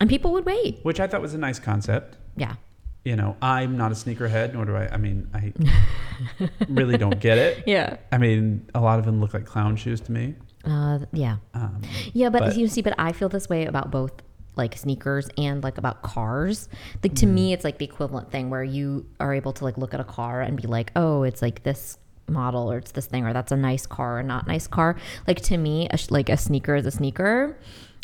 And 0.00 0.06
people 0.10 0.30
would 0.32 0.44
wait. 0.44 0.80
which 0.82 0.98
I 1.00 1.06
thought 1.06 1.22
was 1.28 1.34
a 1.34 1.38
nice 1.48 1.60
concept. 1.60 2.16
Yeah. 2.36 2.54
You 3.04 3.14
know, 3.20 3.36
I'm 3.40 3.76
not 3.76 3.92
a 3.92 3.94
sneakerhead, 3.94 4.52
nor 4.54 4.64
do 4.64 4.74
I. 4.74 4.84
I 4.94 4.96
mean, 4.96 5.28
I 5.32 5.52
really 6.68 6.96
don't 6.98 7.20
get 7.20 7.38
it. 7.38 7.62
Yeah. 7.66 7.96
I 8.10 8.18
mean, 8.18 8.66
a 8.74 8.80
lot 8.80 8.98
of 8.98 9.04
them 9.04 9.20
look 9.20 9.32
like 9.34 9.44
clown 9.46 9.76
shoes 9.76 10.00
to 10.02 10.12
me. 10.12 10.34
Uh, 10.68 10.98
yeah. 11.12 11.36
Um, 11.54 11.80
Yeah, 12.12 12.28
but, 12.30 12.40
But- 12.40 12.56
you 12.56 12.68
see, 12.68 12.82
but 12.82 12.94
I 12.98 13.12
feel 13.12 13.28
this 13.28 13.48
way 13.48 13.66
about 13.66 13.90
both 13.90 14.12
like 14.56 14.76
sneakers 14.76 15.28
and 15.38 15.62
like 15.62 15.78
about 15.78 16.02
cars. 16.02 16.68
Like 17.02 17.14
to 17.16 17.26
Mm. 17.26 17.32
me, 17.32 17.52
it's 17.52 17.62
like 17.64 17.78
the 17.78 17.84
equivalent 17.84 18.30
thing 18.32 18.50
where 18.50 18.64
you 18.64 19.06
are 19.20 19.32
able 19.32 19.52
to 19.52 19.64
like 19.64 19.78
look 19.78 19.94
at 19.94 20.00
a 20.00 20.04
car 20.04 20.40
and 20.40 20.56
be 20.60 20.66
like, 20.66 20.90
oh, 20.96 21.22
it's 21.22 21.40
like 21.42 21.62
this 21.62 21.96
model 22.28 22.70
or 22.70 22.78
it's 22.78 22.90
this 22.90 23.06
thing 23.06 23.24
or 23.24 23.32
that's 23.32 23.52
a 23.52 23.56
nice 23.56 23.86
car 23.86 24.18
or 24.18 24.22
not 24.24 24.46
nice 24.48 24.66
car. 24.66 24.96
Like 25.28 25.40
to 25.42 25.56
me, 25.56 25.88
a, 25.90 25.96
sh- 25.96 26.10
like 26.10 26.28
a 26.28 26.36
sneaker 26.36 26.74
is 26.74 26.86
a 26.86 26.90
sneaker. 26.90 27.56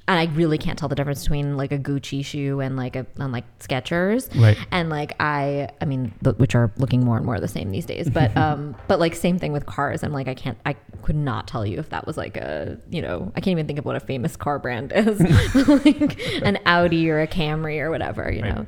And 0.06 0.18
I 0.20 0.30
really 0.34 0.58
can't 0.58 0.78
tell 0.78 0.90
the 0.90 0.94
difference 0.94 1.22
between 1.22 1.56
like 1.56 1.72
a 1.72 1.78
Gucci 1.78 2.22
shoe 2.22 2.60
and 2.60 2.76
like 2.76 2.94
a 2.94 3.06
and 3.18 3.32
like 3.32 3.44
Skechers. 3.60 4.28
Right. 4.38 4.58
And 4.70 4.90
like 4.90 5.14
I, 5.18 5.70
I 5.80 5.86
mean, 5.86 6.12
th- 6.22 6.36
which 6.36 6.54
are 6.54 6.70
looking 6.76 7.02
more 7.02 7.16
and 7.16 7.24
more 7.24 7.40
the 7.40 7.48
same 7.48 7.70
these 7.70 7.86
days. 7.86 8.10
But 8.10 8.36
um, 8.36 8.76
but 8.86 9.00
like 9.00 9.14
same 9.14 9.38
thing 9.38 9.52
with 9.52 9.64
cars. 9.64 10.02
I'm 10.02 10.12
like 10.12 10.28
I 10.28 10.34
can't, 10.34 10.58
I 10.66 10.74
could 11.02 11.16
not 11.16 11.48
tell 11.48 11.64
you 11.64 11.78
if 11.78 11.88
that 11.88 12.06
was 12.06 12.18
like 12.18 12.36
a, 12.36 12.78
you 12.90 13.00
know, 13.00 13.32
I 13.34 13.40
can't 13.40 13.52
even 13.52 13.66
think 13.66 13.78
of 13.78 13.86
what 13.86 13.96
a 13.96 14.00
famous 14.00 14.36
car 14.36 14.58
brand 14.58 14.92
is, 14.94 15.20
like 15.68 16.20
an 16.42 16.58
Audi 16.66 17.08
or 17.08 17.20
a 17.22 17.26
Camry 17.26 17.80
or 17.80 17.90
whatever. 17.90 18.30
You 18.30 18.42
Right. 18.42 18.54
know. 18.56 18.66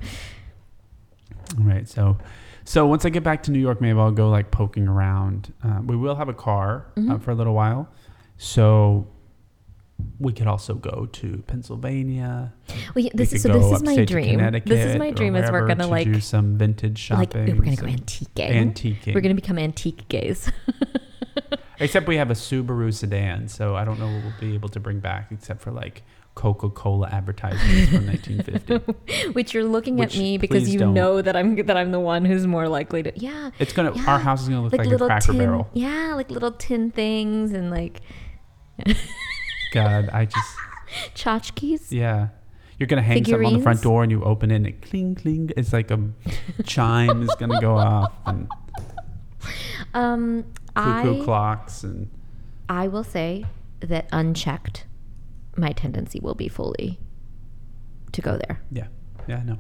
Right. 1.59 1.89
So, 1.89 2.17
so 2.65 2.87
once 2.87 3.05
I 3.05 3.11
get 3.11 3.23
back 3.23 3.43
to 3.45 3.51
New 3.51 3.61
York, 3.61 3.81
maybe 3.83 3.99
I'll 3.99 4.11
go 4.11 4.29
like 4.31 4.51
poking 4.51 4.89
around. 4.89 5.53
Uh, 5.63 5.81
we 5.85 5.97
will 5.97 6.17
have 6.17 6.29
a 6.29 6.35
car 6.35 6.87
uh, 6.97 7.01
Mhm. 7.01 7.23
for 7.23 7.31
a 7.31 7.35
little 7.35 7.55
while, 7.55 7.89
so 8.39 9.07
we 10.19 10.33
could 10.33 10.47
also 10.47 10.75
go 10.75 11.07
to 11.13 11.43
Pennsylvania. 11.47 12.53
Well, 12.69 12.77
yeah, 12.79 12.91
We 12.95 13.11
this 13.15 13.31
could 13.31 13.37
is 13.37 13.43
so. 13.43 13.49
go 13.51 13.59
This 13.61 13.81
is 13.81 13.83
my 13.83 14.05
dream. 14.05 14.39
This 14.65 14.85
is 14.85 14.97
my 14.97 15.11
dream. 15.11 15.37
Is 15.37 15.51
we're 15.51 15.67
gonna 15.67 15.87
like 15.87 16.07
do 16.07 16.21
some 16.21 16.57
vintage 16.59 17.11
like 17.11 17.33
shopping. 17.33 17.57
we're 17.57 17.65
gonna 17.65 17.77
go 17.77 17.87
antiquing. 17.87 18.73
antiquing. 18.75 19.15
We're 19.15 19.21
gonna 19.21 19.35
become 19.35 19.59
antique 19.59 20.09
gays. 20.09 20.51
Except 21.79 22.09
we 22.09 22.17
have 22.17 22.31
a 22.31 22.35
Subaru 22.35 22.93
sedan, 22.93 23.49
so 23.49 23.77
I 23.77 23.85
don't 23.85 23.99
know 23.99 24.07
what 24.07 24.23
we'll 24.23 24.41
be 24.41 24.55
able 24.55 24.71
to 24.71 24.81
bring 24.81 24.99
back, 25.01 25.29
except 25.31 25.61
for 25.61 25.71
like 25.71 26.03
Coca-Cola 26.35 27.09
advertisements 27.09 27.91
from 27.91 28.07
1950. 28.07 29.29
Which 29.33 29.53
you're 29.53 29.65
looking 29.65 29.97
Which, 29.99 30.15
at 30.15 30.19
me 30.19 30.39
because 30.39 30.71
you 30.71 30.79
don't. 30.79 30.95
know 30.95 31.21
that 31.21 31.37
I'm 31.37 31.55
that 31.67 31.77
I'm 31.77 31.91
the 31.93 32.01
one 32.01 32.25
who's 32.25 32.47
more 32.47 32.69
likely 32.69 33.03
to. 33.03 33.13
Yeah. 33.17 33.51
It's 33.59 33.75
gonna. 33.75 33.95
Yeah. 33.95 34.11
Our 34.11 34.19
house 34.19 34.43
is 34.43 34.49
gonna 34.49 34.63
look 34.63 34.73
like, 34.73 34.87
a 34.87 34.91
little 34.91 35.07
Cracker 35.07 35.33
tin, 35.33 35.39
Barrel. 35.39 35.69
Yeah, 35.75 36.15
like 36.15 36.31
little 36.31 36.53
tin 36.53 36.91
things 36.91 37.53
and 37.53 37.71
like 37.71 38.01
God, 39.77 40.11
I 40.13 40.25
just. 40.25 40.57
tchotchkes. 41.15 41.91
Yeah. 41.91 42.29
You're 42.79 42.87
gonna 42.87 43.03
hang 43.03 43.25
something 43.25 43.47
on 43.47 43.53
the 43.55 43.63
front 43.63 43.83
door 43.83 44.03
and 44.03 44.11
you 44.13 44.23
open 44.23 44.51
it 44.51 44.57
and 44.57 44.67
it 44.67 44.83
cling 44.83 45.15
cling. 45.15 45.51
It's 45.57 45.73
like 45.73 45.91
a 45.91 45.99
chime 46.65 47.23
is 47.23 47.35
gonna 47.39 47.61
go 47.61 47.77
off 47.77 48.13
and 48.27 48.49
Um, 49.95 50.45
cuckoo 50.75 51.23
I 51.23 51.25
clocks 51.25 51.83
and 51.83 52.11
I 52.69 52.89
will 52.89 53.05
say 53.05 53.47
that 53.81 54.09
unchecked, 54.13 54.85
my 55.57 55.73
tendency 55.73 56.21
will 56.21 56.35
be 56.35 56.49
fully 56.49 56.99
to 58.13 58.21
go 58.21 58.39
there. 58.47 58.61
yeah, 58.71 58.89
yeah, 59.27 59.43
no. 59.43 59.59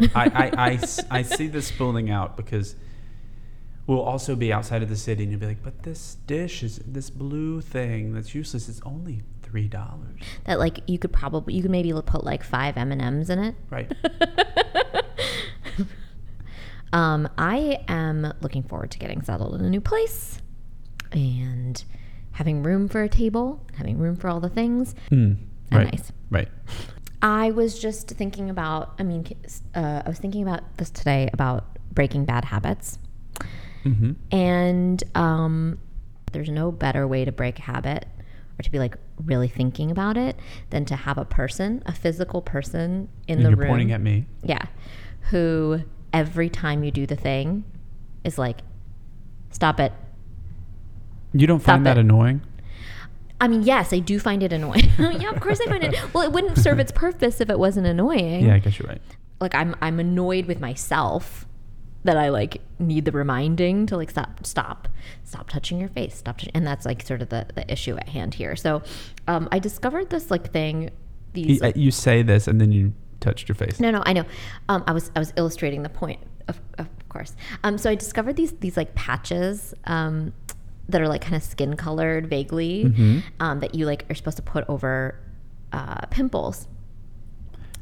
I 0.14 1.22
see 1.22 1.48
this 1.48 1.66
spooling 1.68 2.10
out 2.10 2.36
because 2.36 2.76
we'll 3.86 4.00
also 4.02 4.34
be 4.36 4.52
outside 4.52 4.82
of 4.82 4.88
the 4.88 4.96
city 4.96 5.22
and 5.24 5.32
you'll 5.32 5.40
be 5.40 5.46
like, 5.46 5.62
but 5.62 5.82
this 5.82 6.16
dish 6.26 6.62
is 6.62 6.80
this 6.86 7.10
blue 7.10 7.60
thing 7.60 8.12
that's 8.14 8.34
useless. 8.34 8.68
It's 8.68 8.80
only 8.84 9.22
three 9.42 9.68
dollars, 9.68 10.20
That 10.46 10.58
like 10.58 10.80
you 10.86 10.98
could 10.98 11.12
probably 11.12 11.54
you 11.54 11.62
could 11.62 11.70
maybe 11.70 11.92
put 12.04 12.24
like 12.24 12.42
five 12.42 12.76
M 12.76 12.90
and 12.92 13.00
M's 13.02 13.30
in 13.30 13.38
it. 13.38 13.54
right? 13.70 13.90
Um, 16.92 17.28
I 17.36 17.80
am 17.88 18.32
looking 18.40 18.62
forward 18.62 18.92
to 18.92 18.98
getting 19.00 19.20
settled 19.20 19.56
in 19.56 19.64
a 19.64 19.68
new 19.68 19.80
place 19.80 20.40
and 21.10 21.84
having 22.32 22.62
room 22.62 22.88
for 22.88 23.02
a 23.02 23.08
table, 23.08 23.66
having 23.76 23.98
room 23.98 24.14
for 24.14 24.28
all 24.28 24.38
the 24.38 24.48
things. 24.48 24.94
Mm, 25.10 25.38
right, 25.72 25.90
nice. 25.92 26.12
right. 26.30 26.48
I 27.20 27.50
was 27.50 27.80
just 27.80 28.08
thinking 28.10 28.48
about. 28.48 28.94
I 29.00 29.02
mean, 29.02 29.26
uh, 29.74 30.02
I 30.06 30.08
was 30.08 30.18
thinking 30.20 30.42
about 30.42 30.76
this 30.76 30.90
today 30.90 31.28
about 31.32 31.64
breaking 31.90 32.26
bad 32.26 32.44
habits, 32.44 33.00
Mm-hmm. 33.84 34.12
and 34.34 35.04
um, 35.14 35.78
there's 36.32 36.48
no 36.48 36.72
better 36.72 37.06
way 37.06 37.24
to 37.24 37.32
break 37.32 37.58
a 37.58 37.62
habit 37.62 38.06
or 38.58 38.62
to 38.62 38.70
be 38.70 38.78
like 38.78 38.96
really 39.24 39.48
thinking 39.48 39.90
about 39.90 40.16
it 40.16 40.36
than 40.70 40.84
to 40.86 40.96
have 40.96 41.18
a 41.18 41.24
person, 41.24 41.82
a 41.86 41.92
physical 41.92 42.40
person 42.42 43.08
in 43.28 43.38
And 43.38 43.44
the 43.46 43.50
you're 43.50 43.58
room. 43.58 43.68
pointing 43.68 43.92
at 43.92 44.00
me. 44.00 44.26
Yeah. 44.42 44.64
Who 45.30 45.82
every 46.12 46.48
time 46.48 46.84
you 46.84 46.90
do 46.90 47.06
the 47.06 47.16
thing 47.16 47.64
is 48.24 48.38
like, 48.38 48.58
stop 49.50 49.80
it. 49.80 49.92
You 51.32 51.46
don't 51.46 51.60
Stop 51.60 51.74
find 51.74 51.86
that 51.86 51.96
it. 51.98 52.02
annoying? 52.02 52.42
I 53.40 53.48
mean, 53.48 53.62
yes, 53.64 53.92
I 53.92 53.98
do 53.98 54.18
find 54.20 54.42
it 54.42 54.52
annoying. 54.52 54.88
yeah, 54.98 55.30
of 55.30 55.40
course 55.40 55.60
I 55.60 55.66
find 55.66 55.82
it. 55.82 56.14
Well, 56.14 56.22
it 56.22 56.30
wouldn't 56.32 56.56
serve 56.58 56.78
its 56.78 56.92
purpose 56.92 57.40
if 57.40 57.50
it 57.50 57.58
wasn't 57.58 57.86
annoying. 57.88 58.44
Yeah, 58.46 58.54
I 58.54 58.58
guess 58.60 58.78
you're 58.78 58.88
right. 58.88 59.02
Like 59.40 59.54
I'm 59.54 59.74
I'm 59.82 59.98
annoyed 59.98 60.46
with 60.46 60.60
myself 60.60 61.46
that 62.04 62.16
I 62.16 62.28
like 62.28 62.60
need 62.78 63.06
the 63.06 63.12
reminding 63.12 63.86
to 63.86 63.96
like 63.96 64.10
stop 64.10 64.44
stop 64.46 64.88
stop 65.24 65.48
touching 65.48 65.80
your 65.80 65.88
face 65.88 66.14
stop 66.16 66.38
touch- 66.38 66.50
and 66.54 66.66
that's 66.66 66.84
like 66.86 67.02
sort 67.06 67.22
of 67.22 67.30
the 67.30 67.46
the 67.54 67.70
issue 67.72 67.96
at 67.96 68.08
hand 68.10 68.34
here. 68.34 68.54
So, 68.56 68.82
um, 69.26 69.48
I 69.50 69.58
discovered 69.58 70.10
this 70.10 70.30
like 70.30 70.52
thing 70.52 70.90
these 71.32 71.60
You, 71.62 71.72
you 71.74 71.90
say 71.90 72.22
this 72.22 72.46
and 72.46 72.60
then 72.60 72.70
you 72.72 72.92
touched 73.20 73.48
your 73.48 73.56
face. 73.56 73.80
No, 73.80 73.90
no, 73.90 74.02
I 74.06 74.12
know. 74.12 74.24
Um, 74.68 74.84
I 74.86 74.92
was 74.92 75.10
I 75.16 75.18
was 75.18 75.32
illustrating 75.36 75.82
the 75.82 75.88
point, 75.88 76.20
of, 76.48 76.60
of 76.78 76.88
course. 77.08 77.34
Um, 77.64 77.78
so 77.78 77.88
I 77.90 77.94
discovered 77.94 78.36
these 78.36 78.52
these 78.60 78.76
like 78.76 78.94
patches 78.94 79.72
um, 79.84 80.32
that 80.90 81.00
are 81.00 81.08
like 81.08 81.22
kind 81.22 81.34
of 81.36 81.42
skin 81.42 81.74
colored 81.74 82.26
vaguely 82.28 82.84
Mhm. 82.84 83.22
um, 83.40 83.60
that 83.60 83.74
you 83.74 83.86
like 83.86 84.04
are 84.10 84.14
supposed 84.14 84.36
to 84.36 84.42
put 84.42 84.64
over 84.68 85.18
uh, 85.72 86.04
pimples. 86.10 86.68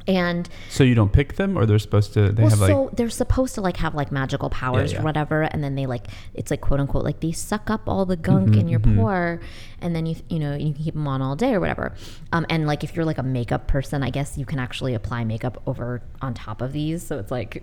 And 0.06 0.48
So 0.70 0.84
you 0.84 0.94
don't 0.94 1.12
pick 1.12 1.36
them, 1.36 1.56
or 1.56 1.64
they're 1.66 1.78
supposed 1.78 2.12
to? 2.14 2.32
They 2.32 2.42
well, 2.42 2.50
have 2.50 2.60
like 2.60 2.70
so 2.70 2.90
they're 2.94 3.10
supposed 3.10 3.54
to 3.54 3.60
like 3.60 3.76
have 3.76 3.94
like 3.94 4.10
magical 4.10 4.50
powers 4.50 4.92
yeah. 4.92 5.00
or 5.00 5.02
whatever, 5.04 5.42
and 5.42 5.62
then 5.62 5.74
they 5.74 5.86
like 5.86 6.06
it's 6.34 6.50
like 6.50 6.60
quote 6.60 6.80
unquote 6.80 7.04
like 7.04 7.20
they 7.20 7.32
suck 7.32 7.70
up 7.70 7.82
all 7.88 8.04
the 8.04 8.16
gunk 8.16 8.50
Mhm, 8.50 8.60
in 8.60 8.68
your 8.68 8.80
mhm. 8.80 8.96
pore, 8.96 9.40
and 9.80 9.94
then 9.94 10.06
you 10.06 10.16
you 10.28 10.38
know 10.38 10.54
you 10.54 10.72
can 10.74 10.82
keep 10.84 10.94
them 10.94 11.06
on 11.06 11.22
all 11.22 11.36
day 11.36 11.54
or 11.54 11.60
whatever. 11.60 11.94
Um, 12.32 12.46
and 12.48 12.66
like 12.66 12.82
if 12.82 12.96
you're 12.96 13.04
like 13.04 13.18
a 13.18 13.22
makeup 13.22 13.66
person, 13.68 14.02
I 14.02 14.10
guess 14.10 14.36
you 14.36 14.44
can 14.44 14.58
actually 14.58 14.94
apply 14.94 15.24
makeup 15.24 15.62
over 15.66 16.02
on 16.20 16.34
top 16.34 16.60
of 16.62 16.72
these, 16.72 17.02
so 17.02 17.18
it's 17.18 17.30
like 17.30 17.62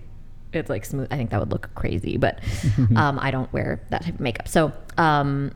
it's 0.52 0.69
like 0.69 0.86
smooth. 0.86 1.08
I 1.12 1.17
think 1.17 1.30
that 1.30 1.39
would 1.39 1.52
look 1.52 1.69
crazy, 1.75 2.17
but 2.17 2.39
um, 2.95 3.19
I 3.21 3.32
don't 3.32 3.52
wear 3.54 3.82
that 3.89 4.04
type 4.04 4.15
of 4.15 4.19
makeup. 4.19 4.47
So 4.47 4.71
um, 4.97 5.52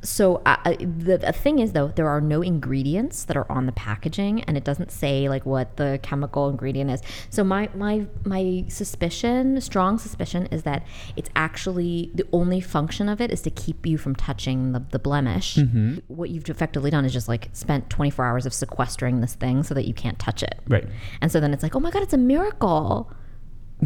so 0.00 0.40
I, 0.46 0.76
the, 0.80 1.18
the 1.18 1.32
thing 1.32 1.58
is 1.58 1.72
though 1.72 1.88
there 1.88 2.08
are 2.08 2.20
no 2.20 2.40
ingredients 2.40 3.24
that 3.24 3.36
are 3.36 3.50
on 3.50 3.66
the 3.66 3.72
packaging 3.72 4.42
and 4.44 4.56
it 4.56 4.62
doesn't 4.62 4.92
say 4.92 5.28
like 5.28 5.44
what 5.44 5.76
the 5.76 5.98
chemical 6.02 6.48
ingredient 6.48 6.90
is 6.90 7.02
so 7.30 7.42
my 7.42 7.68
my 7.74 8.06
my 8.24 8.64
suspicion 8.68 9.60
strong 9.60 9.98
suspicion 9.98 10.46
is 10.52 10.62
that 10.62 10.86
it's 11.16 11.28
actually 11.34 12.10
the 12.14 12.24
only 12.32 12.60
function 12.60 13.08
of 13.08 13.20
it 13.20 13.30
is 13.32 13.42
to 13.42 13.50
keep 13.50 13.84
you 13.86 13.98
from 13.98 14.14
touching 14.14 14.72
the, 14.72 14.82
the 14.92 14.98
blemish 14.98 15.56
Mhm. 15.56 16.00
what 16.06 16.30
you've 16.30 16.48
effectively 16.48 16.90
done 16.90 17.04
is 17.04 17.12
just 17.12 17.28
like 17.28 17.48
spent 17.52 17.90
24 17.90 18.24
hours 18.24 18.46
of 18.46 18.54
sequestering 18.54 19.20
this 19.20 19.34
thing 19.34 19.62
so 19.64 19.74
that 19.74 19.86
you 19.86 19.94
can't 19.94 20.18
touch 20.18 20.42
it 20.44 20.60
right. 20.68 20.86
and 21.20 21.32
so 21.32 21.40
then 21.40 21.52
it's 21.52 21.62
like, 21.62 21.74
oh 21.74 21.80
my 21.80 21.90
God, 21.90 22.02
it's 22.02 22.12
a 22.12 22.18
miracle. 22.18 23.10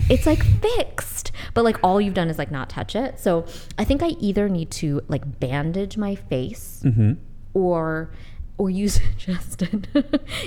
It's 0.08 0.26
like 0.26 0.42
fixed. 0.42 1.32
But 1.54 1.64
like 1.64 1.76
all 1.82 2.00
you've 2.00 2.14
done 2.14 2.30
is 2.30 2.38
like 2.38 2.50
not 2.50 2.70
touch 2.70 2.96
it. 2.96 3.18
So 3.20 3.44
I 3.78 3.84
think 3.84 4.02
I 4.02 4.08
either 4.20 4.48
need 4.48 4.70
to 4.72 5.02
like 5.08 5.38
bandage 5.40 5.96
my 5.96 6.14
face 6.14 6.80
Mm-hmm. 6.84 7.12
or 7.54 8.10
or 8.58 8.70
use 8.70 9.00
Justin. 9.16 9.84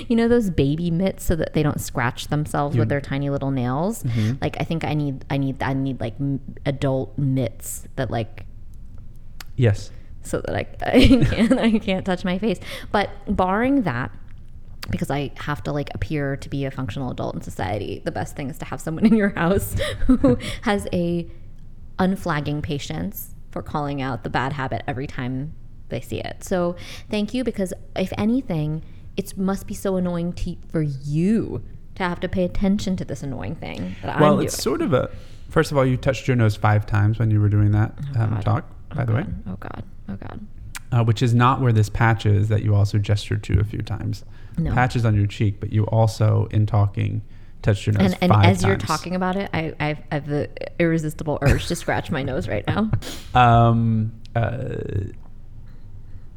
you 0.08 0.16
know 0.16 0.26
those 0.28 0.48
baby 0.50 0.90
mitts 0.90 1.24
so 1.24 1.36
that 1.36 1.52
they 1.54 1.62
don't 1.62 1.80
scratch 1.80 2.28
themselves 2.28 2.76
with 2.76 2.88
their 2.88 3.00
tiny 3.00 3.30
little 3.30 3.50
nails. 3.50 4.02
Mhm. 4.04 4.40
Like 4.40 4.56
I 4.58 4.64
think 4.64 4.84
I 4.84 4.94
need 4.94 5.24
I 5.30 5.36
need 5.36 5.62
I 5.62 5.74
need 5.74 6.00
like 6.00 6.14
adult 6.64 7.16
mitts 7.18 7.86
that 7.96 8.10
like 8.10 8.46
Yes. 9.56 9.90
so 10.22 10.40
that 10.40 10.54
I, 10.54 10.66
I 10.92 11.06
can't 11.24 11.52
I 11.58 11.78
can't 11.78 12.04
touch 12.06 12.24
my 12.24 12.38
face. 12.38 12.58
But 12.90 13.10
barring 13.28 13.82
that, 13.82 14.10
because 14.90 15.10
I 15.10 15.32
have 15.36 15.62
to 15.64 15.72
like 15.72 15.90
appear 15.94 16.36
to 16.36 16.48
be 16.48 16.64
a 16.64 16.70
functional 16.70 17.10
adult 17.10 17.34
in 17.34 17.40
society, 17.42 18.02
the 18.04 18.12
best 18.12 18.36
thing 18.36 18.50
is 18.50 18.58
to 18.58 18.64
have 18.64 18.80
someone 18.80 19.06
in 19.10 19.14
your 19.14 19.30
house 19.30 19.74
who 20.06 20.38
has 20.62 20.86
a 20.92 21.26
unflagging 21.98 22.62
patience 22.62 23.34
for 23.50 23.62
calling 23.62 24.02
out 24.02 24.22
the 24.22 24.30
bad 24.30 24.52
habit 24.52 24.82
every 24.86 25.06
time 25.06 25.54
they 25.88 26.00
see 26.00 26.20
it. 26.20 26.42
So 26.44 26.76
thank 27.10 27.32
you 27.32 27.44
because 27.44 27.72
if 27.94 28.12
anything, 28.18 28.82
it 29.16 29.36
must 29.38 29.66
be 29.66 29.74
so 29.74 29.96
annoying 29.96 30.32
to, 30.34 30.56
for 30.68 30.82
you 30.82 31.62
to 31.94 32.02
have 32.02 32.20
to 32.20 32.28
pay 32.28 32.44
attention 32.44 32.96
to 32.96 33.04
this 33.04 33.22
annoying 33.22 33.54
thing 33.56 33.96
that 34.02 34.20
well, 34.20 34.38
I'm 34.40 34.44
it's 34.44 34.60
sort 34.62 34.82
of 34.82 34.92
a. 34.92 35.10
First 35.48 35.70
of 35.72 35.78
all, 35.78 35.86
you 35.86 35.96
touched 35.96 36.26
your 36.28 36.36
nose 36.36 36.56
five 36.56 36.84
times 36.86 37.18
when 37.18 37.30
you 37.30 37.40
were 37.40 37.48
doing 37.48 37.70
that 37.70 37.94
Oh, 38.16 38.22
um, 38.22 38.40
talk. 38.42 38.68
By 38.94 39.02
oh 39.02 39.06
the 39.06 39.12
way, 39.14 39.24
Oh 39.48 39.56
God. 39.58 39.84
Oh 40.08 40.16
God. 40.16 40.40
uh, 40.92 41.04
which 41.04 41.22
is 41.22 41.32
not 41.34 41.60
where 41.60 41.72
this 41.72 41.88
patch 41.88 42.26
is 42.26 42.48
that 42.48 42.62
you 42.62 42.74
also 42.74 42.98
gestured 42.98 43.42
to 43.44 43.58
a 43.60 43.64
few 43.64 43.80
times. 43.80 44.24
No. 44.58 44.72
Patch 44.72 44.96
is 44.96 45.04
on 45.04 45.14
your 45.14 45.26
cheek, 45.26 45.60
but 45.60 45.72
you 45.72 45.84
also, 45.84 46.48
in 46.50 46.66
talking, 46.66 47.22
touched 47.62 47.86
your 47.86 47.94
nose 47.94 48.14
and 48.20 48.32
and 48.32 48.46
as 48.46 48.62
you're 48.62 48.76
talking 48.76 49.14
about 49.14 49.36
it, 49.36 49.50
I 49.52 49.74
I've, 49.78 49.98
I 50.10 50.14
have 50.14 50.26
the 50.26 50.48
irresistible 50.78 51.38
urge 51.42 51.66
to 51.66 51.76
scratch 51.76 52.10
my 52.10 52.22
nose 52.22 52.48
right 52.48 52.66
now. 52.66 52.90
Um, 53.34 54.12
uh, 54.34 54.76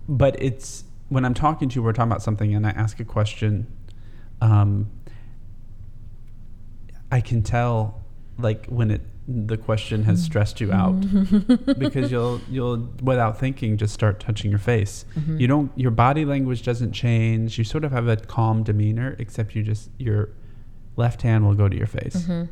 but 0.08 0.42
it's 0.42 0.84
when 1.10 1.24
I'm 1.24 1.34
talking 1.34 1.70
to 1.70 1.76
you, 1.76 1.84
we're 1.84 1.94
talking 1.94 2.12
about 2.12 2.24
something, 2.24 2.54
and 2.54 2.66
I 2.66 2.72
ask 2.72 3.00
a 3.00 3.06
question. 3.06 3.68
Um, 4.42 4.90
I 7.12 7.22
can 7.22 7.42
tell, 7.42 8.02
like 8.38 8.66
when 8.68 8.92
it 8.92 9.02
the 9.32 9.58
question 9.58 10.04
has 10.06 10.24
stressed 10.24 10.60
you 10.60 10.72
out, 10.72 11.00
because 11.80 12.12
you'll 12.12 12.42
you'll 12.50 12.90
without 13.04 13.38
thinking 13.40 13.78
just 13.78 13.94
start 13.94 14.20
touching 14.20 14.50
your 14.50 14.60
face. 14.60 15.06
Mm-hmm. 15.16 15.38
You 15.40 15.48
don't. 15.48 15.72
Your 15.76 15.92
body 15.92 16.26
language 16.26 16.64
doesn't 16.64 16.94
change. 16.94 17.58
You 17.60 17.64
sort 17.64 17.84
of 17.86 17.92
have 17.92 18.08
a 18.08 18.16
calm 18.18 18.64
demeanor, 18.64 19.16
except 19.20 19.54
you 19.56 19.62
just 19.62 19.90
your 20.00 20.30
left 20.96 21.22
hand 21.22 21.46
will 21.46 21.54
go 21.54 21.70
to 21.70 21.78
your 21.78 21.88
face. 21.88 22.16
Mm-hmm. 22.16 22.52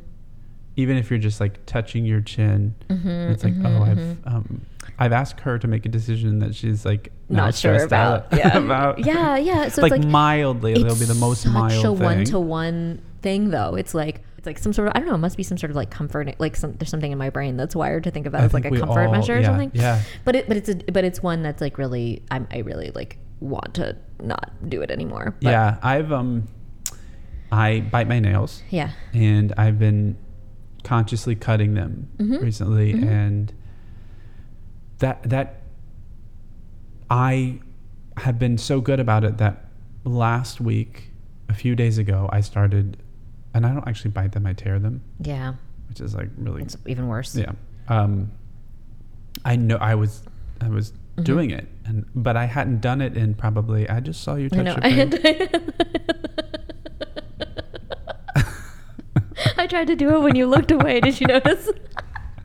Even 0.75 0.97
if 0.97 1.09
you're 1.09 1.17
just 1.19 1.39
like 1.41 1.65
touching 1.65 2.05
your 2.05 2.21
chin, 2.21 2.75
Mhm, 2.89 3.31
it's 3.31 3.43
like, 3.43 3.55
oh, 3.63 3.81
I've 3.81 3.97
mhm. 3.97 4.17
um, 4.31 4.61
I've 4.99 5.11
asked 5.11 5.39
her 5.41 5.57
to 5.57 5.67
make 5.67 5.87
a 5.87 5.89
decision 5.89 6.37
that 6.39 6.53
she's 6.53 6.85
like 6.85 7.11
not 7.29 7.55
sure 7.55 7.83
about. 7.83 8.31
out 8.31 8.37
Yeah. 8.37 8.57
about. 8.65 8.99
yeah, 8.99 9.35
yeah. 9.37 9.69
So 9.69 9.81
like, 9.81 9.93
it's 9.93 10.03
like 10.03 10.07
mildly, 10.11 10.73
it'll 10.73 10.95
be 10.95 11.05
the 11.05 11.15
most 11.15 11.41
such 11.41 11.53
mild 11.53 11.83
a 11.85 11.91
one 11.91 12.23
to 12.25 12.39
one 12.39 13.01
thing, 13.23 13.49
though. 13.49 13.73
It's 13.73 13.95
like 13.95 14.21
like 14.47 14.57
some 14.57 14.73
sort 14.73 14.87
of 14.87 14.93
I 14.95 14.99
don't 14.99 15.07
know. 15.07 15.13
It 15.15 15.19
must 15.19 15.37
be 15.37 15.43
some 15.43 15.57
sort 15.59 15.69
of 15.69 15.75
like 15.75 15.91
comfort. 15.91 16.33
Like 16.39 16.55
some 16.55 16.73
there's 16.77 16.89
something 16.89 17.11
in 17.11 17.17
my 17.19 17.29
brain 17.29 17.55
that's 17.57 17.75
wired 17.75 18.03
to 18.05 18.11
think 18.11 18.25
of 18.25 18.31
that 18.31 18.41
I 18.41 18.45
as 18.45 18.53
like 18.53 18.65
a 18.65 18.71
comfort 18.71 19.05
all- 19.05 19.11
measure 19.11 19.35
or 19.35 19.39
yeah, 19.39 19.45
something. 19.45 19.71
Yeah, 19.75 20.01
But 20.25 20.35
it 20.35 20.47
but 20.47 20.57
it's 20.57 20.69
a 20.69 20.75
but 20.75 21.03
it's 21.03 21.21
one 21.21 21.43
that's 21.43 21.61
like 21.61 21.77
really 21.77 22.23
I'm, 22.31 22.47
I 22.51 22.59
really 22.59 22.89
like 22.95 23.19
want 23.39 23.75
to 23.75 23.95
not 24.19 24.51
do 24.67 24.81
it 24.81 24.89
anymore. 24.89 25.35
But 25.41 25.51
yeah. 25.51 25.77
I've 25.83 26.11
um, 26.11 26.47
I 27.51 27.81
bite 27.81 28.07
my 28.07 28.19
nails, 28.19 28.63
yeah. 28.71 28.89
and 29.13 29.53
I've 29.57 29.77
been 29.77 30.17
consciously 30.83 31.35
cutting 31.35 31.75
them 31.75 32.09
Mhm. 32.17 32.41
recently, 32.41 32.93
Mhm. 32.93 33.07
and 33.07 33.53
that 34.99 35.23
that 35.29 35.61
I 37.09 37.59
have 38.17 38.39
been 38.39 38.57
so 38.57 38.81
good 38.81 38.99
about 38.99 39.23
it 39.23 39.37
that 39.37 39.65
last 40.03 40.59
week, 40.59 41.11
a 41.49 41.53
few 41.53 41.75
days 41.75 41.97
ago, 41.97 42.29
I 42.33 42.41
started, 42.41 42.97
and 43.57 43.65
I 43.65 43.73
don't 43.73 43.87
actually 43.87 44.11
bite 44.11 44.31
them; 44.31 44.45
I 44.45 44.53
tear 44.53 44.77
them, 44.79 45.01
Yeah. 45.19 45.55
which 45.89 45.99
is 45.99 46.13
like 46.15 46.29
really 46.37 46.61
It's 46.61 46.77
even 46.85 47.07
worse. 47.07 47.35
Yeah. 47.35 47.51
Um, 47.89 48.31
I 49.43 49.55
know 49.55 49.77
I 49.77 49.95
was 49.95 50.23
I 50.61 50.69
was 50.69 50.93
Mhm. 51.17 51.23
doing 51.23 51.49
it, 51.51 51.67
and 51.85 52.05
but 52.15 52.37
I 52.37 52.45
hadn't 52.45 52.81
done 52.81 53.01
it 53.01 53.17
in 53.17 53.33
probably. 53.33 53.89
I 53.89 53.99
just 53.99 54.21
saw 54.21 54.35
you 54.35 54.45
I 54.45 54.49
touch 54.49 54.65
know. 54.65 54.73
your 54.73 54.83
I, 54.85 54.89
had 54.89 55.11
I 59.57 59.67
tried 59.67 59.87
to 59.87 59.95
do 59.95 60.15
it 60.15 60.19
when 60.21 60.35
you 60.35 60.45
looked 60.47 60.71
away. 60.71 60.99
Did 60.99 61.19
you 61.19 61.27
notice? 61.27 61.69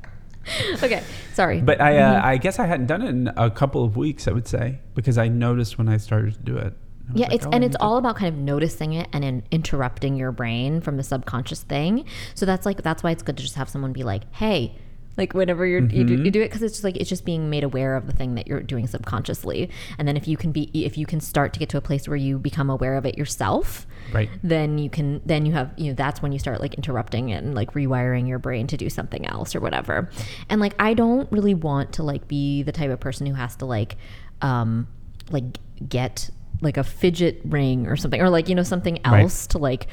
okay, 0.82 1.02
sorry. 1.34 1.60
But 1.60 1.80
I 1.80 1.98
uh, 1.98 2.20
Mhm. 2.20 2.24
I 2.24 2.36
guess 2.38 2.58
I 2.58 2.66
hadn't 2.66 2.86
done 2.86 3.02
it 3.02 3.08
in 3.08 3.28
a 3.36 3.50
couple 3.50 3.84
of 3.84 3.96
weeks. 3.96 4.26
I 4.28 4.32
would 4.32 4.46
say 4.48 4.80
because 4.94 5.18
I 5.18 5.28
noticed 5.28 5.76
when 5.78 5.88
I 5.88 5.96
started 5.98 6.34
to 6.34 6.40
do 6.40 6.56
it. 6.56 6.74
Yeah, 7.14 7.26
like, 7.26 7.34
it's 7.34 7.46
"Oh, 7.46 7.50
and 7.52 7.64
it's 7.64 7.72
need 7.72 7.78
to-" 7.78 7.82
all 7.82 7.96
about 7.96 8.16
kind 8.16 8.34
of 8.34 8.40
noticing 8.40 8.92
it 8.94 9.08
and 9.12 9.24
in 9.24 9.42
interrupting 9.50 10.16
your 10.16 10.32
brain 10.32 10.80
from 10.80 10.96
the 10.96 11.02
subconscious 11.02 11.62
thing. 11.62 12.04
So 12.34 12.46
that's 12.46 12.66
like 12.66 12.82
that's 12.82 13.02
why 13.02 13.10
it's 13.10 13.22
good 13.22 13.36
to 13.36 13.42
just 13.42 13.56
have 13.56 13.68
someone 13.68 13.92
be 13.92 14.02
like, 14.02 14.32
"Hey," 14.34 14.76
like 15.16 15.34
whenever 15.34 15.66
you're, 15.66 15.82
you 15.82 16.04
do, 16.04 16.22
you 16.22 16.30
do 16.30 16.40
it 16.40 16.46
because 16.46 16.62
it's 16.62 16.74
just 16.74 16.84
like 16.84 16.96
it's 16.96 17.08
just 17.08 17.24
being 17.24 17.50
made 17.50 17.64
aware 17.64 17.96
of 17.96 18.06
the 18.06 18.12
thing 18.12 18.34
that 18.36 18.46
you're 18.46 18.62
doing 18.62 18.86
subconsciously. 18.86 19.68
And 19.98 20.08
then 20.08 20.16
if 20.16 20.26
you 20.26 20.36
can 20.36 20.52
be 20.52 20.70
if 20.72 20.96
you 20.96 21.04
can 21.06 21.20
start 21.20 21.52
to 21.52 21.58
get 21.58 21.68
to 21.70 21.76
a 21.76 21.82
place 21.82 22.08
where 22.08 22.16
you 22.16 22.38
become 22.38 22.70
aware 22.70 22.96
of 22.96 23.04
it 23.04 23.18
yourself, 23.18 23.86
right. 24.12 24.30
then 24.42 24.78
you 24.78 24.88
can 24.88 25.20
then 25.26 25.44
you 25.44 25.52
have 25.52 25.72
you 25.76 25.88
know 25.88 25.94
that's 25.94 26.22
when 26.22 26.32
you 26.32 26.38
start 26.38 26.60
like 26.60 26.74
interrupting 26.74 27.28
it 27.28 27.42
and 27.44 27.54
like 27.54 27.72
rewiring 27.72 28.26
your 28.26 28.38
brain 28.38 28.66
to 28.68 28.76
do 28.76 28.88
something 28.88 29.26
else 29.26 29.54
or 29.54 29.60
whatever 29.60 30.08
and 30.48 30.60
like 30.60 30.74
i 30.78 30.94
don't 30.94 31.30
really 31.30 31.54
want 31.54 31.92
to 31.92 32.02
like 32.02 32.26
be 32.28 32.62
the 32.62 32.72
type 32.72 32.90
of 32.90 33.00
person 33.00 33.26
who 33.26 33.34
has 33.34 33.56
to 33.56 33.64
like 33.64 33.96
um 34.40 34.86
like 35.30 35.44
get 35.88 36.30
like 36.62 36.76
a 36.76 36.84
fidget 36.84 37.40
ring 37.44 37.86
or 37.86 37.96
something 37.96 38.20
or 38.20 38.30
like 38.30 38.48
you 38.48 38.54
know 38.54 38.62
something 38.62 38.98
Right. 39.04 39.22
else 39.22 39.46
to 39.48 39.58
like 39.58 39.86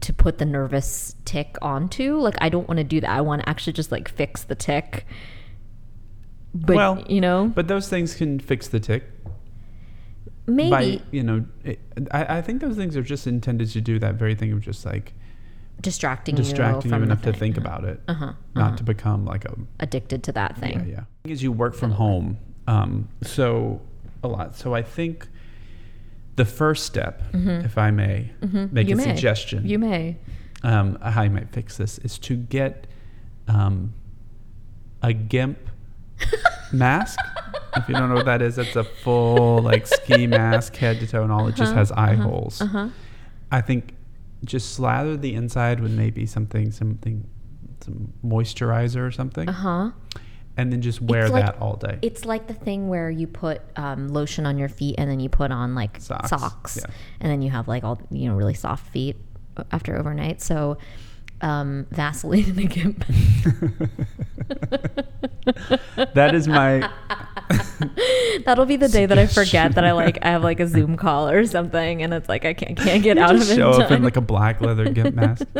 to 0.00 0.12
put 0.12 0.38
the 0.38 0.44
nervous 0.44 1.14
tic 1.24 1.56
onto 1.62 2.16
like 2.16 2.34
i 2.40 2.48
don't 2.48 2.68
want 2.68 2.78
to 2.78 2.84
do 2.84 3.00
that 3.00 3.10
i 3.10 3.20
want 3.20 3.42
to 3.42 3.48
actually 3.48 3.72
just 3.72 3.92
like 3.92 4.08
fix 4.08 4.44
the 4.44 4.54
tic 4.54 5.06
but 6.52 6.74
Well, 6.76 7.04
you 7.08 7.20
know 7.20 7.52
But 7.54 7.68
those 7.68 7.88
things 7.88 8.14
can 8.14 8.40
fix 8.40 8.68
the 8.68 8.80
tic 8.80 9.04
maybe 10.46 10.70
by 10.70 11.00
you 11.10 11.22
know. 11.22 11.44
It, 11.64 11.78
I, 12.10 12.38
I 12.38 12.42
think 12.42 12.60
those 12.60 12.76
things 12.76 12.96
are 12.96 13.02
just 13.02 13.26
intended 13.26 13.70
to 13.70 13.80
do 13.80 13.98
that 14.00 14.16
very 14.16 14.34
thing 14.34 14.52
of 14.52 14.60
just 14.60 14.84
like 14.84 15.14
distracting, 15.80 16.34
distracting 16.34 16.90
you, 16.90 16.96
you 16.96 17.02
enough 17.04 17.22
to 17.22 17.32
think 17.32 17.56
about 17.56 17.84
it, 17.84 18.00
uh-huh, 18.08 18.32
not 18.54 18.66
uh-huh. 18.66 18.76
to 18.76 18.82
become 18.84 19.24
like 19.24 19.44
a 19.44 19.54
addicted 19.78 20.22
to 20.24 20.32
that 20.32 20.56
thing 20.58 20.88
Yeah, 20.88 21.04
yeah. 21.24 21.30
Is, 21.32 21.42
you 21.42 21.52
work 21.52 21.74
from 21.74 21.92
home, 21.92 22.38
um, 22.66 23.08
so 23.22 23.80
a 24.22 24.28
lot. 24.28 24.56
So 24.56 24.74
I 24.74 24.82
think 24.82 25.28
the 26.40 26.44
first 26.60 26.82
step, 26.86 27.14
Mhm. 27.32 27.64
if 27.68 27.76
I 27.76 27.90
may 27.90 28.30
Mhm. 28.40 28.72
make 28.72 28.88
You 28.88 28.94
a 28.94 28.96
may. 28.96 29.04
suggestion, 29.04 29.66
You 29.66 29.78
may. 29.78 30.16
um, 30.62 30.96
how 31.02 31.22
you 31.22 31.30
might 31.38 31.50
fix 31.52 31.76
this 31.76 31.98
is 31.98 32.18
to 32.28 32.34
get 32.36 32.86
um, 33.48 33.92
a 35.02 35.12
GIMP 35.12 35.58
mask. 36.72 37.18
if 37.76 37.88
you 37.88 37.94
don't 37.94 38.08
know 38.08 38.14
what 38.14 38.26
that 38.26 38.42
is, 38.42 38.58
it's 38.58 38.76
a 38.76 38.84
full 38.84 39.58
like 39.70 39.86
ski 39.86 40.26
mask, 40.38 40.76
head 40.76 41.00
to 41.00 41.06
toe, 41.06 41.22
and 41.24 41.32
all. 41.32 41.46
It 41.48 41.56
just 41.56 41.72
Uh-huh, 41.72 41.78
has 41.80 41.92
eye 41.92 42.14
uh-huh, 42.14 42.22
holes. 42.22 42.60
Uh-huh. 42.62 42.88
I 43.50 43.60
think 43.60 43.94
just 44.44 44.72
slather 44.74 45.16
the 45.16 45.34
inside 45.34 45.80
with 45.80 45.92
maybe 45.92 46.24
something, 46.26 46.70
something, 46.70 47.26
some 47.80 48.12
moisturizer 48.24 49.02
or 49.06 49.10
something, 49.10 49.48
Uh-huh. 49.48 49.90
And 50.60 50.72
then 50.72 50.80
just 50.82 51.00
wear 51.00 51.28
like- 51.28 51.44
that 51.44 51.60
all 51.60 51.74
day. 51.76 51.98
It's 52.02 52.24
like 52.24 52.46
the 52.46 52.54
thing 52.54 52.88
where 52.88 53.10
you 53.10 53.26
put 53.26 53.62
um, 53.76 54.08
lotion 54.08 54.46
on 54.46 54.58
your 54.58 54.68
feet 54.68 54.94
and 54.98 55.10
then 55.10 55.20
you 55.20 55.28
put 55.28 55.50
on 55.50 55.74
like 55.74 56.00
Socks, 56.00 56.30
socks, 56.30 56.78
yeah. 56.80 56.90
and 57.20 57.30
then 57.30 57.42
you 57.42 57.50
have 57.50 57.66
like 57.68 57.82
all 57.84 58.00
you 58.10 58.28
know 58.28 58.34
really 58.36 58.54
soft 58.54 58.86
feet 58.92 59.16
after 59.72 59.96
overnight. 59.98 60.40
So 60.40 60.78
um, 61.42 61.86
Vaseline 61.90 62.50
and 62.50 62.58
a 62.58 62.64
gimp. 62.64 63.04
that 66.14 66.34
is 66.34 66.46
my 66.48 66.88
That'll 68.44 68.66
be 68.66 68.76
the 68.76 68.88
day 68.88 69.06
that 69.06 69.18
I 69.18 69.26
forget 69.26 69.74
that 69.74 69.84
I 69.84 69.92
like 69.92 70.18
I 70.22 70.28
have 70.30 70.42
like 70.44 70.60
a 70.60 70.66
Zoom 70.68 70.96
call 71.04 71.28
or 71.28 71.44
something, 71.46 72.02
and 72.02 72.12
it's 72.14 72.28
like 72.28 72.44
I 72.44 72.54
can't 72.54 72.76
can't 72.76 73.02
get 73.02 73.16
You 73.16 73.22
out 73.22 73.34
of 73.34 73.42
it. 73.50 73.56
show 73.56 73.70
up 73.70 73.90
in 73.90 74.02
like 74.02 74.16
a 74.16 74.20
black 74.20 74.60
leather 74.60 74.90
gimp 74.90 75.14
mask. 75.14 75.46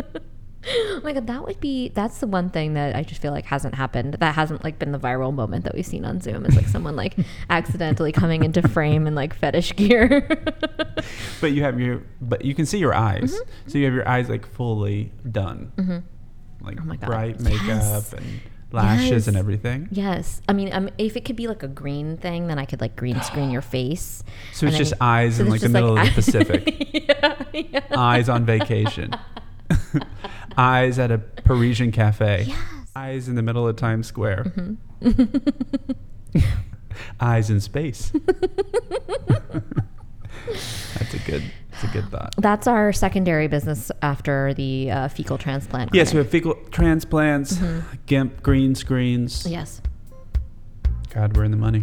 Oh 0.66 1.00
my 1.02 1.12
god, 1.14 1.26
that 1.28 1.42
would 1.46 1.58
be 1.58 1.88
that's 1.88 2.18
the 2.18 2.26
one 2.26 2.50
thing 2.50 2.74
that 2.74 2.94
I 2.94 3.02
just 3.02 3.22
feel 3.22 3.32
like 3.32 3.46
hasn't 3.46 3.74
happened. 3.74 4.14
That 4.20 4.34
hasn't 4.34 4.62
like 4.62 4.78
been 4.78 4.92
the 4.92 4.98
viral 4.98 5.32
moment 5.32 5.64
that 5.64 5.74
we've 5.74 5.86
seen 5.86 6.04
on 6.04 6.20
Zoom. 6.20 6.44
Is 6.44 6.54
like 6.54 6.68
someone 6.68 6.96
like 6.96 7.16
accidentally 7.50 8.12
coming 8.12 8.44
into 8.44 8.66
frame 8.68 9.06
in 9.06 9.14
like 9.14 9.34
fetish 9.34 9.74
gear. 9.76 10.28
But 11.40 11.52
you 11.52 11.62
have 11.62 11.80
your, 11.80 12.02
but 12.20 12.44
you 12.44 12.54
can 12.54 12.66
see 12.66 12.76
your 12.76 12.92
eyes. 12.94 13.32
Mm-hmm. 13.32 13.68
So 13.70 13.78
you 13.78 13.86
have 13.86 13.94
your 13.94 14.06
eyes 14.06 14.28
like 14.28 14.46
fully 14.46 15.10
done, 15.30 15.72
Mhm. 15.76 16.02
like 16.60 16.78
Oh 16.78 16.84
my 16.84 16.96
God. 16.96 17.06
bright 17.06 17.40
makeup 17.40 17.66
Yes. 17.66 18.12
and 18.12 18.40
lashes 18.70 19.10
Yes. 19.10 19.28
and 19.28 19.36
everything. 19.38 19.88
Yes, 19.90 20.42
I 20.46 20.52
mean, 20.52 20.70
um, 20.74 20.90
if 20.98 21.16
it 21.16 21.24
could 21.24 21.36
be 21.36 21.48
like 21.48 21.62
a 21.62 21.68
green 21.68 22.18
thing, 22.18 22.48
then 22.48 22.58
I 22.58 22.66
could 22.66 22.82
like 22.82 22.96
green 22.96 23.18
screen 23.22 23.50
your 23.50 23.62
face. 23.76 24.22
So 24.52 24.66
it's 24.66 24.76
just 24.76 24.92
you- 24.92 24.98
eyes 25.00 25.36
so 25.36 25.44
in 25.44 25.48
like 25.50 25.62
the 25.62 25.70
middle 25.70 25.96
of 25.96 26.04
the 26.04 26.12
Pacific. 26.14 26.90
yeah, 27.08 27.44
yeah. 27.54 27.80
eyes 27.96 28.28
on 28.28 28.44
vacation. 28.44 29.14
Eyes 30.56 30.98
at 30.98 31.10
a 31.10 31.18
Parisian 31.18 31.92
cafe. 31.92 32.44
Yes. 32.48 32.58
Eyes 32.96 33.28
in 33.28 33.34
the 33.36 33.42
middle 33.42 33.66
of 33.68 33.76
Times 33.76 34.06
Square. 34.06 34.52
Mhm. 34.56 34.76
Eyes 37.20 37.48
in 37.50 37.60
space. 37.60 38.12
that's 40.98 41.14
a 41.14 41.18
good. 41.24 41.42
That's 41.70 41.84
a 41.84 41.86
good 41.92 42.10
thought. 42.10 42.34
That's 42.36 42.66
our 42.66 42.92
secondary 42.92 43.48
business 43.48 43.90
after 44.02 44.52
the 44.54 44.90
uh, 44.90 45.08
fecal 45.08 45.38
transplant. 45.38 45.90
Yes, 45.94 46.12
we 46.12 46.18
have 46.18 46.28
fecal 46.28 46.54
transplants, 46.70 47.54
Mhm. 47.56 47.82
GIMP, 48.06 48.42
green 48.42 48.74
screens. 48.74 49.46
Yes. 49.48 49.80
God, 51.14 51.36
we're 51.36 51.44
in 51.44 51.50
the 51.52 51.56
money. 51.56 51.82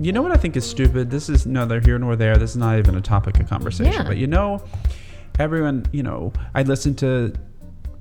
You 0.00 0.12
know 0.12 0.22
what 0.22 0.32
I 0.32 0.36
think 0.36 0.56
is 0.56 0.68
stupid? 0.68 1.10
This 1.10 1.28
is 1.28 1.46
neither 1.46 1.78
here 1.78 1.98
nor 1.98 2.16
there. 2.16 2.36
This 2.36 2.52
is 2.52 2.56
not 2.56 2.78
even 2.78 2.96
a 2.96 3.02
topic 3.02 3.38
of 3.38 3.48
conversation. 3.48 3.92
Yeah. 3.92 4.04
But 4.04 4.16
you 4.16 4.26
know, 4.26 4.64
everyone, 5.38 5.84
you 5.92 6.02
know, 6.02 6.32
I 6.54 6.62
listen 6.62 6.94
to 6.96 7.34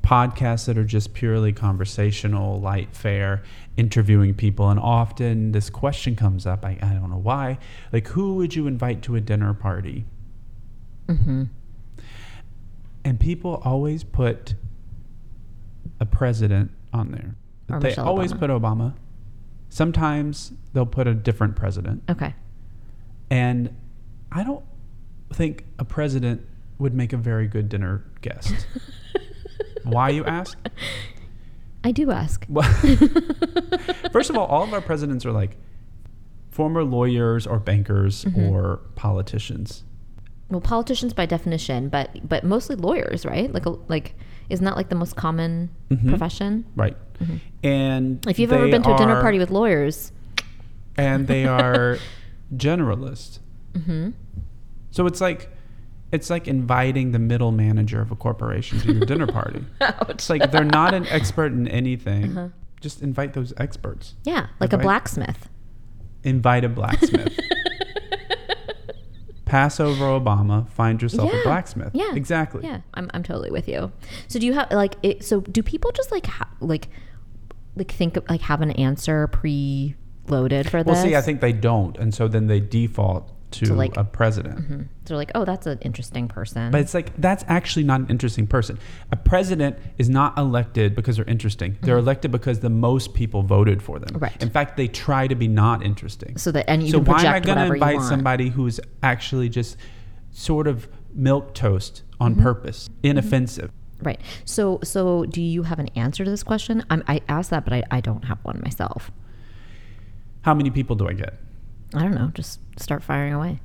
podcasts 0.02 0.66
that 0.66 0.78
are 0.78 0.86
just 0.86 1.14
purely 1.14 1.52
conversational, 1.52 2.62
light, 2.62 2.96
fare, 2.96 3.44
interviewing 3.76 4.34
people. 4.34 4.70
And 4.70 4.80
often 4.80 5.52
this 5.52 5.70
question 5.70 6.16
comes 6.16 6.46
up. 6.46 6.64
I, 6.64 6.80
I 6.82 6.94
don't 6.94 7.10
know 7.10 7.18
why. 7.18 7.60
Like, 7.92 8.08
who 8.08 8.36
would 8.36 8.56
you 8.56 8.66
invite 8.66 9.02
to 9.04 9.18
a 9.18 9.22
dinner 9.22 9.54
party? 9.54 10.06
Mm-hmm. 11.08 11.44
And 13.04 13.20
people 13.20 13.62
always 13.66 14.04
put 14.04 14.56
a 16.00 16.06
president 16.06 16.72
on 16.94 17.12
there. 17.12 17.36
Or 17.70 17.80
they 17.80 17.90
Michelle 17.90 18.08
always 18.08 18.32
Obama. 18.32 18.40
put 18.40 18.50
Obama. 18.50 18.94
Sometimes 19.70 20.52
they'll 20.74 20.86
put 20.86 21.08
a 21.08 21.14
different 21.14 21.56
president. 21.56 22.04
Okay. 22.10 22.34
And 23.30 23.76
I 24.32 24.44
don't 24.44 24.64
think 25.34 25.66
a 25.78 25.86
president 25.86 26.46
would 26.80 26.94
make 26.94 27.14
a 27.14 27.18
very 27.18 27.48
good 27.48 27.70
dinner 27.70 28.04
guest. 28.22 28.54
Why, 29.84 30.10
you 30.10 30.26
ask? 30.26 30.58
I 31.84 31.92
do 31.92 32.12
ask. 32.12 32.46
Well, 32.50 32.70
first 34.12 34.30
of 34.30 34.38
all, 34.38 34.46
all 34.48 34.64
of 34.64 34.74
our 34.74 34.82
presidents 34.82 35.26
are 35.26 35.32
like 35.32 35.58
former 36.50 36.84
lawyers 36.84 37.46
or 37.48 37.60
bankers 37.60 38.26
Mm-hmm. 38.26 38.50
or 38.50 38.78
politicians. 38.96 39.84
Well, 40.50 40.62
politicians 40.62 41.14
by 41.14 41.26
definition, 41.28 41.90
but 41.90 42.28
but 42.28 42.44
mostly 42.44 42.76
lawyers, 42.76 43.26
right? 43.26 43.54
Like 43.54 43.66
like 43.88 44.16
isn't 44.50 44.66
that 44.66 44.76
like 44.76 44.90
the 44.90 44.96
most 44.96 45.16
common 45.16 45.70
Mhm. 45.90 46.10
profession? 46.10 46.66
Right. 46.76 46.98
And 47.64 48.22
Mm-hmm. 48.22 48.30
If 48.30 48.40
you've 48.40 48.54
ever 48.54 48.68
been 48.70 48.82
to 48.84 48.94
a 48.94 48.98
dinner 48.98 49.16
are- 49.18 49.22
party 49.22 49.40
with 49.40 49.52
lawyers, 49.52 50.12
and 50.98 51.28
they 51.28 51.46
are 51.60 51.98
generalists. 52.56 53.40
hmm 53.86 54.10
So 54.92 55.06
it's 55.06 55.22
like 55.22 55.50
it's 56.12 56.30
like 56.32 56.48
inviting 56.48 57.12
the 57.12 57.20
middle 57.20 57.52
manager 57.52 58.02
of 58.02 58.10
a 58.12 58.16
corporation 58.16 58.80
to 58.80 58.94
your 58.94 59.06
dinner 59.06 59.28
party. 59.28 59.64
It's 60.10 60.30
like 60.30 60.52
they're 60.52 60.64
not 60.66 60.94
an 60.94 61.06
expert 61.08 61.52
in 61.52 61.68
anything. 61.68 62.36
Uh-huh. 62.38 62.48
Just 62.82 63.02
invite 63.04 63.34
those 63.34 63.54
experts. 63.58 64.16
yeah, 64.24 64.48
like 64.60 64.72
a 64.74 64.78
blacksmith. 64.78 65.50
Invite 66.24 66.64
a 66.64 66.70
blacksmith. 66.70 67.38
Pass 69.50 69.80
over 69.80 70.06
Obama. 70.06 70.70
Find 70.70 71.02
yourself 71.02 71.32
Yeah. 71.34 71.40
a 71.40 71.44
blacksmith. 71.44 71.90
Yeah. 71.94 72.14
Exactly. 72.16 72.64
Yeah, 72.64 72.82
I'm 72.94 73.10
I'm 73.14 73.24
totally 73.24 73.52
with 73.52 73.68
you. 73.68 73.92
So 74.28 74.40
do 74.40 74.46
you 74.46 74.54
have 74.54 74.72
like 74.72 74.96
it, 75.04 75.24
so 75.26 75.42
do 75.42 75.62
people 75.64 75.92
just 75.92 76.12
like 76.12 76.28
ha- 76.28 76.50
like 76.62 76.88
like 77.76 77.92
think 77.92 78.16
of, 78.18 78.24
like 78.30 78.42
have 78.42 78.62
an 78.62 78.72
answer 78.72 79.28
pre-loaded 79.28 80.70
for 80.70 80.84
this? 80.84 80.94
Well, 80.94 81.04
see, 81.04 81.16
I 81.16 81.22
think 81.22 81.42
they 81.42 81.54
don't, 81.54 81.98
and 81.98 82.14
so 82.14 82.28
then 82.28 82.48
they 82.48 82.60
default 82.60 83.32
to, 83.52 83.74
like- 83.74 83.98
a 83.98 84.04
president. 84.04 84.60
Mhm. 84.60 84.88
So 85.06 85.16
like, 85.16 85.32
oh, 85.34 85.44
that's 85.44 85.66
an 85.66 85.80
interesting 85.82 86.28
person. 86.28 86.72
But 86.72 86.82
it's 86.82 86.94
like 86.94 87.16
that's 87.20 87.44
actually 87.48 87.84
not 87.84 88.00
an 88.02 88.08
interesting 88.10 88.46
person. 88.46 88.78
A 89.12 89.16
president 89.16 89.78
is 89.98 90.08
not 90.10 90.38
elected 90.38 90.96
because 90.96 91.16
they're 91.16 91.26
interesting. 91.26 91.78
They're 91.82 91.98
elected 91.98 92.32
because 92.32 92.60
the 92.60 92.70
most 92.70 93.14
people 93.16 93.42
voted 93.42 93.82
for 93.82 93.98
them. 94.00 94.10
Mm-hmm. 94.10 94.20
Right. 94.24 94.44
In 94.44 94.50
fact, 94.52 94.78
they 94.78 94.88
try 94.88 95.28
to 95.28 95.36
be 95.36 95.48
not 95.48 95.84
interesting. 95.84 96.38
so 96.38 96.52
that 96.52 96.70
and 96.70 96.84
you 96.84 96.92
so 96.92 97.00
why 97.00 97.22
am 97.24 97.34
I 97.34 97.40
going 97.40 97.58
to 97.58 97.74
invite 97.74 98.02
somebody 98.04 98.50
who's 98.50 98.80
actually 99.02 99.50
just 99.50 99.78
sort 100.32 100.68
of 100.68 100.88
milk 101.14 101.54
toast 101.56 102.04
on 102.20 102.34
Mm-hmm. 102.34 102.44
purpose, 102.44 102.90
inoffensive? 103.02 103.72
Right. 104.04 104.22
So 104.46 104.80
so 104.84 105.26
do 105.26 105.42
you 105.42 105.64
have 105.64 105.80
an 105.80 105.88
answer 105.96 106.24
to 106.24 106.30
this 106.30 106.44
question? 106.44 106.86
I'm, 106.90 107.04
I 107.08 107.22
asked 107.28 107.50
that, 107.50 107.64
but 107.66 107.74
I, 107.74 107.84
I 107.90 108.00
don't 108.00 108.26
have 108.26 108.38
one 108.44 108.62
myself. 108.64 109.12
How 110.44 110.54
many 110.54 110.70
people 110.70 110.96
do 110.96 111.08
I 111.08 111.14
get? 111.14 111.34
I 111.94 112.02
don't 112.04 112.14
know. 112.16 112.32
Just 112.34 112.60
start 112.78 113.04
firing 113.04 113.34
away. 113.34 113.60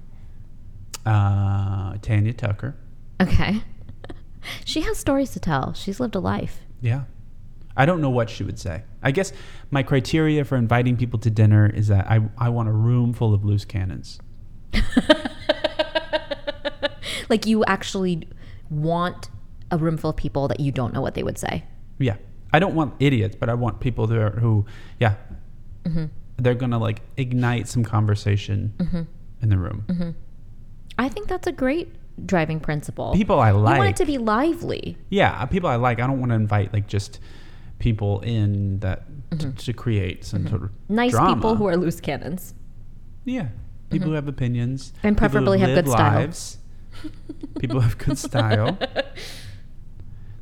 Uh, 1.05 1.97
Tanya 2.01 2.33
Tucker. 2.33 2.77
Okay. 3.21 3.63
she 4.65 4.81
has 4.83 4.99
stories 4.99 5.31
to 5.33 5.41
tell. 5.41 5.75
She's 5.75 6.01
lived 6.01 6.15
a 6.15 6.21
life. 6.21 6.61
Yeah. 6.81 7.05
I 7.77 7.87
don't 7.87 8.01
know 8.01 8.11
what 8.11 8.31
she 8.31 8.45
would 8.45 8.59
say. 8.59 8.85
I 9.03 9.11
guess 9.11 9.33
my 9.71 9.83
criteria 9.83 10.45
for 10.45 10.57
inviting 10.57 10.97
people 10.97 11.19
to 11.21 11.31
dinner 11.31 11.67
is 11.67 11.89
that 11.89 12.11
I, 12.11 12.21
I 12.39 12.49
want 12.49 12.69
a 12.69 12.73
room 12.73 13.13
full 13.13 13.35
of 13.35 13.45
loose 13.45 13.65
cannons. 13.65 14.21
like 17.29 17.47
you 17.47 17.65
actually 17.65 18.29
want 18.71 19.29
a 19.71 19.77
room 19.77 19.97
full 19.97 20.11
of 20.11 20.17
people 20.17 20.49
that 20.49 20.61
you 20.61 20.71
don't 20.73 20.95
know 20.95 21.01
what 21.01 21.15
they 21.15 21.23
would 21.23 21.39
say. 21.39 21.65
Yeah. 21.99 22.17
I 22.53 22.61
don't 22.61 22.75
want 22.77 22.95
idiots, 23.01 23.35
but 23.35 23.49
I 23.49 23.55
want 23.55 23.81
people 23.81 24.07
there 24.07 24.31
who, 24.31 24.65
yeah, 25.01 25.17
Mm-hmm. 25.85 26.07
They're 26.45 26.55
going 26.55 26.71
to 26.71 26.79
like 26.79 27.01
ignite 27.17 27.67
some 27.69 27.83
conversation 27.85 29.07
in 29.43 29.49
the 29.49 29.59
room. 29.59 29.85
Mm-hmm. 29.89 30.11
I 30.99 31.09
think 31.09 31.27
that's 31.29 31.47
a 31.49 31.53
great 31.53 31.93
driving 32.25 32.61
principle. 32.61 33.13
People 33.15 33.41
I 33.41 33.51
like. 33.51 33.75
you 33.75 33.79
want 33.81 33.91
it 33.91 33.97
to 33.97 34.07
be 34.07 34.19
lively. 34.19 34.97
Yeah, 35.11 35.45
people 35.47 35.69
I 35.69 35.77
like. 35.77 35.99
I 36.01 36.07
don't 36.07 36.21
want 36.21 36.31
to 36.31 36.37
invite 36.37 36.73
like 36.73 36.87
just 36.87 37.19
people 37.81 38.21
in 38.21 38.79
that 38.81 39.03
t- 39.37 39.51
to 39.51 39.73
create 39.73 40.25
some 40.25 40.47
sort 40.49 40.63
of 40.63 40.69
Mm-hmm. 40.71 40.95
Nice 40.95 41.11
drama. 41.13 41.35
people 41.35 41.57
who 41.57 41.67
are 41.67 41.77
loose 41.77 42.01
cannons. 42.01 42.55
yeah, 43.25 43.49
people 43.91 44.09
who 44.09 44.15
have 44.15 44.29
opinions 44.29 44.93
And 45.03 45.17
preferably 45.19 45.59
have 45.59 45.71
live 45.71 45.85
good 45.85 45.91
style. 45.91 46.31
people 47.59 47.81
have 47.81 47.99
good 47.99 48.19
style. 48.19 48.79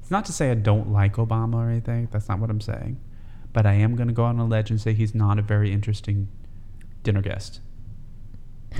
It's 0.00 0.10
not 0.10 0.24
to 0.26 0.32
say 0.32 0.50
I 0.50 0.54
don't 0.54 0.92
like 0.92 1.14
Obama 1.14 1.54
or 1.54 1.70
anything. 1.70 2.08
That's 2.10 2.28
not 2.28 2.38
what 2.38 2.50
I'm 2.50 2.60
saying. 2.60 3.00
But 3.52 3.66
I 3.66 3.74
am 3.74 3.96
going 3.96 4.08
to 4.08 4.14
go 4.14 4.24
on 4.24 4.38
a 4.38 4.46
ledge 4.46 4.70
and 4.70 4.80
say 4.80 4.92
he's 4.94 5.14
not 5.14 5.38
a 5.38 5.42
very 5.42 5.72
interesting 5.72 6.28
dinner 7.02 7.20
guest. 7.20 7.60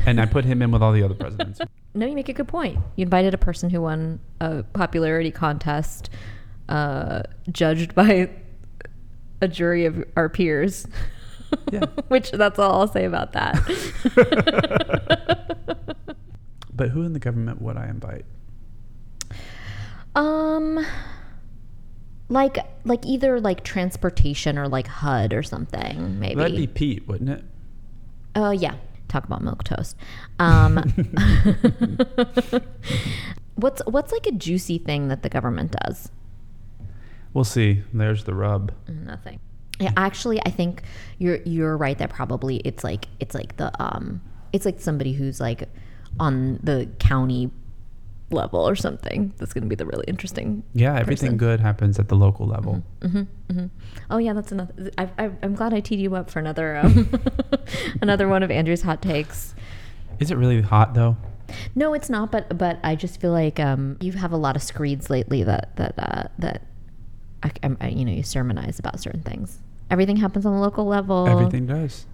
And 0.07 0.21
I 0.21 0.27
put 0.27 0.45
him 0.47 0.63
in 0.63 0.71
with 0.71 0.83
all 0.83 0.93
the 0.93 1.03
other 1.03 1.15
presidents. 1.15 1.61
No, 1.95 2.07
you 2.07 2.15
make 2.15 2.31
a 2.31 2.33
good 2.33 2.49
point. 2.49 2.79
You 2.97 3.03
invited 3.03 3.35
a 3.35 3.39
person 3.39 3.69
who 3.69 3.83
won 3.83 4.19
a 4.41 4.63
popularity 4.63 5.31
contest, 5.31 6.09
uh, 6.71 7.25
judged 7.51 7.95
by 7.97 8.31
a 9.43 9.49
jury 9.49 9.85
of 9.85 10.03
our 10.17 10.31
peers. 10.31 10.87
Yeah. 11.71 11.85
Which 12.09 12.31
that's 12.31 12.59
all 12.59 12.81
I'll 12.81 12.89
say 12.89 13.05
about 13.05 13.35
that. 13.35 13.57
But 16.75 16.89
who 16.89 17.03
in 17.03 17.13
the 17.13 17.19
government 17.19 17.61
would 17.61 17.77
I 17.77 17.89
invite? 17.89 18.25
um, 20.15 20.85
like 22.33 22.59
like 22.85 23.05
either 23.05 23.41
like 23.41 23.63
transportation 23.63 24.59
or 24.59 24.69
like 24.69 24.87
HUD 24.87 25.33
or 25.35 25.43
something 25.43 26.19
maybe. 26.19 26.37
That'd 26.37 26.57
be 26.57 26.67
Pete, 26.67 27.07
wouldn't 27.07 27.31
it? 27.31 27.45
Oh 28.35 28.51
yeah, 28.51 28.75
talk 29.09 29.25
about 29.25 29.43
milk 29.43 29.65
toast. 29.65 29.97
Um, 30.39 30.77
what's 33.55 33.83
what's 33.87 34.13
like 34.13 34.27
a 34.27 34.33
juicy 34.33 34.79
thing 34.79 35.09
that 35.09 35.23
the 35.23 35.29
government 35.29 35.77
does? 35.85 36.11
We'll 37.35 37.45
see. 37.45 37.83
There's 37.93 38.25
the 38.25 38.35
rub. 38.35 38.73
Nothing. 38.89 39.39
Yeah, 39.79 39.93
actually, 39.97 40.41
I 40.41 40.51
think 40.51 40.83
you're 41.19 41.41
you're 41.45 41.77
right 41.77 41.99
that 41.99 42.11
probably 42.11 42.57
it's 42.59 42.83
like 42.83 43.09
it's 43.21 43.35
like 43.35 43.57
the 43.59 43.71
um 43.83 44.23
it's 44.53 44.65
like 44.65 44.81
somebody 44.81 45.13
who's 45.13 45.41
like 45.41 45.69
on 46.19 46.61
the 46.63 46.89
county 46.99 47.51
level 48.33 48.67
or 48.67 48.75
something. 48.75 49.33
That's 49.39 49.53
going 49.53 49.63
to 49.65 49.69
be 49.69 49.75
the 49.77 49.87
really 49.87 50.05
interesting. 50.09 50.63
Yeah, 50.75 50.99
everything 50.99 51.29
person. 51.31 51.37
good 51.39 51.61
happens 51.61 51.99
at 51.99 52.09
the 52.09 52.15
local 52.17 52.47
level. 52.47 52.83
hmm 53.03 53.23
hmm 53.51 53.67
Oh 54.11 54.19
yeah, 54.19 54.33
that's 54.33 54.53
another. 54.53 54.91
I, 54.99 55.09
I, 55.19 55.31
I'm 55.43 55.55
glad 55.55 55.73
I 55.75 55.81
teed 55.81 56.01
you 56.01 56.15
up 56.15 56.31
for 56.31 56.39
another 56.39 56.77
um, 56.77 57.09
another 58.03 58.29
one 58.29 58.43
of 58.43 58.51
Andrew's 58.51 58.83
hot 58.83 59.03
takes. 59.03 59.55
Is 60.19 60.31
it 60.31 60.37
really 60.37 60.61
hot 60.61 60.95
though? 60.95 61.17
No, 61.75 61.93
it's 61.95 62.09
not. 62.11 62.31
But 62.33 62.57
but 62.59 62.79
I 62.83 62.95
just 62.95 63.21
feel 63.21 63.33
like 63.33 63.59
um, 63.61 63.97
you 64.01 64.13
have 64.13 64.33
a 64.33 64.37
lot 64.37 64.57
of 64.57 64.63
screeds 64.63 65.11
lately 65.11 65.43
that 65.45 65.77
that 65.77 65.95
uh, 65.99 66.29
that 66.39 66.67
I, 67.43 67.51
I'm- 67.63 67.77
you 67.97 68.05
know 68.05 68.13
you 68.13 68.23
sermonize 68.23 68.79
about 68.79 69.01
certain 69.01 69.23
things. 69.23 69.59
Everything 69.91 70.17
happens 70.17 70.47
on 70.47 70.55
the 70.55 70.61
local 70.61 70.87
level. 70.87 71.29
Everything 71.29 71.67
does. 71.67 72.07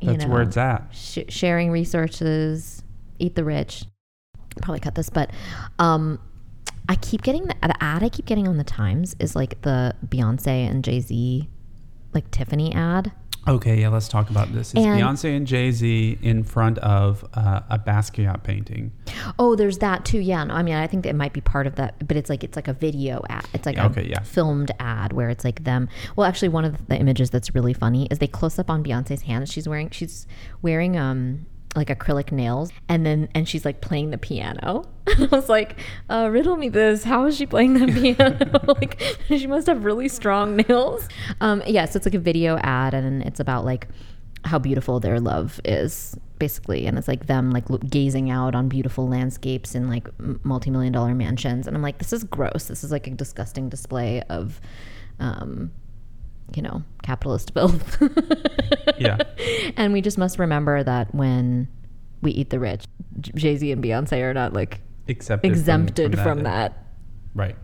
you 0.00 0.12
That's 0.12 0.24
where 0.24 0.40
it's 0.42 0.56
at. 0.56 0.88
sh- 0.92 1.18
sharing 1.28 1.70
resources, 1.70 2.82
eat 3.18 3.34
the 3.34 3.44
rich. 3.44 3.84
Probably 4.62 4.80
cut 4.80 4.94
this, 4.94 5.08
but 5.10 5.30
um, 5.78 6.18
I 6.88 6.96
keep 6.96 7.22
getting 7.22 7.44
the, 7.44 7.54
the 7.62 7.74
ad 7.82 8.02
I 8.02 8.08
keep 8.08 8.26
getting 8.26 8.48
on 8.48 8.56
the 8.56 8.64
Times 8.64 9.14
is 9.18 9.36
like 9.36 9.62
the 9.62 9.94
Beyonce 10.06 10.68
and 10.68 10.82
Jay 10.84 11.00
Z, 11.00 11.48
like 12.12 12.30
Tiffany 12.30 12.74
ad. 12.74 13.12
Okay, 13.48 13.80
yeah, 13.80 13.88
let's 13.88 14.06
talk 14.06 14.28
about 14.28 14.52
this. 14.52 14.74
It's 14.74 14.84
And- 14.84 15.00
Beyonce 15.00 15.34
and 15.34 15.46
Jay 15.46 15.70
Z 15.70 16.18
in 16.20 16.44
front 16.44 16.76
of 16.78 17.24
uh, 17.32 17.60
a 17.70 17.78
Basquiat 17.78 18.42
painting. 18.42 18.92
Oh, 19.38 19.56
there's 19.56 19.78
that 19.78 20.04
too. 20.04 20.18
Yeah, 20.18 20.44
no, 20.44 20.52
I 20.52 20.62
mean, 20.62 20.74
I 20.74 20.86
think 20.86 21.06
it 21.06 21.14
might 21.14 21.32
be 21.32 21.40
part 21.40 21.66
of 21.66 21.76
that, 21.76 22.06
but 22.06 22.18
it's 22.18 22.28
like 22.28 22.44
it's 22.44 22.54
like 22.56 22.68
a 22.68 22.74
video 22.74 23.22
ad. 23.30 23.46
It's 23.54 23.64
like 23.64 23.76
Yeah, 23.76 23.86
a 23.86 23.90
okay, 23.90 24.06
yeah. 24.08 24.20
filmed 24.20 24.72
ad 24.78 25.14
where 25.14 25.30
it's 25.30 25.42
like 25.44 25.64
them. 25.64 25.88
Well, 26.16 26.26
actually, 26.26 26.50
one 26.50 26.66
of 26.66 26.86
the 26.88 26.96
images 26.98 27.30
that's 27.30 27.54
really 27.54 27.72
funny 27.72 28.08
is 28.10 28.18
they 28.18 28.26
close 28.26 28.58
up 28.58 28.68
on 28.68 28.84
Beyonce's 28.84 29.22
hand. 29.22 29.48
She's 29.48 29.66
wearing 29.66 29.88
she's 29.88 30.26
wearing 30.60 30.98
um 30.98 31.46
like 31.76 31.88
acrylic 31.88 32.32
nails, 32.32 32.70
and 32.88 33.06
then 33.06 33.28
and 33.34 33.48
she's 33.48 33.64
like 33.64 33.80
playing 33.80 34.10
the 34.10 34.18
piano. 34.18 34.84
I 35.06 35.28
was 35.30 35.48
like, 35.48 35.78
uh, 36.08 36.28
riddle 36.30 36.56
me 36.56 36.68
this. 36.68 37.04
How 37.04 37.26
is 37.26 37.36
she 37.36 37.46
playing 37.46 37.74
the 37.74 37.86
piano? 37.92 38.60
like 38.80 39.00
she 39.28 39.46
must 39.46 39.66
have 39.66 39.84
really 39.84 40.08
strong 40.08 40.56
nails. 40.56 41.08
Um, 41.40 41.62
yeah, 41.66 41.84
so 41.84 41.96
it's 41.96 42.06
like 42.06 42.14
a 42.14 42.18
video 42.20 42.56
ad, 42.58 42.94
and 42.94 43.22
it's 43.22 43.40
about 43.40 43.64
like 43.64 43.88
how 44.44 44.58
beautiful 44.58 45.00
their 45.00 45.20
love 45.20 45.60
is 45.64 46.16
basically 46.38 46.86
and 46.86 46.96
it's 46.96 47.06
like 47.06 47.26
them 47.26 47.50
like 47.50 47.66
gazing 47.90 48.30
out 48.30 48.54
on 48.54 48.68
beautiful 48.68 49.06
landscapes 49.06 49.74
in 49.74 49.88
like 49.88 50.08
multi-million 50.44 50.92
dollar 50.92 51.14
mansions 51.14 51.66
and 51.66 51.76
i'm 51.76 51.82
like 51.82 51.98
this 51.98 52.12
is 52.12 52.24
gross 52.24 52.64
this 52.64 52.82
is 52.82 52.90
like 52.90 53.06
a 53.06 53.10
disgusting 53.10 53.68
display 53.68 54.22
of 54.30 54.58
um 55.18 55.70
you 56.56 56.62
know 56.62 56.82
capitalist 57.02 57.52
filth 57.54 58.02
Yeah. 58.98 59.18
and 59.76 59.92
we 59.92 60.00
just 60.00 60.18
must 60.18 60.38
remember 60.38 60.82
that 60.82 61.14
when 61.14 61.68
we 62.22 62.32
eat 62.32 62.50
the 62.50 62.58
rich 62.60 62.84
jay-z 63.20 63.70
and 63.72 63.82
beyonce 63.82 64.20
are 64.22 64.34
not 64.34 64.52
like 64.52 64.80
Accepted 65.08 65.48
from- 65.48 65.50
exempted 65.58 66.14
from, 66.14 66.22
from 66.24 66.42
that, 66.44 66.84
Right. 67.34 67.56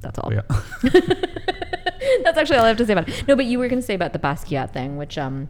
that's 0.00 0.18
all 0.18 0.32
Yeah. 0.32 0.42
That's 2.22 2.38
actually 2.38 2.56
all 2.58 2.64
I 2.64 2.68
have 2.68 2.76
to 2.78 2.86
say 2.86 2.92
about 2.92 3.08
it. 3.08 3.26
No, 3.28 3.36
but 3.36 3.44
you 3.46 3.58
were 3.58 3.68
going 3.68 3.80
to 3.80 3.84
say 3.86 3.94
about 3.94 4.12
the 4.12 4.18
Basquiat 4.18 4.72
thing, 4.72 4.96
which, 4.96 5.18
um, 5.18 5.48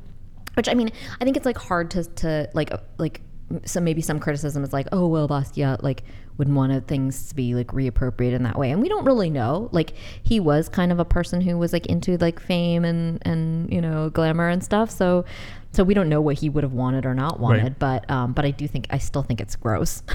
which 0.54 0.68
I 0.68 0.74
mean, 0.74 0.90
I 1.20 1.24
think 1.24 1.36
it's 1.36 1.46
like 1.46 1.56
hard 1.58 1.90
to, 1.92 2.04
to 2.04 2.48
like, 2.54 2.72
uh, 2.72 2.78
like, 2.98 3.20
some 3.64 3.84
maybe 3.84 4.00
some 4.02 4.18
criticism 4.20 4.62
is 4.64 4.72
like, 4.72 4.86
oh 4.92 5.06
well, 5.06 5.28
Basquiat 5.28 5.82
like 5.82 6.02
would 6.38 6.52
want 6.52 6.86
things 6.88 7.28
to 7.28 7.34
be 7.34 7.54
like 7.54 7.66
reappropriated 7.68 8.32
in 8.34 8.42
that 8.44 8.56
way, 8.58 8.70
and 8.70 8.80
we 8.80 8.88
don't 8.88 9.04
really 9.04 9.28
know. 9.28 9.68
Like, 9.72 9.92
he 10.22 10.40
was 10.40 10.68
kind 10.68 10.90
of 10.92 10.98
a 10.98 11.04
person 11.04 11.40
who 11.40 11.58
was 11.58 11.72
like 11.72 11.86
into 11.86 12.16
like 12.18 12.40
fame 12.40 12.84
and 12.84 13.20
and 13.26 13.70
you 13.72 13.80
know 13.80 14.08
glamour 14.10 14.48
and 14.48 14.62
stuff, 14.64 14.90
so. 14.90 15.24
So 15.72 15.84
we 15.84 15.92
don't 15.92 16.08
know 16.08 16.22
what 16.22 16.38
he 16.38 16.48
would 16.48 16.64
have 16.64 16.72
wanted 16.72 17.04
or 17.04 17.12
not 17.14 17.38
wanted, 17.40 17.62
Right. 17.62 17.78
but 17.78 18.10
um, 18.10 18.32
but 18.32 18.46
I 18.46 18.52
do 18.52 18.66
think 18.66 18.86
I 18.88 18.96
still 18.96 19.22
think 19.22 19.38
it's 19.40 19.54
gross. 19.54 20.02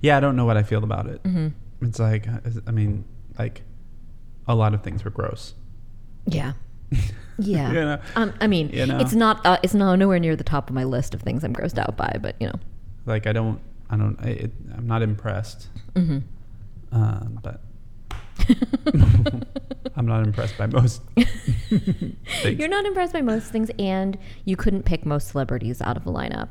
Yeah, 0.00 0.16
I 0.16 0.20
don't 0.20 0.36
know 0.36 0.44
what 0.44 0.56
I 0.56 0.62
feel 0.62 0.84
about 0.84 1.06
it. 1.06 1.22
Mm-hmm. 1.22 1.48
It's 1.86 1.98
like, 1.98 2.26
I 2.66 2.70
mean, 2.70 3.04
like, 3.38 3.62
a 4.46 4.54
lot 4.54 4.74
of 4.74 4.82
things 4.82 5.04
were 5.04 5.10
gross. 5.10 5.54
Yeah. 6.26 6.52
Yeah. 7.38 7.68
You 7.68 7.74
know? 7.80 7.98
um, 8.14 8.32
I 8.40 8.46
mean, 8.46 8.70
You 8.70 8.86
know? 8.86 8.98
it's 8.98 9.12
not 9.12 9.44
uh, 9.44 9.58
it's 9.62 9.74
not 9.74 9.98
nowhere 9.98 10.18
near 10.18 10.36
the 10.36 10.44
top 10.44 10.70
of 10.70 10.74
my 10.74 10.84
list 10.84 11.12
of 11.14 11.20
things 11.20 11.44
I'm 11.44 11.52
grossed 11.52 11.76
out 11.76 11.94
by, 11.94 12.16
but 12.22 12.34
you 12.40 12.46
know. 12.46 12.54
Like, 13.04 13.26
I 13.26 13.32
don't, 13.34 13.60
I 13.90 13.96
don't, 13.96 14.16
I, 14.20 14.28
it, 14.28 14.52
I'm 14.76 14.86
not 14.86 15.02
impressed. 15.02 15.68
hmm 15.94 16.18
Um, 16.92 17.38
but 17.42 17.60
I'm 19.96 20.06
not 20.06 20.24
impressed 20.26 20.56
by 20.58 20.66
most 20.66 21.02
things. 21.16 22.58
You're 22.58 22.68
not 22.68 22.84
impressed 22.84 23.12
by 23.12 23.22
most 23.22 23.50
things, 23.50 23.70
and 23.78 24.18
you 24.44 24.56
couldn't 24.56 24.84
pick 24.84 25.06
most 25.06 25.28
celebrities 25.28 25.80
out 25.80 25.96
of 25.96 26.04
the 26.04 26.12
lineup, 26.12 26.50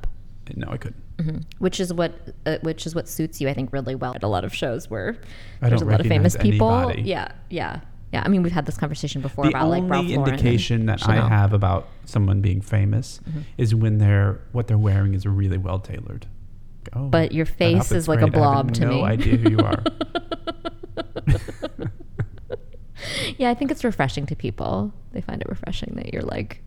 No, 0.55 0.67
I 0.69 0.77
couldn't. 0.77 1.01
hmm 1.21 1.37
which 1.59 1.79
is 1.79 1.93
what 1.93 2.13
uh, 2.45 2.57
which 2.61 2.85
is 2.85 2.95
what 2.95 3.07
suits 3.07 3.39
you, 3.41 3.47
I 3.49 3.53
think, 3.53 3.71
really 3.71 3.95
well 3.95 4.13
at 4.15 4.23
a 4.23 4.27
lot 4.27 4.43
of 4.43 4.53
shows 4.53 4.89
where 4.89 5.17
I 5.61 5.69
there's 5.69 5.81
a 5.81 5.85
lot 5.85 5.99
of 5.99 6.07
famous 6.07 6.35
people. 6.37 6.71
anybody. 6.71 7.03
Yeah, 7.03 7.31
yeah, 7.49 7.81
yeah. 8.11 8.23
I 8.25 8.29
mean, 8.29 8.43
we've 8.43 8.51
had 8.51 8.65
this 8.65 8.77
conversation 8.77 9.21
before 9.21 9.45
The 9.45 9.49
about 9.51 9.69
like 9.69 9.83
Ralph 9.83 10.03
only 10.05 10.15
Lauren 10.17 10.31
and 10.33 10.39
indication 10.41 10.85
that 10.87 11.07
I 11.07 11.15
have 11.27 11.53
about 11.53 11.87
someone 12.05 12.41
being 12.41 12.61
famous 12.61 13.19
Mm-hmm. 13.29 13.39
is 13.57 13.73
when 13.75 13.99
they're 13.99 14.39
what 14.51 14.67
they're 14.67 14.77
wearing 14.77 15.13
is 15.13 15.25
really 15.25 15.57
well 15.57 15.79
tailored. 15.79 16.25
Oh, 16.93 17.07
But 17.09 17.31
your 17.31 17.45
face 17.45 17.91
is 17.91 18.07
like 18.07 18.19
a 18.21 18.29
great. 18.29 18.35
I 18.35 18.55
have 18.55 18.67
blob 18.67 18.73
to 18.75 18.81
no 18.85 18.89
me. 18.91 19.03
idea 19.03 19.37
who 19.37 19.49
you 19.51 19.59
are. 19.59 19.83
yeah, 23.37 23.49
I 23.49 23.53
think 23.53 23.71
it's 23.71 23.83
refreshing 23.83 24.25
to 24.27 24.35
people. 24.35 24.93
They 25.11 25.21
find 25.21 25.41
it 25.41 25.49
refreshing 25.49 25.93
that 25.95 26.13
you're 26.13 26.23
like. 26.23 26.61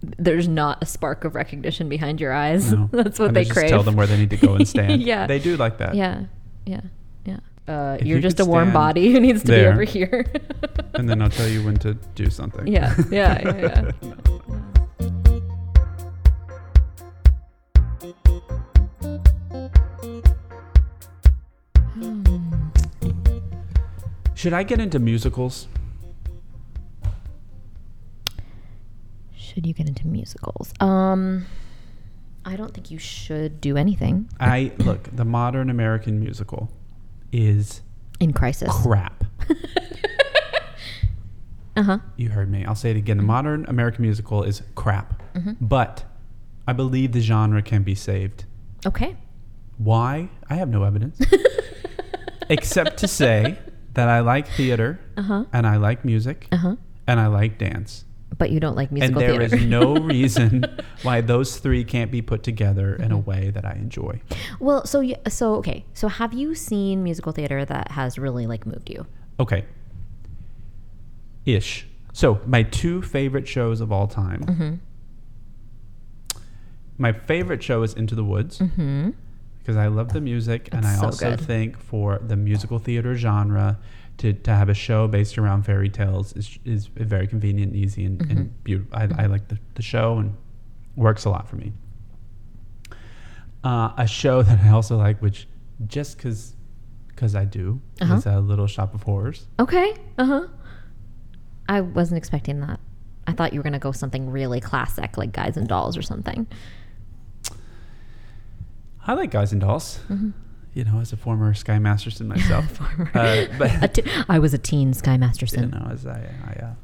There's 0.00 0.46
not 0.46 0.80
a 0.80 0.86
spark 0.86 1.24
of 1.24 1.34
recognition 1.34 1.88
behind 1.88 2.20
your 2.20 2.32
eyes. 2.32 2.72
No. 2.72 2.88
That's 2.92 3.18
what 3.18 3.28
And 3.28 3.36
they 3.36 3.42
just 3.44 3.52
crave. 3.56 3.68
Tell 3.68 3.82
them 3.82 3.96
where 3.96 4.06
they 4.06 4.16
need 4.16 4.30
to 4.30 4.36
go 4.36 4.54
and 4.54 4.66
stand. 4.74 5.02
Yeah. 5.02 5.26
they 5.26 5.40
do 5.40 5.56
like 5.56 5.78
that. 5.78 5.94
Yeah, 5.96 6.24
yeah, 6.66 6.82
yeah. 7.24 7.38
Uh, 7.66 7.98
you're 8.00 8.16
you 8.18 8.22
just 8.22 8.38
a 8.40 8.44
warm 8.46 8.72
body 8.72 9.12
who 9.12 9.20
needs 9.20 9.42
to 9.42 9.48
there, 9.48 9.70
be 9.70 9.74
over 9.74 9.82
here. 9.82 10.24
And 10.94 11.08
then 11.08 11.20
I'll 11.20 11.28
tell 11.28 11.48
you 11.48 11.62
when 11.64 11.76
to 11.78 11.94
do 12.14 12.30
something. 12.30 12.66
Yeah, 12.66 12.94
yeah, 13.10 13.42
yeah, 13.44 13.90
yeah. 14.00 14.12
Should 24.38 24.52
I 24.52 24.62
get 24.62 24.78
into 24.78 25.00
musicals? 25.00 25.66
Should 29.36 29.66
you 29.66 29.74
get 29.74 29.88
into 29.88 30.06
musicals? 30.06 30.72
Um, 30.78 31.44
I 32.44 32.54
don't 32.54 32.72
think 32.72 32.92
you 32.92 33.00
should 33.00 33.60
do 33.60 33.76
anything 33.76 34.28
I 34.38 34.70
look. 34.78 35.08
The 35.12 35.24
modern 35.24 35.70
American 35.70 36.20
musical 36.20 36.70
is 37.32 37.80
in 38.20 38.32
crisis. 38.32 38.70
crap. 38.82 39.24
Uh 41.76 41.82
huh. 41.84 41.98
You 42.16 42.28
heard 42.30 42.50
me. 42.50 42.64
I'll 42.64 42.74
say 42.74 42.90
it 42.90 42.96
again. 42.96 43.16
The 43.18 43.22
modern 43.22 43.64
American 43.68 44.02
musical 44.02 44.42
is 44.42 44.62
crap. 44.74 45.22
Mhm. 45.34 45.56
But 45.60 46.04
I 46.66 46.72
believe 46.72 47.10
the 47.12 47.20
genre 47.20 47.62
can 47.62 47.82
be 47.84 47.94
saved. 47.94 48.44
Okay. 48.84 49.16
Why? 49.76 50.28
I 50.50 50.54
have 50.56 50.68
no 50.68 50.82
evidence. 50.82 51.20
Except 52.50 52.96
to 52.98 53.06
say 53.06 53.58
that 53.98 54.08
I 54.08 54.20
like 54.20 54.46
theater 54.48 55.00
Uh 55.16 55.22
huh. 55.22 55.44
and 55.52 55.66
I 55.66 55.76
like 55.76 56.04
music 56.04 56.46
Uh 56.52 56.56
huh. 56.56 56.76
and 57.08 57.18
I 57.18 57.26
like 57.26 57.58
dance. 57.58 58.04
But 58.36 58.50
you 58.52 58.60
don't 58.60 58.76
like 58.76 58.92
musical. 58.92 59.18
And 59.22 59.26
musical 59.26 59.36
there 59.38 59.44
is 59.46 59.52
theater. 59.52 59.66
no 59.66 59.94
reason 60.14 60.64
why 61.02 61.20
those 61.20 61.58
three 61.58 61.82
can't 61.82 62.12
be 62.12 62.22
put 62.22 62.44
together 62.44 62.94
in 62.94 63.06
Mm-hmm. 63.10 63.12
a 63.14 63.18
way 63.18 63.50
that 63.50 63.64
I 63.64 63.72
enjoy. 63.72 64.20
well, 64.60 64.86
so 64.86 65.00
y- 65.00 65.16
so 65.28 65.54
okay. 65.56 65.84
So 65.94 66.06
have 66.06 66.32
you 66.32 66.54
seen 66.54 67.02
musical 67.02 67.32
theater 67.32 67.64
that 67.64 67.90
has 67.90 68.18
really 68.18 68.46
like 68.46 68.66
moved 68.66 68.88
you? 68.88 69.04
Okay. 69.40 69.64
Ish. 71.44 71.86
So, 72.12 72.40
my 72.46 72.62
two 72.62 73.02
favorite 73.02 73.48
shows 73.48 73.80
of 73.80 73.90
all 73.90 74.06
time. 74.06 74.40
Mm-hmm. 74.44 74.74
My 76.98 77.12
favorite 77.12 77.62
show 77.62 77.82
is 77.82 77.94
Into 77.94 78.14
the 78.14 78.24
Woods 78.24 78.58
Mm-hmm. 78.60 79.10
Because 79.68 79.76
I 79.76 79.88
love 79.88 80.14
the 80.14 80.20
music 80.22 80.70
and 80.72 80.86
I 80.86 80.94
so 80.96 81.04
also 81.04 81.30
good. 81.36 81.40
think 81.42 81.78
for 81.78 82.18
the 82.26 82.36
musical 82.36 82.78
theater 82.78 83.14
genre 83.14 83.78
to, 84.16 84.32
to 84.32 84.50
have 84.54 84.70
a 84.70 84.74
show 84.74 85.06
based 85.06 85.36
around 85.36 85.64
fairy 85.64 85.90
tales 85.90 86.32
is, 86.32 86.58
is 86.64 86.86
very 86.86 87.26
convenient 87.26 87.74
and 87.74 87.82
easy 87.84 88.06
and, 88.06 88.18
Mm-hmm. 88.18 88.30
and 88.38 88.64
beautiful. 88.64 88.96
I, 88.96 89.08
I 89.24 89.26
like 89.26 89.48
the, 89.48 89.58
the 89.74 89.82
show 89.82 90.16
and 90.20 90.34
works 90.96 91.26
a 91.26 91.30
lot 91.30 91.46
for 91.50 91.56
me. 91.56 91.72
Uh, 93.62 93.92
a 93.98 94.06
show 94.06 94.40
that 94.48 94.58
I 94.60 94.70
also 94.70 94.96
like, 94.96 95.20
which 95.20 95.46
just 95.86 96.16
because 96.16 96.54
because 97.08 97.34
I 97.34 97.44
do, 97.44 97.78
Uh-huh. 98.00 98.14
is 98.14 98.24
a 98.24 98.40
Little 98.40 98.66
Shop 98.68 98.94
of 98.94 99.02
Horrors. 99.02 99.46
Okay. 99.60 99.92
Uh 100.16 100.24
huh. 100.24 100.46
I 101.68 101.82
wasn't 101.82 102.16
expecting 102.16 102.60
that. 102.60 102.80
I 103.26 103.32
thought 103.32 103.52
you 103.52 103.58
were 103.58 103.64
gonna 103.64 103.78
go 103.78 103.92
something 103.92 104.30
really 104.30 104.60
classic, 104.62 105.18
like 105.18 105.32
Guys 105.32 105.58
and 105.58 105.68
Dolls 105.68 105.96
or 105.98 106.02
something. 106.02 106.46
I 109.08 109.14
like 109.14 109.30
Guys 109.32 109.50
and 109.52 109.60
Dolls. 109.60 109.98
Mm-hmm. 110.08 110.30
You 110.74 110.84
know, 110.84 111.00
as 111.00 111.12
a 111.12 111.16
former 111.16 111.52
Sky 111.54 111.78
Masterson 111.80 112.28
myself. 112.34 112.80
Uh, 113.14 113.46
but- 113.58 113.98
I 114.28 114.38
was 114.38 114.54
a 114.54 114.58
teen 114.58 114.94
Sky 114.94 115.16
Masterson. 115.16 115.64
you 115.64 115.68
know, 115.78 115.88
as 115.90 116.06
I, 116.06 116.30
I 116.46 116.64
uh, 116.64 116.74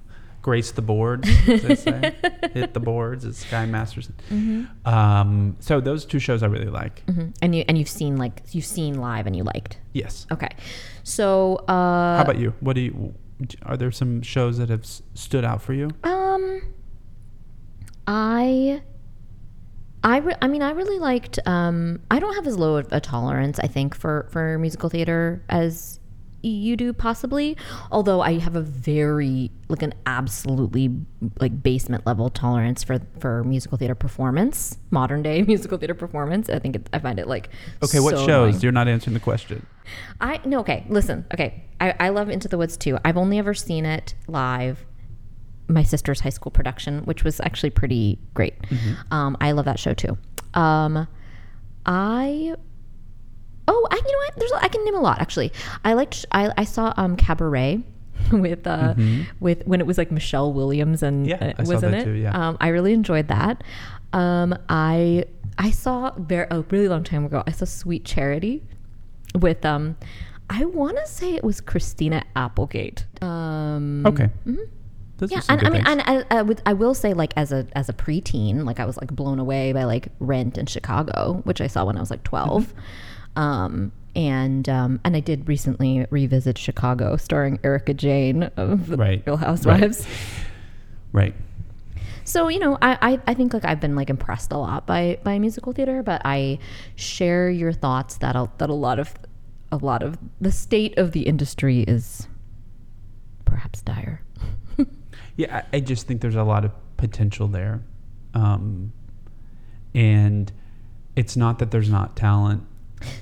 grace 0.42 0.72
the 0.72 0.82
boards, 0.82 1.28
as 1.48 1.62
they 1.62 1.74
say, 1.76 2.14
hit 2.52 2.74
the 2.74 2.80
boards 2.80 3.24
as 3.24 3.36
Sky 3.38 3.66
Masterson. 3.66 4.14
Mm-hmm. 4.30 4.88
Um, 4.88 5.56
so 5.60 5.80
those 5.80 6.04
two 6.04 6.18
shows 6.18 6.42
I 6.42 6.46
really 6.46 6.70
like. 6.70 7.04
hmm 7.08 7.28
And 7.40 7.54
you 7.54 7.64
and 7.68 7.78
you've 7.78 7.88
seen 7.88 8.16
like 8.16 8.42
you've 8.52 8.64
seen 8.64 8.94
live 9.00 9.26
and 9.26 9.36
you 9.36 9.44
liked. 9.44 9.78
Yes. 9.92 10.26
Okay, 10.32 10.50
so 11.04 11.56
uh, 11.68 12.16
How 12.16 12.22
about 12.22 12.38
you? 12.38 12.52
What 12.60 12.74
do 12.74 12.80
you? 12.80 13.14
Are 13.66 13.76
there 13.76 13.92
some 13.92 14.22
shows 14.22 14.58
that 14.58 14.70
have 14.70 14.82
s- 14.82 15.02
stood 15.14 15.44
out 15.44 15.60
for 15.62 15.72
you? 15.74 15.90
Um, 16.04 16.62
I, 18.06 18.82
I, 20.04 20.18
re- 20.18 20.36
I 20.40 20.48
mean, 20.48 20.62
I 20.62 20.70
really 20.72 20.98
liked. 20.98 21.38
Um, 21.46 22.00
I 22.10 22.18
don't 22.20 22.34
have 22.34 22.46
as 22.46 22.56
low 22.58 22.76
of 22.76 22.92
a 22.92 23.00
tolerance, 23.00 23.58
I 23.58 23.66
think, 23.66 23.94
for 23.94 24.28
for 24.30 24.58
musical 24.58 24.88
theater 24.90 25.42
as 25.48 25.98
you 26.42 26.76
do, 26.76 26.92
possibly. 26.92 27.56
Although 27.90 28.20
I 28.20 28.38
have 28.38 28.54
a 28.54 28.60
very 28.60 29.50
like 29.68 29.80
an 29.80 29.94
absolutely 30.04 30.90
like 31.40 31.62
basement 31.62 32.04
level 32.04 32.28
tolerance 32.28 32.84
for 32.84 33.00
for 33.18 33.42
musical 33.44 33.78
theater 33.78 33.94
performance, 33.94 34.76
modern 34.90 35.22
day 35.22 35.40
musical 35.46 35.78
theater 35.78 35.94
performance. 35.94 36.50
I 36.50 36.58
think 36.58 36.76
it, 36.76 36.90
I 36.92 36.98
find 36.98 37.18
it 37.18 37.26
like 37.26 37.48
Okay, 37.82 37.98
what 37.98 38.14
shows? 38.18 38.24
annoying. 38.28 38.60
You're 38.60 38.72
not 38.72 38.88
answering 38.88 39.14
the 39.14 39.20
question. 39.20 39.64
I 40.20 40.40
no 40.44 40.60
okay. 40.60 40.84
Listen, 40.90 41.24
okay. 41.32 41.64
I, 41.80 41.94
I 41.98 42.08
love 42.10 42.28
Into 42.28 42.48
the 42.48 42.58
Woods 42.58 42.76
too. 42.76 42.98
I've 43.04 43.16
only 43.16 43.38
ever 43.38 43.54
seen 43.54 43.86
it 43.86 44.14
live. 44.28 44.84
My 45.68 45.82
sister's 45.82 46.20
high 46.20 46.30
school 46.30 46.50
production, 46.50 47.00
which 47.04 47.24
was 47.24 47.40
actually 47.40 47.70
pretty 47.70 48.18
great. 48.34 48.54
Um, 49.10 49.36
I 49.40 49.52
love 49.52 49.64
that 49.64 49.78
show 49.78 49.94
too. 49.94 50.18
Um, 50.54 51.06
I 51.86 52.54
oh, 53.68 53.88
I 53.90 53.94
you 53.96 54.02
know 54.12 54.18
what? 54.18 54.36
There's 54.36 54.52
I 54.52 54.68
can 54.68 54.84
name 54.84 54.94
a 54.94 55.00
lot 55.00 55.20
actually. 55.20 55.52
I 55.84 55.94
liked 55.94 56.26
I, 56.32 56.52
I 56.56 56.64
saw 56.64 56.92
um 56.96 57.16
Cabaret 57.16 57.82
with 58.32 58.66
uh 58.66 58.94
with 59.40 59.66
when 59.66 59.80
it 59.80 59.86
was 59.86 59.98
like 59.98 60.10
Michelle 60.10 60.52
Williams 60.52 61.02
and 61.02 61.26
Yeah, 61.26 61.36
uh, 61.36 61.52
I 61.58 61.64
saw 61.64 61.72
was 61.74 61.82
in 61.82 61.90
that 61.92 62.00
it. 62.00 62.04
too, 62.04 62.12
yeah. 62.12 62.48
Um, 62.48 62.56
I 62.60 62.68
really 62.68 62.92
enjoyed 62.92 63.28
that. 63.28 63.62
Um, 64.12 64.54
I 64.68 65.24
I 65.58 65.70
saw 65.70 66.12
very 66.18 66.46
a 66.50 66.60
really 66.70 66.88
long 66.88 67.04
time 67.04 67.24
ago. 67.24 67.42
I 67.46 67.52
saw 67.52 67.64
Sweet 67.64 68.04
Charity 68.04 68.62
with 69.34 69.64
um, 69.64 69.96
I 70.50 70.64
want 70.66 70.96
to 70.98 71.06
say 71.06 71.34
it 71.34 71.42
was 71.44 71.60
Christina 71.60 72.22
Applegate. 72.36 73.06
Um, 73.22 74.04
Okay. 74.06 74.28
mhm. 74.46 74.68
Those 75.18 75.30
yeah, 75.30 75.42
and 75.48 75.60
I 75.60 75.70
mean, 75.70 75.84
things. 75.84 76.00
and 76.06 76.26
I, 76.30 76.38
I, 76.38 76.42
would, 76.42 76.60
I 76.66 76.72
will 76.72 76.94
say, 76.94 77.14
like 77.14 77.32
as 77.36 77.52
a 77.52 77.66
as 77.74 77.88
a 77.88 77.92
preteen, 77.92 78.64
like 78.64 78.80
I 78.80 78.84
was 78.84 78.96
like 78.96 79.14
blown 79.14 79.38
away 79.38 79.72
by 79.72 79.84
like 79.84 80.08
Rent 80.18 80.58
in 80.58 80.66
Chicago, 80.66 81.40
which 81.44 81.60
I 81.60 81.68
saw 81.68 81.84
when 81.84 81.96
I 81.96 82.00
was 82.00 82.10
like 82.10 82.24
12 82.24 82.66
Mm-hmm. 82.66 82.78
Um, 83.36 83.92
and 84.16 84.68
um, 84.68 85.00
and 85.04 85.16
I 85.16 85.20
did 85.20 85.48
recently 85.48 86.06
revisit 86.10 86.56
Chicago, 86.56 87.16
starring 87.16 87.58
Erika 87.64 87.94
Jayne 87.94 88.44
of 88.56 88.86
the 88.88 88.96
Right, 88.96 89.22
Real 89.26 89.36
right. 89.36 89.44
Housewives. 89.44 90.06
right. 91.12 91.34
So 92.24 92.48
you 92.48 92.58
know, 92.58 92.78
I, 92.80 92.96
I 93.02 93.20
I 93.26 93.34
think 93.34 93.52
like 93.52 93.64
I've 93.64 93.80
been 93.80 93.96
like 93.96 94.10
impressed 94.10 94.52
a 94.52 94.56
lot 94.58 94.86
by 94.86 95.18
by 95.24 95.38
musical 95.38 95.72
theater, 95.72 96.02
but 96.02 96.22
I 96.24 96.58
share 96.94 97.50
your 97.50 97.72
thoughts 97.72 98.16
that 98.18 98.36
a, 98.36 98.48
that 98.58 98.70
a 98.70 98.74
lot 98.74 98.98
of 98.98 99.14
a 99.72 99.76
lot 99.76 100.02
of 100.02 100.16
the 100.40 100.52
state 100.52 100.96
of 100.96 101.12
the 101.12 101.22
industry 101.22 101.80
is 101.80 102.28
perhaps 103.44 103.82
dire. 103.82 104.23
Yeah, 105.36 105.62
I, 105.72 105.76
I 105.76 105.80
just 105.80 106.06
think 106.06 106.20
there's 106.20 106.36
a 106.36 106.44
lot 106.44 106.64
of 106.64 106.72
potential 106.96 107.48
there, 107.48 107.82
um, 108.34 108.92
and 109.94 110.52
it's 111.16 111.36
not 111.36 111.58
that 111.58 111.70
there's 111.70 111.90
not 111.90 112.16
talent. 112.16 112.62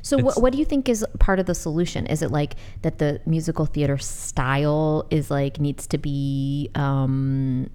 So 0.02 0.16
what, 0.18 0.40
what 0.40 0.52
do 0.52 0.58
you 0.58 0.64
think 0.64 0.88
is 0.88 1.04
part 1.18 1.40
of 1.40 1.46
the 1.46 1.54
solution? 1.54 2.06
Is 2.06 2.22
it 2.22 2.30
like 2.30 2.54
that 2.82 2.98
the 2.98 3.20
musical 3.26 3.66
theater 3.66 3.98
style 3.98 5.06
is 5.10 5.30
like 5.30 5.58
needs 5.58 5.88
to 5.88 5.98
be 5.98 6.70
um 6.76 7.68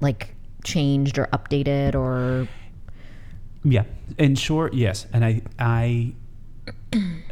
like 0.00 0.34
changed 0.64 1.18
or 1.18 1.26
updated 1.26 1.94
or 1.94 2.48
Yeah, 3.64 3.84
in 4.18 4.34
short, 4.34 4.74
yes. 4.74 5.06
And 5.12 5.24
I, 5.24 5.42
I, 5.58 6.14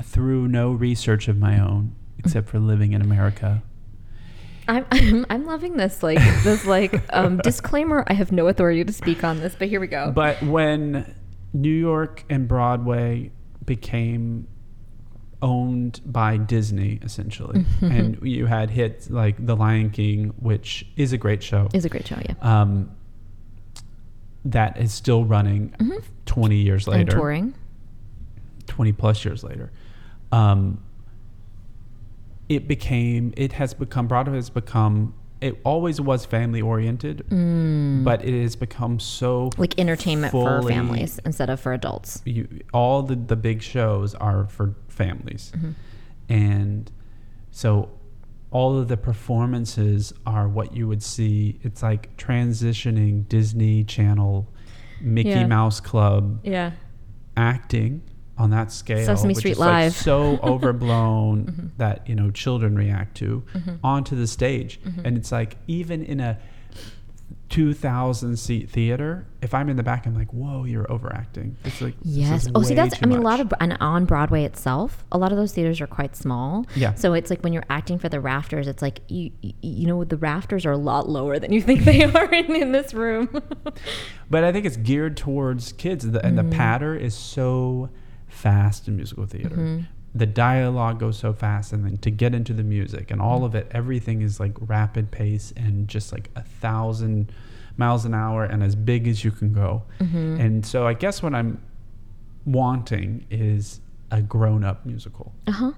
through 0.03 0.49
no 0.49 0.73
research 0.73 1.29
of 1.29 1.39
my 1.39 1.59
own, 1.59 1.95
except 2.19 2.49
for 2.49 2.59
living 2.59 2.93
in 2.93 3.03
America, 3.03 3.63
I'm, 4.71 4.87
I'm 4.93 5.27
I'm 5.29 5.47
loving 5.47 5.77
this 5.77 6.03
like 6.03 6.19
this 6.45 6.65
like 6.65 7.03
um 7.13 7.37
disclaimer 7.43 8.05
I 8.07 8.15
have 8.15 8.33
no 8.33 8.47
authority 8.49 8.85
to 8.85 8.93
speak 8.93 9.25
on 9.25 9.41
this 9.41 9.55
but 9.59 9.69
here 9.69 9.81
we 9.81 9.87
go. 9.87 10.13
But 10.13 10.43
when 10.43 11.15
New 11.53 11.69
York 11.75 12.25
and 12.31 12.47
Broadway 12.47 13.33
became 13.67 14.47
owned 15.43 16.01
by 16.05 16.37
Disney, 16.37 17.01
essentially, 17.03 17.65
and 17.81 18.19
you 18.23 18.47
had 18.47 18.71
hits 18.71 19.11
like 19.11 19.45
The 19.45 19.57
Lion 19.57 19.91
King, 19.91 20.35
which 20.39 20.87
is 20.97 21.13
a 21.13 21.19
great 21.19 21.43
show, 21.43 21.69
is 21.73 21.85
a 21.85 21.89
great 21.89 22.07
show, 22.07 22.19
yeah. 22.25 22.35
um, 22.43 22.91
that 24.45 24.79
is 24.79 24.93
still 24.93 25.25
running 25.25 25.75
20 26.27 26.57
years 26.57 26.85
Mm-hmm. 26.85 26.93
And 26.93 27.09
later, 27.09 27.17
touring. 27.17 27.55
20 28.67 28.93
plus 28.93 29.25
years 29.25 29.43
later. 29.43 29.73
Um, 30.33 30.81
it 32.51 32.67
became, 32.69 33.33
it 33.37 33.53
has 33.53 33.73
become, 33.73 34.09
Broadway 34.09 34.35
has 34.35 34.51
become, 34.51 35.15
it 35.41 35.59
always 35.65 36.01
was 36.01 36.27
family 36.27 36.61
oriented, 36.61 37.25
but 38.05 38.23
it 38.25 38.43
has 38.43 38.57
become 38.57 38.99
so 38.99 39.49
Mm. 39.51 39.59
Like 39.59 39.79
entertainment 39.79 40.33
for 40.33 40.61
families 40.63 41.19
instead 41.25 41.49
of 41.49 41.61
for 41.61 41.73
adults. 41.73 42.21
you, 42.27 42.49
all 42.75 43.03
the, 43.03 43.15
the 43.15 43.37
big 43.37 43.63
shows 43.63 44.15
are 44.17 44.47
for 44.49 44.75
families. 44.89 45.53
Mm-hmm. 45.57 45.71
And 46.29 46.91
so 47.53 47.89
all 48.51 48.77
of 48.77 48.89
the 48.89 48.97
performances 48.97 50.13
are 50.27 50.49
what 50.49 50.77
you 50.77 50.89
would 50.89 51.03
see. 51.05 51.61
It's 51.63 51.83
like 51.85 52.17
transitioning 52.17 53.29
Disney 53.29 53.85
Channel, 53.85 54.53
Mickey 55.01 55.29
Yeah. 55.31 55.47
Mouse 55.47 55.79
Club 55.81 56.41
Yeah. 56.43 56.73
acting 57.37 58.03
on 58.41 58.51
that 58.51 58.73
scale. 58.73 59.05
Sesame 59.07 59.29
which 59.31 59.39
Street 59.39 59.53
is 59.53 59.59
like 59.59 59.69
Live. 59.69 59.93
so 59.95 60.39
overblown 60.43 61.45
Mm-hmm. 61.45 61.67
that, 61.77 62.09
you 62.09 62.15
know, 62.15 62.31
children 62.31 62.75
react 62.75 63.17
to 63.19 63.45
onto 63.85 64.17
the 64.17 64.27
stage. 64.27 64.81
Mm-hmm. 64.83 65.07
And 65.07 65.17
it's 65.17 65.31
like, 65.31 65.57
even 65.69 66.03
in 66.03 66.19
a 66.21 66.39
2,000 67.49 68.37
seat 68.37 68.71
theater, 68.71 69.27
if 69.43 69.55
I'm 69.55 69.69
in 69.69 69.77
the 69.77 69.83
back, 69.83 70.07
I'm 70.07 70.15
like, 70.15 70.33
whoa, 70.33 70.63
you're 70.65 70.91
overacting. 70.91 71.57
It's 71.65 71.81
like, 71.81 71.95
Yes. 72.03 72.47
Oh, 72.55 72.63
see, 72.63 72.75
that's. 72.75 72.95
I 73.03 73.07
mean, 73.07 73.19
a 73.19 73.23
lot 73.23 73.41
of 73.41 73.53
and 73.59 73.77
on 73.81 74.05
Broadway 74.05 74.45
itself, 74.45 75.05
a 75.11 75.19
lot 75.19 75.33
of 75.33 75.39
those 75.39 75.53
theaters 75.53 75.81
are 75.81 75.89
quite 75.89 76.15
small. 76.15 76.65
Yeah. 76.77 76.95
So 76.95 77.13
it's 77.13 77.29
like 77.29 77.41
when 77.43 77.53
you're 77.53 77.65
acting 77.69 77.99
for 77.99 78.09
the 78.09 78.21
rafters, 78.21 78.69
it's 78.69 78.83
like 78.83 79.01
you 79.09 79.33
you, 79.43 79.87
know 79.89 80.05
the 80.05 80.17
rafters 80.17 80.65
are 80.65 80.71
a 80.73 80.77
lot 80.77 81.09
lower 81.09 81.41
than 81.41 81.53
you 81.53 81.61
think 81.61 81.83
they 81.85 82.05
are 82.15 82.33
in, 82.33 82.55
in 82.55 82.71
this 82.71 82.95
room. 82.95 83.43
But 84.31 84.45
I 84.45 84.53
think 84.53 84.65
it's 84.65 84.77
geared 84.77 85.17
towards 85.17 85.73
kids, 85.73 86.09
the, 86.09 86.25
and 86.25 86.39
Mm-hmm. 86.39 86.51
the 86.51 86.57
patter 86.57 86.95
is 86.95 87.15
so 87.17 87.91
fast 88.41 88.89
in 88.89 88.97
musical 88.97 89.27
theater. 89.27 89.57
Mm-hmm. 89.57 89.85
The 90.15 90.27
dialogue 90.27 90.99
goes 90.99 91.19
so 91.19 91.33
fast, 91.33 91.73
and 91.73 91.85
then 91.85 91.97
to 91.99 92.11
get 92.11 92.35
into 92.35 92.53
the 92.53 92.65
music 92.65 93.11
and 93.13 93.21
all 93.21 93.45
of 93.45 93.55
it, 93.55 93.69
everything 93.71 94.23
is 94.23 94.41
like 94.41 94.55
rapid 94.61 95.11
pace 95.11 95.53
and 95.57 95.87
just 95.87 96.13
like 96.13 96.31
a 96.35 96.43
thousand 96.43 97.31
miles 97.77 98.05
an 98.05 98.15
hour 98.15 98.45
and 98.45 98.63
as 98.63 98.75
big 98.75 99.07
as 99.07 99.23
you 99.25 99.31
can 99.31 99.53
go. 99.53 99.83
Mm-hmm. 100.01 100.41
And 100.41 100.67
so 100.67 100.87
I 100.87 100.95
guess 100.95 101.23
what 101.23 101.35
I'm 101.35 101.63
wanting 102.45 103.25
is 103.31 103.81
a 104.11 104.21
grown-up 104.21 104.85
musical. 104.85 105.33
uh 105.47 105.53
huh. 105.53 105.73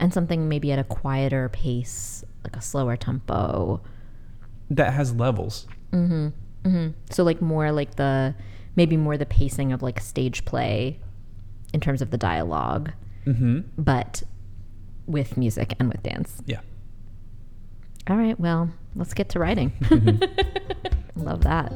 And 0.00 0.12
something 0.12 0.48
maybe 0.48 0.72
at 0.72 0.78
a 0.80 0.84
quieter 0.84 1.48
pace, 1.50 2.24
like 2.42 2.56
a 2.56 2.60
slower 2.60 2.96
tempo. 2.96 3.80
that 4.70 4.92
has 4.92 5.14
levels. 5.14 5.66
Mm-hmm. 5.92 6.28
Mm-hmm. 6.68 6.88
So 7.10 7.22
like 7.22 7.40
more 7.40 7.70
like 7.70 7.94
the 7.94 8.34
maybe 8.74 8.96
more 8.96 9.16
the 9.16 9.26
pacing 9.26 9.72
of 9.72 9.82
like 9.82 10.00
stage 10.00 10.44
play 10.44 10.98
in 11.74 11.80
terms 11.80 12.00
of 12.00 12.10
the 12.10 12.16
dialogue, 12.16 12.92
hmm 13.24 13.60
but 13.76 14.22
with 15.06 15.36
music 15.36 15.74
and 15.78 15.88
with 15.90 16.02
dance. 16.02 16.40
Yeah. 16.46 16.60
All 18.08 18.16
right, 18.16 18.38
well, 18.40 18.70
let's 18.96 19.12
get 19.12 19.28
to 19.30 19.38
writing. 19.38 19.72
Love 21.16 21.42
that. 21.42 21.72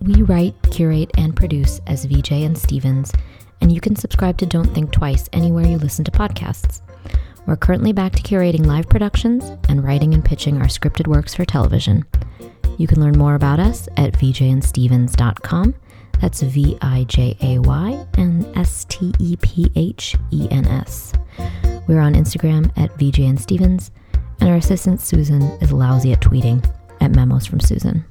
We 0.00 0.22
write, 0.22 0.54
curate, 0.70 1.10
and 1.16 1.34
produce 1.34 1.80
as 1.88 2.06
Vijay 2.06 2.46
and 2.46 2.56
Stephens, 2.56 3.12
and 3.60 3.72
you 3.72 3.80
can 3.80 3.96
subscribe 3.96 4.38
to 4.38 4.46
Don't 4.46 4.72
Think 4.72 4.92
Twice 4.92 5.28
anywhere 5.32 5.66
you 5.66 5.78
listen 5.78 6.04
to 6.04 6.10
podcasts. 6.12 6.80
We're 7.46 7.56
currently 7.56 7.92
back 7.92 8.12
to 8.12 8.22
curating 8.22 8.66
live 8.66 8.88
productions 8.88 9.44
and 9.68 9.82
writing 9.82 10.14
and 10.14 10.24
pitching 10.24 10.58
our 10.58 10.66
scripted 10.66 11.06
works 11.06 11.34
for 11.34 11.44
television. 11.44 12.04
You 12.78 12.86
can 12.86 13.00
learn 13.00 13.16
more 13.16 13.34
about 13.34 13.58
us 13.58 13.88
at 13.96 14.12
vijayandstephens.com. 14.14 15.74
That's 16.20 16.42
V 16.42 16.78
I 16.80 17.04
J 17.04 17.36
A 17.42 17.58
Y 17.58 18.06
and 18.16 18.46
S 18.56 18.84
T 18.88 19.12
E 19.18 19.36
P 19.36 19.70
H 19.76 20.16
E 20.30 20.48
N 20.50 20.66
S. 20.66 21.12
We're 21.86 22.00
on 22.00 22.14
Instagram 22.14 22.70
at 22.76 22.90
Vijay 22.98 23.28
and 23.28 23.40
Stephens, 23.40 23.90
and 24.40 24.48
our 24.48 24.56
assistant 24.56 25.00
Susan 25.00 25.42
is 25.60 25.72
lousy 25.72 26.12
at 26.12 26.20
tweeting 26.20 26.66
at 27.00 27.14
Memos 27.14 27.46
from 27.46 27.60
Susan. 27.60 28.04